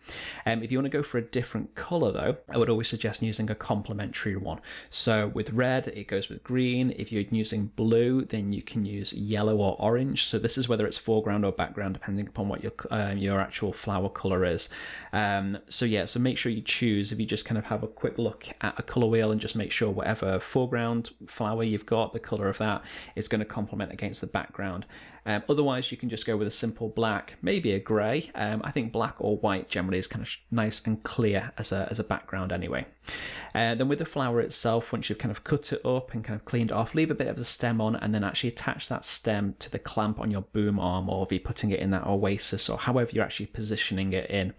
Um, 0.47 0.63
if 0.63 0.71
you 0.71 0.79
want 0.79 0.87
to 0.87 0.97
go 0.97 1.03
for 1.03 1.19
a 1.19 1.23
different 1.23 1.75
color 1.75 2.13
though, 2.13 2.37
I 2.49 2.59
would 2.59 2.71
always 2.71 2.89
suggest 2.89 3.23
using 3.23 3.51
a 3.51 3.57
complementary 3.57 4.37
one. 4.37 4.61
So 4.91 5.27
with 5.35 5.48
red, 5.51 5.89
it 5.89 6.09
goes 6.09 6.29
with 6.29 6.43
green. 6.43 6.95
If 6.97 7.13
you're 7.13 7.23
using 7.23 7.67
blue, 7.77 8.25
then 8.25 8.53
you 8.53 8.63
can 8.63 8.85
use 8.85 9.13
yellow 9.13 9.57
or 9.57 9.77
orange. 9.79 10.25
So 10.25 10.39
this 10.39 10.59
is 10.59 10.69
whether 10.69 10.87
it's 10.87 10.99
foreground 10.99 11.45
or 11.45 11.53
background, 11.53 11.95
depending 11.95 12.27
upon 12.27 12.49
what 12.49 12.63
your, 12.63 12.73
uh, 12.91 13.15
your 13.17 13.41
actual 13.41 13.73
flower 13.73 14.09
color 14.09 14.45
is. 14.45 14.69
Um, 15.13 15.59
so 15.69 15.85
yeah, 15.85 16.05
so 16.05 16.21
make 16.21 16.39
sure 16.39 16.53
you 16.53 16.63
choose 16.63 17.13
if 17.13 17.21
you 17.21 17.27
just 17.27 17.45
kind 17.45 17.59
of 17.59 17.65
have 17.65 17.83
a 17.83 17.89
quick 17.89 18.19
look 18.19 18.47
at 18.61 18.79
a 18.79 18.83
color 18.83 19.07
wheel 19.07 19.31
and 19.31 19.41
just 19.41 19.57
make 19.57 19.73
sure 19.73 19.91
whatever 19.91 20.39
foreground 20.39 21.11
flower 21.27 21.63
you've 21.63 21.87
got, 21.87 22.13
the 22.13 22.21
color 22.21 22.49
of 22.49 22.59
that 22.59 22.83
is 23.17 23.29
going 23.29 23.41
to 23.41 23.45
complement 23.45 23.93
against 23.93 24.21
the 24.21 24.27
background. 24.27 24.87
Um, 25.29 25.43
otherwise, 25.47 25.93
you 25.93 25.99
can 25.99 26.09
just 26.09 26.25
go 26.25 26.39
with 26.39 26.49
a 26.49 26.51
simple 26.51 26.89
black, 26.89 27.37
maybe 27.43 27.73
a 27.73 27.79
grey. 27.79 28.31
Um, 28.35 28.63
I 28.65 28.71
think 28.71 28.93
black 28.93 29.15
or 29.19 29.37
white 29.37 29.69
generally 29.69 29.99
is 29.99 30.07
kind 30.07 30.25
of 30.25 30.35
nice 30.51 30.87
and 30.87 31.03
clear 31.03 31.53
as 31.59 31.71
a, 31.71 31.87
as 31.91 31.99
a 31.99 32.05
background 32.05 32.51
anyway. 32.51 32.87
Uh, 33.55 33.75
then 33.75 33.89
with 33.89 33.99
the 33.99 34.07
flower 34.07 34.41
itself, 34.41 34.91
once 34.91 35.11
you've 35.11 35.19
kind 35.19 35.31
of 35.31 35.45
cut 35.45 35.71
it 35.71 35.85
up 35.85 36.15
and 36.15 36.25
kind 36.25 36.41
of 36.41 36.47
cleaned 36.47 36.71
it 36.71 36.75
off, 36.75 36.95
leave 36.95 37.11
a 37.11 37.15
bit 37.15 37.27
of 37.27 37.37
the 37.37 37.45
stem 37.45 37.79
on 37.79 37.95
and 37.95 38.15
then 38.15 38.25
actually 38.25 38.49
attach 38.49 38.89
that 38.89 39.05
stem 39.05 39.55
to 39.59 39.71
the 39.71 39.79
clamp 39.79 40.19
on 40.19 40.31
your 40.31 40.41
boom 40.41 40.81
arm 40.81 41.11
or 41.11 41.27
you're 41.31 41.41
putting 41.41 41.71
it 41.73 41.81
in 41.81 41.91
that 41.91 42.07
oasis 42.07 42.71
or 42.71 42.79
however 42.79 43.11
you're 43.13 43.25
actually 43.25 43.47
positioning 43.47 44.15
it 44.15 44.31
in 44.31 44.55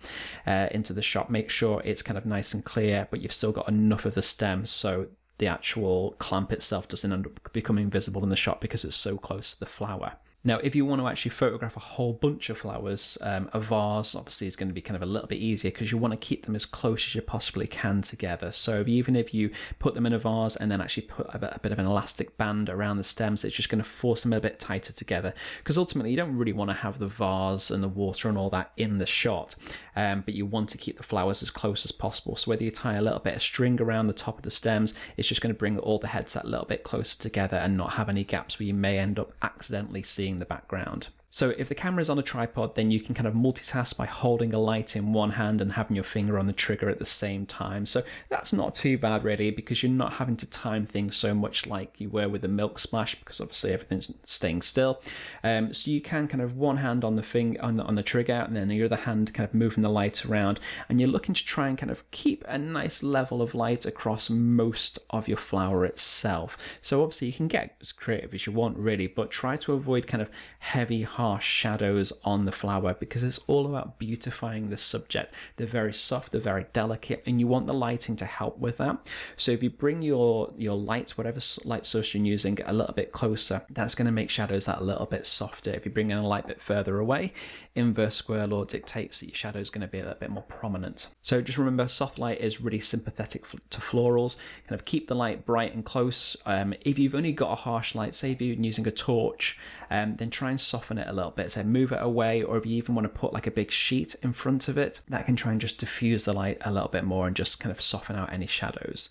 uh, 0.46 0.68
into 0.70 0.94
the 0.94 1.02
shot. 1.02 1.32
Make 1.32 1.50
sure 1.50 1.82
it's 1.84 2.04
kind 2.04 2.18
of 2.18 2.28
nice 2.28 2.54
and 2.54 2.64
clear, 2.64 3.08
but 3.10 3.22
you've 3.22 3.34
still 3.34 3.52
got 3.52 3.68
enough 3.68 4.06
of 4.06 4.14
the 4.14 4.22
stem 4.22 4.68
so 4.68 5.08
the 5.40 5.48
actual 5.48 6.12
clamp 6.20 6.52
itself 6.52 6.88
doesn't 6.88 7.12
end 7.12 7.26
up 7.26 7.52
becoming 7.54 7.90
visible 7.90 8.22
in 8.22 8.30
the 8.30 8.36
shot 8.36 8.62
because 8.62 8.86
it's 8.86 8.96
so 8.96 9.18
close 9.18 9.54
to 9.54 9.60
the 9.60 9.66
flower. 9.66 10.14
Now, 10.50 10.58
if 10.64 10.74
you 10.74 10.84
want 10.84 11.00
to 11.00 11.08
actually 11.08 11.30
photograph 11.30 11.78
a 11.78 11.80
whole 11.80 12.12
bunch 12.12 12.50
of 12.50 12.58
flowers, 12.58 13.20
um, 13.22 13.52
a 13.54 13.60
vase 13.60 14.16
obviously 14.16 14.48
is 14.48 14.56
going 14.56 14.68
to 14.68 14.74
be 14.74 14.82
kind 14.82 14.96
of 14.96 15.04
a 15.04 15.06
little 15.06 15.28
bit 15.28 15.38
easier 15.38 15.70
because 15.70 15.92
you 15.92 16.00
want 16.00 16.12
to 16.12 16.18
keep 16.18 16.48
them 16.48 16.56
as 16.56 16.66
close 16.66 17.06
as 17.06 17.14
you 17.14 17.22
possibly 17.22 17.68
can 17.68 18.02
together. 18.02 18.52
So 18.52 18.84
even 18.88 19.16
if 19.16 19.32
you 19.32 19.52
put 19.78 19.94
them 19.94 20.08
in 20.08 20.14
a 20.14 20.18
vase 20.18 20.56
and 20.56 20.72
then 20.72 20.82
actually 20.82 21.04
put 21.04 21.28
a 21.30 21.38
bit, 21.38 21.52
a 21.54 21.60
bit 21.60 21.72
of 21.72 21.78
an 21.78 21.86
elastic 21.86 22.36
band 22.36 22.68
around 22.68 22.98
the 22.98 23.04
stems, 23.04 23.46
it's 23.46 23.56
just 23.56 23.70
going 23.70 23.84
to 23.84 23.88
force 23.88 24.24
them 24.24 24.34
a 24.34 24.40
bit 24.40 24.60
tighter 24.60 24.92
together 24.92 25.36
because 25.60 25.78
ultimately 25.78 26.10
you 26.10 26.18
don't 26.18 26.36
really 26.36 26.52
want 26.52 26.72
to 26.72 26.78
have 26.78 26.98
the 26.98 27.08
vase 27.08 27.70
and 27.70 27.84
the 27.84 27.88
water 27.88 28.28
and 28.28 28.36
all 28.36 28.50
that 28.50 28.72
in 28.76 28.98
the 28.98 29.06
shot, 29.06 29.56
um, 29.96 30.22
but 30.22 30.34
you 30.34 30.48
want 30.48 30.70
to 30.70 30.80
keep 30.80 30.98
the 30.98 31.04
flowers 31.04 31.44
as 31.44 31.52
close 31.52 31.86
as 31.86 31.92
possible. 31.92 32.36
So 32.36 32.50
whether 32.50 32.64
you 32.64 32.72
tie 32.72 32.96
a 32.96 33.04
little 33.04 33.20
bit 33.20 33.36
of 33.36 33.44
string 33.44 33.80
around 33.80 34.08
the 34.08 34.14
top 34.14 34.38
of 34.38 34.44
the 34.44 34.50
stems, 34.50 34.96
it's 35.16 35.28
just 35.28 35.42
going 35.42 35.54
to 35.54 35.60
bring 35.60 35.78
all 35.78 36.00
the 36.00 36.08
heads 36.08 36.34
that 36.34 36.46
little 36.46 36.66
bit 36.66 36.84
closer 36.84 37.22
together 37.22 37.58
and 37.58 37.78
not 37.78 37.92
have 37.92 38.10
any 38.10 38.24
gaps 38.24 38.58
where 38.58 38.66
you 38.66 38.74
may 38.74 38.98
end 38.98 39.20
up 39.20 39.32
accidentally 39.44 40.02
seeing 40.02 40.39
the 40.40 40.46
background. 40.46 41.10
So 41.32 41.54
if 41.58 41.70
the 41.70 41.76
camera 41.76 42.02
is 42.02 42.10
on 42.10 42.18
a 42.18 42.24
tripod, 42.24 42.76
then 42.76 42.90
you 42.90 43.00
can 43.00 43.14
kind 43.14 43.28
of 43.28 43.34
multitask 43.34 43.96
by 43.96 44.08
holding 44.08 44.54
a 44.54 44.60
light 44.60 44.96
in 44.96 45.14
one 45.14 45.32
hand 45.32 45.62
and 45.62 45.74
having 45.74 45.96
your 45.96 46.04
finger 46.04 46.40
on 46.40 46.48
the 46.48 46.54
trigger 46.54 46.90
at 46.90 47.00
the 47.00 47.06
same 47.06 47.46
time. 47.46 47.86
So 47.86 48.04
that's 48.30 48.52
not 48.52 48.74
too 48.74 48.98
bad 48.98 49.24
really 49.24 49.52
because 49.52 49.84
you're 49.84 49.92
not 49.92 50.14
having 50.14 50.38
to 50.38 50.50
time 50.50 50.86
things 50.86 51.16
so 51.16 51.36
much 51.36 51.68
like 51.68 52.00
you 52.00 52.10
were 52.10 52.28
with 52.28 52.42
the 52.42 52.48
milk 52.48 52.80
splash 52.80 53.16
because 53.16 53.40
obviously 53.40 53.74
everything's 53.74 54.18
staying 54.26 54.64
still. 54.64 55.02
Um, 55.44 55.74
so 55.74 55.92
you 55.92 56.02
can 56.02 56.28
kind 56.28 56.42
of 56.42 56.58
one 56.58 56.78
hand 56.78 57.04
on 57.04 57.16
the 57.16 57.22
thing 57.22 57.60
on 57.60 57.78
the, 57.78 57.84
on 57.84 57.96
the 57.96 58.04
trigger 58.04 58.34
and 58.48 58.56
then 58.56 58.68
the 58.68 58.84
other 58.84 58.96
hand 58.96 59.34
kind 59.34 59.48
of 59.48 59.54
moving 59.54 59.84
the 59.84 59.90
light 59.90 60.26
around 60.26 60.60
and 60.88 61.00
you're 61.00 61.10
looking 61.10 61.36
to 61.36 61.46
try 61.46 61.68
and 61.68 61.78
kind 61.78 61.92
of 61.92 62.10
keep 62.12 62.44
a 62.48 62.58
nice 62.58 63.04
level 63.04 63.42
of 63.42 63.54
light 63.54 63.86
across 63.86 64.30
most 64.30 64.98
of 65.12 65.28
your 65.28 65.38
flower 65.38 65.86
itself. 65.86 66.78
So 66.82 67.04
obviously 67.04 67.28
you 67.28 67.34
can 67.34 67.48
get 67.48 67.76
as 67.82 67.92
creative 67.92 68.34
as 68.34 68.48
you 68.48 68.54
want 68.54 68.78
really, 68.78 69.08
but 69.08 69.30
try 69.30 69.56
to 69.58 69.74
avoid 69.74 70.08
kind 70.08 70.22
of 70.22 70.30
heavy 70.60 71.04
harsh 71.20 71.46
shadows 71.46 72.14
on 72.24 72.46
the 72.46 72.52
flower 72.54 72.94
because 72.94 73.24
it's 73.24 73.40
all 73.40 73.66
about 73.66 74.00
beautifying 74.00 74.70
the 74.70 74.78
subject. 74.78 75.34
They're 75.58 75.68
very 75.68 75.92
soft, 75.92 76.32
they're 76.32 76.40
very 76.40 76.66
delicate, 76.72 77.22
and 77.26 77.42
you 77.42 77.46
want 77.46 77.68
the 77.68 77.74
lighting 77.74 78.16
to 78.16 78.26
help 78.26 78.58
with 78.58 78.78
that. 78.78 79.06
So 79.36 79.52
if 79.52 79.62
you 79.62 79.70
bring 79.70 80.02
your 80.02 80.54
your 80.58 80.78
light, 80.78 81.12
whatever 81.18 81.42
light 81.66 81.86
source 81.86 82.14
you're 82.14 82.24
using, 82.26 82.58
a 82.66 82.74
little 82.74 82.94
bit 82.94 83.12
closer, 83.12 83.64
that's 83.70 83.96
going 83.96 84.06
to 84.06 84.14
make 84.14 84.30
shadows 84.30 84.66
that 84.68 84.80
a 84.80 84.84
little 84.84 85.08
bit 85.08 85.26
softer. 85.26 85.72
If 85.72 85.84
you 85.86 85.92
bring 85.92 86.10
in 86.10 86.18
a 86.18 86.26
light 86.26 86.48
bit 86.48 86.62
further 86.62 87.00
away, 87.00 87.34
inverse 87.76 88.16
square 88.16 88.48
law 88.48 88.64
dictates 88.64 89.20
that 89.20 89.28
your 89.28 89.36
shadow 89.36 89.60
is 89.60 89.70
going 89.70 89.82
to 89.82 89.88
be 89.88 90.00
a 90.00 90.04
little 90.04 90.20
bit 90.20 90.30
more 90.30 90.44
prominent. 90.44 91.14
So 91.22 91.42
just 91.42 91.58
remember, 91.58 91.90
soft 91.90 92.18
light 92.18 92.40
is 92.40 92.62
really 92.62 92.80
sympathetic 92.80 93.44
to 93.50 93.82
florals. 93.82 94.38
Kind 94.68 94.80
of 94.80 94.86
keep 94.86 95.10
the 95.10 95.16
light 95.16 95.46
bright 95.46 95.76
and 95.76 95.84
close. 95.84 96.38
Um, 96.46 96.74
if 96.80 96.98
you've 96.98 97.16
only 97.16 97.34
got 97.34 97.52
a 97.52 97.56
harsh 97.56 97.94
light, 97.94 98.16
say 98.16 98.32
if 98.32 98.42
you're 98.42 98.56
using 98.56 98.88
a 98.88 98.92
torch, 98.92 99.60
um, 99.92 100.16
then 100.16 100.30
try 100.30 100.50
and 100.52 100.62
soften 100.62 100.98
it 100.98 101.09
a 101.10 101.14
little 101.14 101.32
bit. 101.32 101.52
So 101.52 101.64
move 101.64 101.92
it 101.92 102.02
away, 102.02 102.44
or 102.44 102.58
if 102.58 102.66
you 102.66 102.76
even 102.78 102.96
want 102.96 103.06
to 103.06 103.20
put 103.20 103.34
like 103.34 103.48
a 103.48 103.52
big 103.52 103.72
sheet 103.72 104.16
in 104.22 104.34
front 104.34 104.68
of 104.68 104.78
it, 104.78 105.02
that 105.10 105.26
can 105.26 105.36
try 105.36 105.52
and 105.52 105.62
just 105.62 105.80
diffuse 105.80 106.24
the 106.24 106.34
light 106.34 106.58
a 106.62 106.72
little 106.72 106.90
bit 106.90 107.04
more 107.04 107.28
and 107.28 107.36
just 107.36 107.60
kind 107.60 107.72
of 107.72 107.82
soften 107.82 108.16
out 108.16 108.32
any 108.32 108.48
shadows 108.48 109.10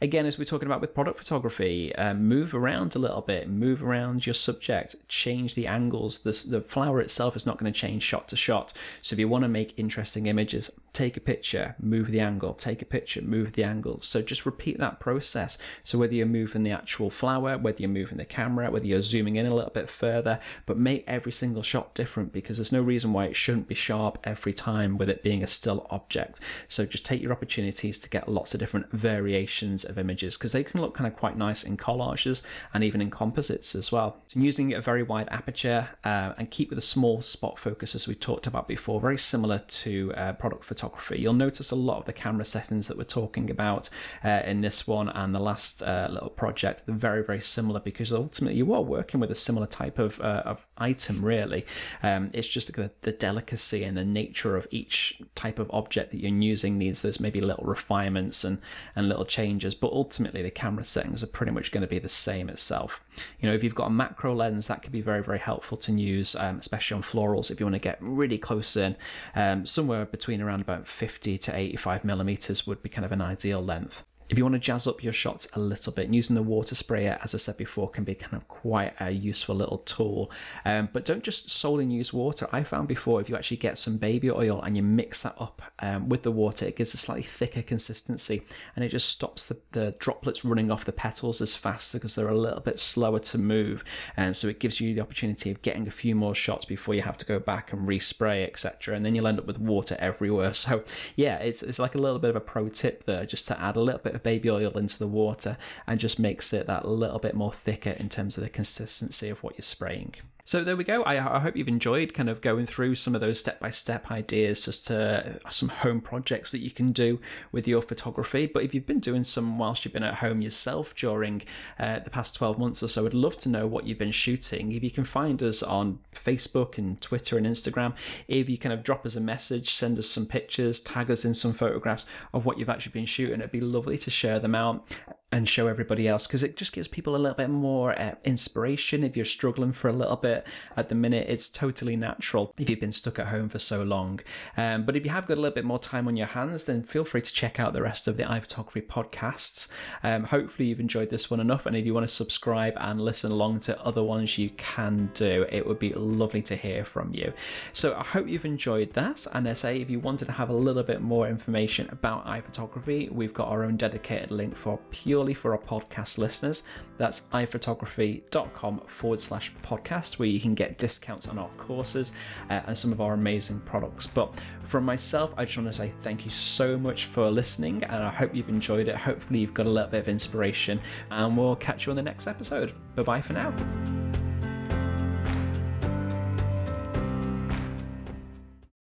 again, 0.00 0.26
as 0.26 0.38
we're 0.38 0.44
talking 0.44 0.66
about 0.66 0.80
with 0.80 0.94
product 0.94 1.18
photography, 1.18 1.94
um, 1.96 2.26
move 2.26 2.54
around 2.54 2.96
a 2.96 2.98
little 2.98 3.20
bit, 3.20 3.48
move 3.48 3.82
around 3.82 4.26
your 4.26 4.34
subject, 4.34 4.96
change 5.08 5.54
the 5.54 5.66
angles. 5.66 6.20
The, 6.20 6.32
the 6.48 6.60
flower 6.60 7.00
itself 7.00 7.36
is 7.36 7.46
not 7.46 7.58
going 7.58 7.72
to 7.72 7.78
change 7.78 8.02
shot 8.02 8.28
to 8.28 8.36
shot. 8.36 8.72
So 9.02 9.14
if 9.14 9.18
you 9.18 9.28
want 9.28 9.42
to 9.42 9.48
make 9.48 9.78
interesting 9.78 10.26
images, 10.26 10.70
take 10.92 11.16
a 11.16 11.20
picture, 11.20 11.76
move 11.78 12.10
the 12.10 12.20
angle, 12.20 12.54
take 12.54 12.82
a 12.82 12.86
picture, 12.86 13.22
move 13.22 13.52
the 13.52 13.64
angle. 13.64 14.00
So 14.00 14.22
just 14.22 14.46
repeat 14.46 14.78
that 14.78 15.00
process. 15.00 15.58
So 15.84 15.98
whether 15.98 16.14
you're 16.14 16.26
moving 16.26 16.62
the 16.62 16.70
actual 16.70 17.10
flower, 17.10 17.58
whether 17.58 17.80
you're 17.80 17.88
moving 17.88 18.18
the 18.18 18.24
camera, 18.24 18.70
whether 18.70 18.86
you're 18.86 19.02
zooming 19.02 19.36
in 19.36 19.46
a 19.46 19.54
little 19.54 19.70
bit 19.70 19.88
further, 19.88 20.40
but 20.66 20.78
make 20.78 21.04
every 21.06 21.32
single 21.32 21.62
shot 21.62 21.94
different 21.94 22.32
because 22.32 22.56
there's 22.56 22.72
no 22.72 22.80
reason 22.80 23.12
why 23.12 23.26
it 23.26 23.36
shouldn't 23.36 23.68
be 23.68 23.74
sharp 23.74 24.18
every 24.24 24.52
time 24.52 24.98
with 24.98 25.10
it 25.10 25.22
being 25.22 25.42
a 25.42 25.46
still 25.46 25.86
object. 25.90 26.40
So 26.68 26.86
just 26.86 27.04
take 27.04 27.22
your 27.22 27.32
opportunities 27.32 27.98
to 27.98 28.08
get 28.08 28.28
lots 28.28 28.54
of 28.54 28.60
different 28.60 28.90
variations 28.90 29.84
of 29.90 29.98
images 29.98 30.36
because 30.36 30.52
they 30.52 30.64
can 30.64 30.80
look 30.80 30.94
kind 30.94 31.06
of 31.06 31.16
quite 31.16 31.36
nice 31.36 31.62
in 31.62 31.76
collages 31.76 32.42
and 32.72 32.82
even 32.82 33.00
in 33.00 33.10
composites 33.10 33.74
as 33.74 33.92
well. 33.92 34.16
So 34.28 34.40
using 34.40 34.72
a 34.72 34.80
very 34.80 35.02
wide 35.02 35.28
aperture 35.30 35.90
uh, 36.04 36.32
and 36.38 36.50
keep 36.50 36.70
with 36.70 36.78
a 36.78 36.82
small 36.82 37.20
spot 37.20 37.58
focus 37.58 37.94
as 37.94 38.08
we 38.08 38.14
talked 38.14 38.46
about 38.46 38.68
before, 38.68 39.00
very 39.00 39.18
similar 39.18 39.58
to 39.58 40.12
uh, 40.14 40.32
product 40.34 40.64
photography. 40.64 41.18
You'll 41.18 41.34
notice 41.34 41.70
a 41.70 41.76
lot 41.76 41.98
of 41.98 42.04
the 42.06 42.12
camera 42.12 42.44
settings 42.44 42.88
that 42.88 42.96
we're 42.96 43.04
talking 43.04 43.50
about 43.50 43.90
uh, 44.24 44.42
in 44.44 44.60
this 44.60 44.86
one 44.86 45.08
and 45.08 45.34
the 45.34 45.40
last 45.40 45.82
uh, 45.82 46.08
little 46.10 46.30
project. 46.30 46.84
They're 46.86 46.94
very, 46.94 47.22
very 47.22 47.40
similar 47.40 47.80
because 47.80 48.12
ultimately 48.12 48.58
you 48.58 48.72
are 48.72 48.82
working 48.82 49.20
with 49.20 49.30
a 49.30 49.34
similar 49.34 49.66
type 49.66 49.98
of, 49.98 50.20
uh, 50.20 50.42
of 50.44 50.66
item 50.78 51.24
really. 51.24 51.66
Um, 52.02 52.30
it's 52.32 52.48
just 52.48 52.72
the, 52.74 52.90
the 53.02 53.12
delicacy 53.12 53.84
and 53.84 53.96
the 53.96 54.04
nature 54.04 54.56
of 54.56 54.66
each 54.70 55.20
type 55.34 55.58
of 55.58 55.70
object 55.72 56.10
that 56.10 56.18
you're 56.18 56.30
using 56.30 56.78
needs 56.78 57.02
those 57.02 57.20
maybe 57.20 57.40
little 57.40 57.64
refinements 57.64 58.44
and, 58.44 58.60
and 58.94 59.08
little 59.08 59.24
changes. 59.24 59.74
But 59.80 59.92
ultimately 59.92 60.42
the 60.42 60.50
camera 60.50 60.84
settings 60.84 61.22
are 61.22 61.28
pretty 61.28 61.52
much 61.52 61.72
going 61.72 61.82
to 61.82 61.88
be 61.88 61.98
the 61.98 62.08
same 62.08 62.48
itself. 62.48 63.02
You 63.40 63.48
know, 63.48 63.54
if 63.54 63.64
you've 63.64 63.74
got 63.74 63.86
a 63.86 63.90
macro 63.90 64.34
lens, 64.34 64.68
that 64.68 64.82
could 64.82 64.92
be 64.92 65.00
very, 65.00 65.22
very 65.22 65.38
helpful 65.38 65.76
to 65.78 65.92
use, 65.92 66.36
um, 66.36 66.58
especially 66.58 66.96
on 66.96 67.02
florals 67.02 67.50
if 67.50 67.58
you 67.58 67.66
want 67.66 67.74
to 67.74 67.80
get 67.80 67.98
really 68.00 68.38
close 68.38 68.76
in. 68.76 68.96
Um, 69.34 69.66
somewhere 69.66 70.04
between 70.04 70.40
around 70.40 70.60
about 70.60 70.86
50 70.86 71.38
to 71.38 71.56
85 71.56 72.04
millimeters 72.04 72.66
would 72.66 72.82
be 72.82 72.88
kind 72.88 73.04
of 73.04 73.12
an 73.12 73.22
ideal 73.22 73.62
length 73.62 74.04
if 74.30 74.38
you 74.38 74.44
want 74.44 74.54
to 74.54 74.60
jazz 74.60 74.86
up 74.86 75.02
your 75.02 75.12
shots 75.12 75.48
a 75.54 75.58
little 75.58 75.92
bit, 75.92 76.08
using 76.08 76.36
the 76.36 76.42
water 76.42 76.76
sprayer, 76.76 77.18
as 77.20 77.34
I 77.34 77.38
said 77.38 77.56
before, 77.56 77.90
can 77.90 78.04
be 78.04 78.14
kind 78.14 78.34
of 78.34 78.46
quite 78.46 78.94
a 79.00 79.10
useful 79.10 79.56
little 79.56 79.78
tool. 79.78 80.30
Um, 80.64 80.88
but 80.92 81.04
don't 81.04 81.24
just 81.24 81.50
solely 81.50 81.84
use 81.86 82.12
water. 82.12 82.46
I 82.52 82.62
found 82.62 82.86
before 82.86 83.20
if 83.20 83.28
you 83.28 83.34
actually 83.34 83.56
get 83.56 83.76
some 83.76 83.96
baby 83.96 84.30
oil 84.30 84.62
and 84.62 84.76
you 84.76 84.84
mix 84.84 85.24
that 85.24 85.34
up 85.40 85.62
um, 85.80 86.08
with 86.08 86.22
the 86.22 86.30
water, 86.30 86.64
it 86.64 86.76
gives 86.76 86.94
a 86.94 86.96
slightly 86.96 87.24
thicker 87.24 87.60
consistency 87.60 88.42
and 88.76 88.84
it 88.84 88.90
just 88.90 89.08
stops 89.08 89.46
the, 89.46 89.58
the 89.72 89.96
droplets 89.98 90.44
running 90.44 90.70
off 90.70 90.84
the 90.84 90.92
petals 90.92 91.40
as 91.40 91.56
fast 91.56 91.92
because 91.92 92.14
they're 92.14 92.28
a 92.28 92.38
little 92.38 92.60
bit 92.60 92.78
slower 92.78 93.18
to 93.18 93.36
move. 93.38 93.82
And 94.16 94.36
so 94.36 94.46
it 94.46 94.60
gives 94.60 94.80
you 94.80 94.94
the 94.94 95.00
opportunity 95.00 95.50
of 95.50 95.60
getting 95.62 95.88
a 95.88 95.90
few 95.90 96.14
more 96.14 96.36
shots 96.36 96.64
before 96.64 96.94
you 96.94 97.02
have 97.02 97.18
to 97.18 97.26
go 97.26 97.40
back 97.40 97.72
and 97.72 97.88
respray, 97.88 98.46
etc. 98.46 98.94
And 98.94 99.04
then 99.04 99.16
you'll 99.16 99.26
end 99.26 99.40
up 99.40 99.46
with 99.46 99.58
water 99.58 99.96
everywhere. 99.98 100.52
So 100.60 100.84
yeah, 101.16 101.38
it's, 101.38 101.62
it's 101.62 101.78
like 101.78 101.94
a 101.94 101.98
little 101.98 102.18
bit 102.18 102.30
of 102.30 102.36
a 102.36 102.40
pro 102.40 102.68
tip 102.68 103.04
there 103.04 103.24
just 103.24 103.48
to 103.48 103.58
add 103.58 103.76
a 103.76 103.80
little 103.80 104.00
bit 104.00 104.14
of 104.20 104.24
baby 104.24 104.50
oil 104.50 104.76
into 104.78 104.98
the 104.98 105.06
water 105.06 105.56
and 105.86 105.98
just 105.98 106.18
makes 106.18 106.52
it 106.52 106.66
that 106.66 106.86
little 106.86 107.18
bit 107.18 107.34
more 107.34 107.52
thicker 107.52 107.90
in 107.90 108.08
terms 108.08 108.36
of 108.36 108.44
the 108.44 108.50
consistency 108.50 109.28
of 109.28 109.42
what 109.42 109.56
you're 109.56 109.64
spraying. 109.64 110.14
So 110.44 110.64
there 110.64 110.76
we 110.76 110.84
go. 110.84 111.02
I, 111.02 111.36
I, 111.36 111.38
hope 111.38 111.56
you've 111.56 111.68
enjoyed 111.68 112.14
kind 112.14 112.28
of 112.28 112.40
going 112.40 112.66
through 112.66 112.94
some 112.94 113.14
of 113.14 113.20
those 113.20 113.38
step 113.38 113.60
by 113.60 113.70
step 113.70 114.10
ideas 114.10 114.66
as 114.68 114.82
to 114.84 115.40
some 115.50 115.68
home 115.68 116.00
projects 116.00 116.52
that 116.52 116.60
you 116.60 116.70
can 116.70 116.92
do 116.92 117.20
with 117.52 117.68
your 117.68 117.82
photography. 117.82 118.46
But 118.46 118.64
if 118.64 118.74
you've 118.74 118.86
been 118.86 119.00
doing 119.00 119.24
some 119.24 119.58
whilst 119.58 119.84
you've 119.84 119.94
been 119.94 120.02
at 120.02 120.14
home 120.14 120.40
yourself 120.40 120.94
during 120.94 121.42
uh, 121.78 122.00
the 122.00 122.10
past 122.10 122.34
12 122.34 122.58
months 122.58 122.82
or 122.82 122.88
so, 122.88 123.06
I'd 123.06 123.14
love 123.14 123.36
to 123.38 123.48
know 123.48 123.66
what 123.66 123.86
you've 123.86 123.98
been 123.98 124.10
shooting. 124.10 124.72
If 124.72 124.82
you 124.82 124.90
can 124.90 125.04
find 125.04 125.42
us 125.42 125.62
on 125.62 125.98
Facebook 126.12 126.78
and 126.78 127.00
Twitter 127.00 127.36
and 127.36 127.46
Instagram, 127.46 127.96
if 128.28 128.48
you 128.48 128.58
kind 128.58 128.72
of 128.72 128.82
drop 128.82 129.06
us 129.06 129.16
a 129.16 129.20
message, 129.20 129.74
send 129.74 129.98
us 129.98 130.08
some 130.08 130.26
pictures, 130.26 130.80
tag 130.80 131.10
us 131.10 131.24
in 131.24 131.34
some 131.34 131.52
photographs 131.52 132.06
of 132.32 132.46
what 132.46 132.58
you've 132.58 132.68
actually 132.68 132.92
been 132.92 133.06
shooting, 133.06 133.40
it'd 133.40 133.52
be 133.52 133.60
lovely 133.60 133.98
to 133.98 134.10
share 134.10 134.38
them 134.38 134.54
out 134.54 134.88
and 135.32 135.48
show 135.48 135.68
everybody 135.68 136.08
else 136.08 136.26
because 136.26 136.42
it 136.42 136.56
just 136.56 136.72
gives 136.72 136.88
people 136.88 137.14
a 137.14 137.18
little 137.18 137.36
bit 137.36 137.50
more 137.50 137.96
uh, 137.98 138.14
inspiration 138.24 139.04
if 139.04 139.16
you're 139.16 139.24
struggling 139.24 139.70
for 139.70 139.88
a 139.88 139.92
little 139.92 140.16
bit 140.16 140.44
at 140.76 140.88
the 140.88 140.94
minute. 140.94 141.26
It's 141.28 141.48
totally 141.48 141.94
natural 141.96 142.52
if 142.58 142.68
you've 142.68 142.80
been 142.80 142.92
stuck 142.92 143.18
at 143.18 143.28
home 143.28 143.48
for 143.48 143.60
so 143.60 143.82
long. 143.82 144.20
Um, 144.56 144.84
but 144.84 144.96
if 144.96 145.04
you 145.04 145.10
have 145.10 145.26
got 145.26 145.38
a 145.38 145.40
little 145.40 145.54
bit 145.54 145.64
more 145.64 145.78
time 145.78 146.08
on 146.08 146.16
your 146.16 146.26
hands 146.26 146.64
then 146.64 146.82
feel 146.82 147.04
free 147.04 147.22
to 147.22 147.32
check 147.32 147.60
out 147.60 147.72
the 147.72 147.82
rest 147.82 148.08
of 148.08 148.16
the 148.16 148.24
iPhotography 148.24 148.86
podcasts. 148.86 149.70
Um, 150.02 150.24
hopefully 150.24 150.68
you've 150.68 150.80
enjoyed 150.80 151.10
this 151.10 151.30
one 151.30 151.40
enough 151.40 151.64
and 151.64 151.76
if 151.76 151.86
you 151.86 151.94
want 151.94 152.08
to 152.08 152.14
subscribe 152.14 152.74
and 152.76 153.00
listen 153.00 153.30
along 153.30 153.60
to 153.60 153.80
other 153.84 154.02
ones 154.02 154.36
you 154.36 154.50
can 154.50 155.10
do. 155.14 155.46
It 155.50 155.66
would 155.66 155.78
be 155.78 155.92
lovely 155.92 156.42
to 156.42 156.56
hear 156.56 156.84
from 156.84 157.14
you. 157.14 157.32
So 157.72 157.94
I 157.94 158.02
hope 158.02 158.28
you've 158.28 158.44
enjoyed 158.44 158.94
that 158.94 159.26
and 159.32 159.48
I 159.48 159.52
say 159.52 159.80
if 159.80 159.90
you 159.90 160.00
wanted 160.00 160.24
to 160.24 160.32
have 160.32 160.50
a 160.50 160.54
little 160.54 160.82
bit 160.82 161.00
more 161.00 161.28
information 161.28 161.88
about 161.92 162.26
iPhotography 162.26 163.10
we've 163.12 163.34
got 163.34 163.48
our 163.48 163.62
own 163.62 163.76
dedicated 163.76 164.30
link 164.32 164.56
for 164.56 164.78
pure 164.90 165.19
purely 165.20 165.34
for 165.34 165.52
our 165.52 165.58
podcast 165.58 166.16
listeners. 166.16 166.62
That's 166.96 167.28
iphotography.com 167.32 168.82
forward 168.86 169.20
slash 169.20 169.52
podcast, 169.62 170.18
where 170.18 170.28
you 170.28 170.40
can 170.40 170.54
get 170.54 170.78
discounts 170.78 171.28
on 171.28 171.38
our 171.38 171.50
courses 171.58 172.12
uh, 172.48 172.62
and 172.66 172.76
some 172.76 172.90
of 172.90 173.02
our 173.02 173.12
amazing 173.12 173.60
products. 173.60 174.06
But 174.06 174.32
from 174.64 174.84
myself, 174.86 175.34
I 175.36 175.44
just 175.44 175.58
want 175.58 175.68
to 175.68 175.76
say 175.76 175.92
thank 176.00 176.24
you 176.24 176.30
so 176.30 176.78
much 176.78 177.04
for 177.04 177.30
listening, 177.30 177.84
and 177.84 178.02
I 178.02 178.10
hope 178.10 178.34
you've 178.34 178.48
enjoyed 178.48 178.88
it. 178.88 178.96
Hopefully, 178.96 179.40
you've 179.40 179.52
got 179.52 179.66
a 179.66 179.70
little 179.70 179.90
bit 179.90 180.00
of 180.00 180.08
inspiration, 180.08 180.80
and 181.10 181.36
we'll 181.36 181.56
catch 181.56 181.84
you 181.84 181.90
on 181.90 181.96
the 181.96 182.02
next 182.02 182.26
episode. 182.26 182.72
Bye 182.96 183.02
bye 183.02 183.20
for 183.20 183.34
now. 183.34 184.29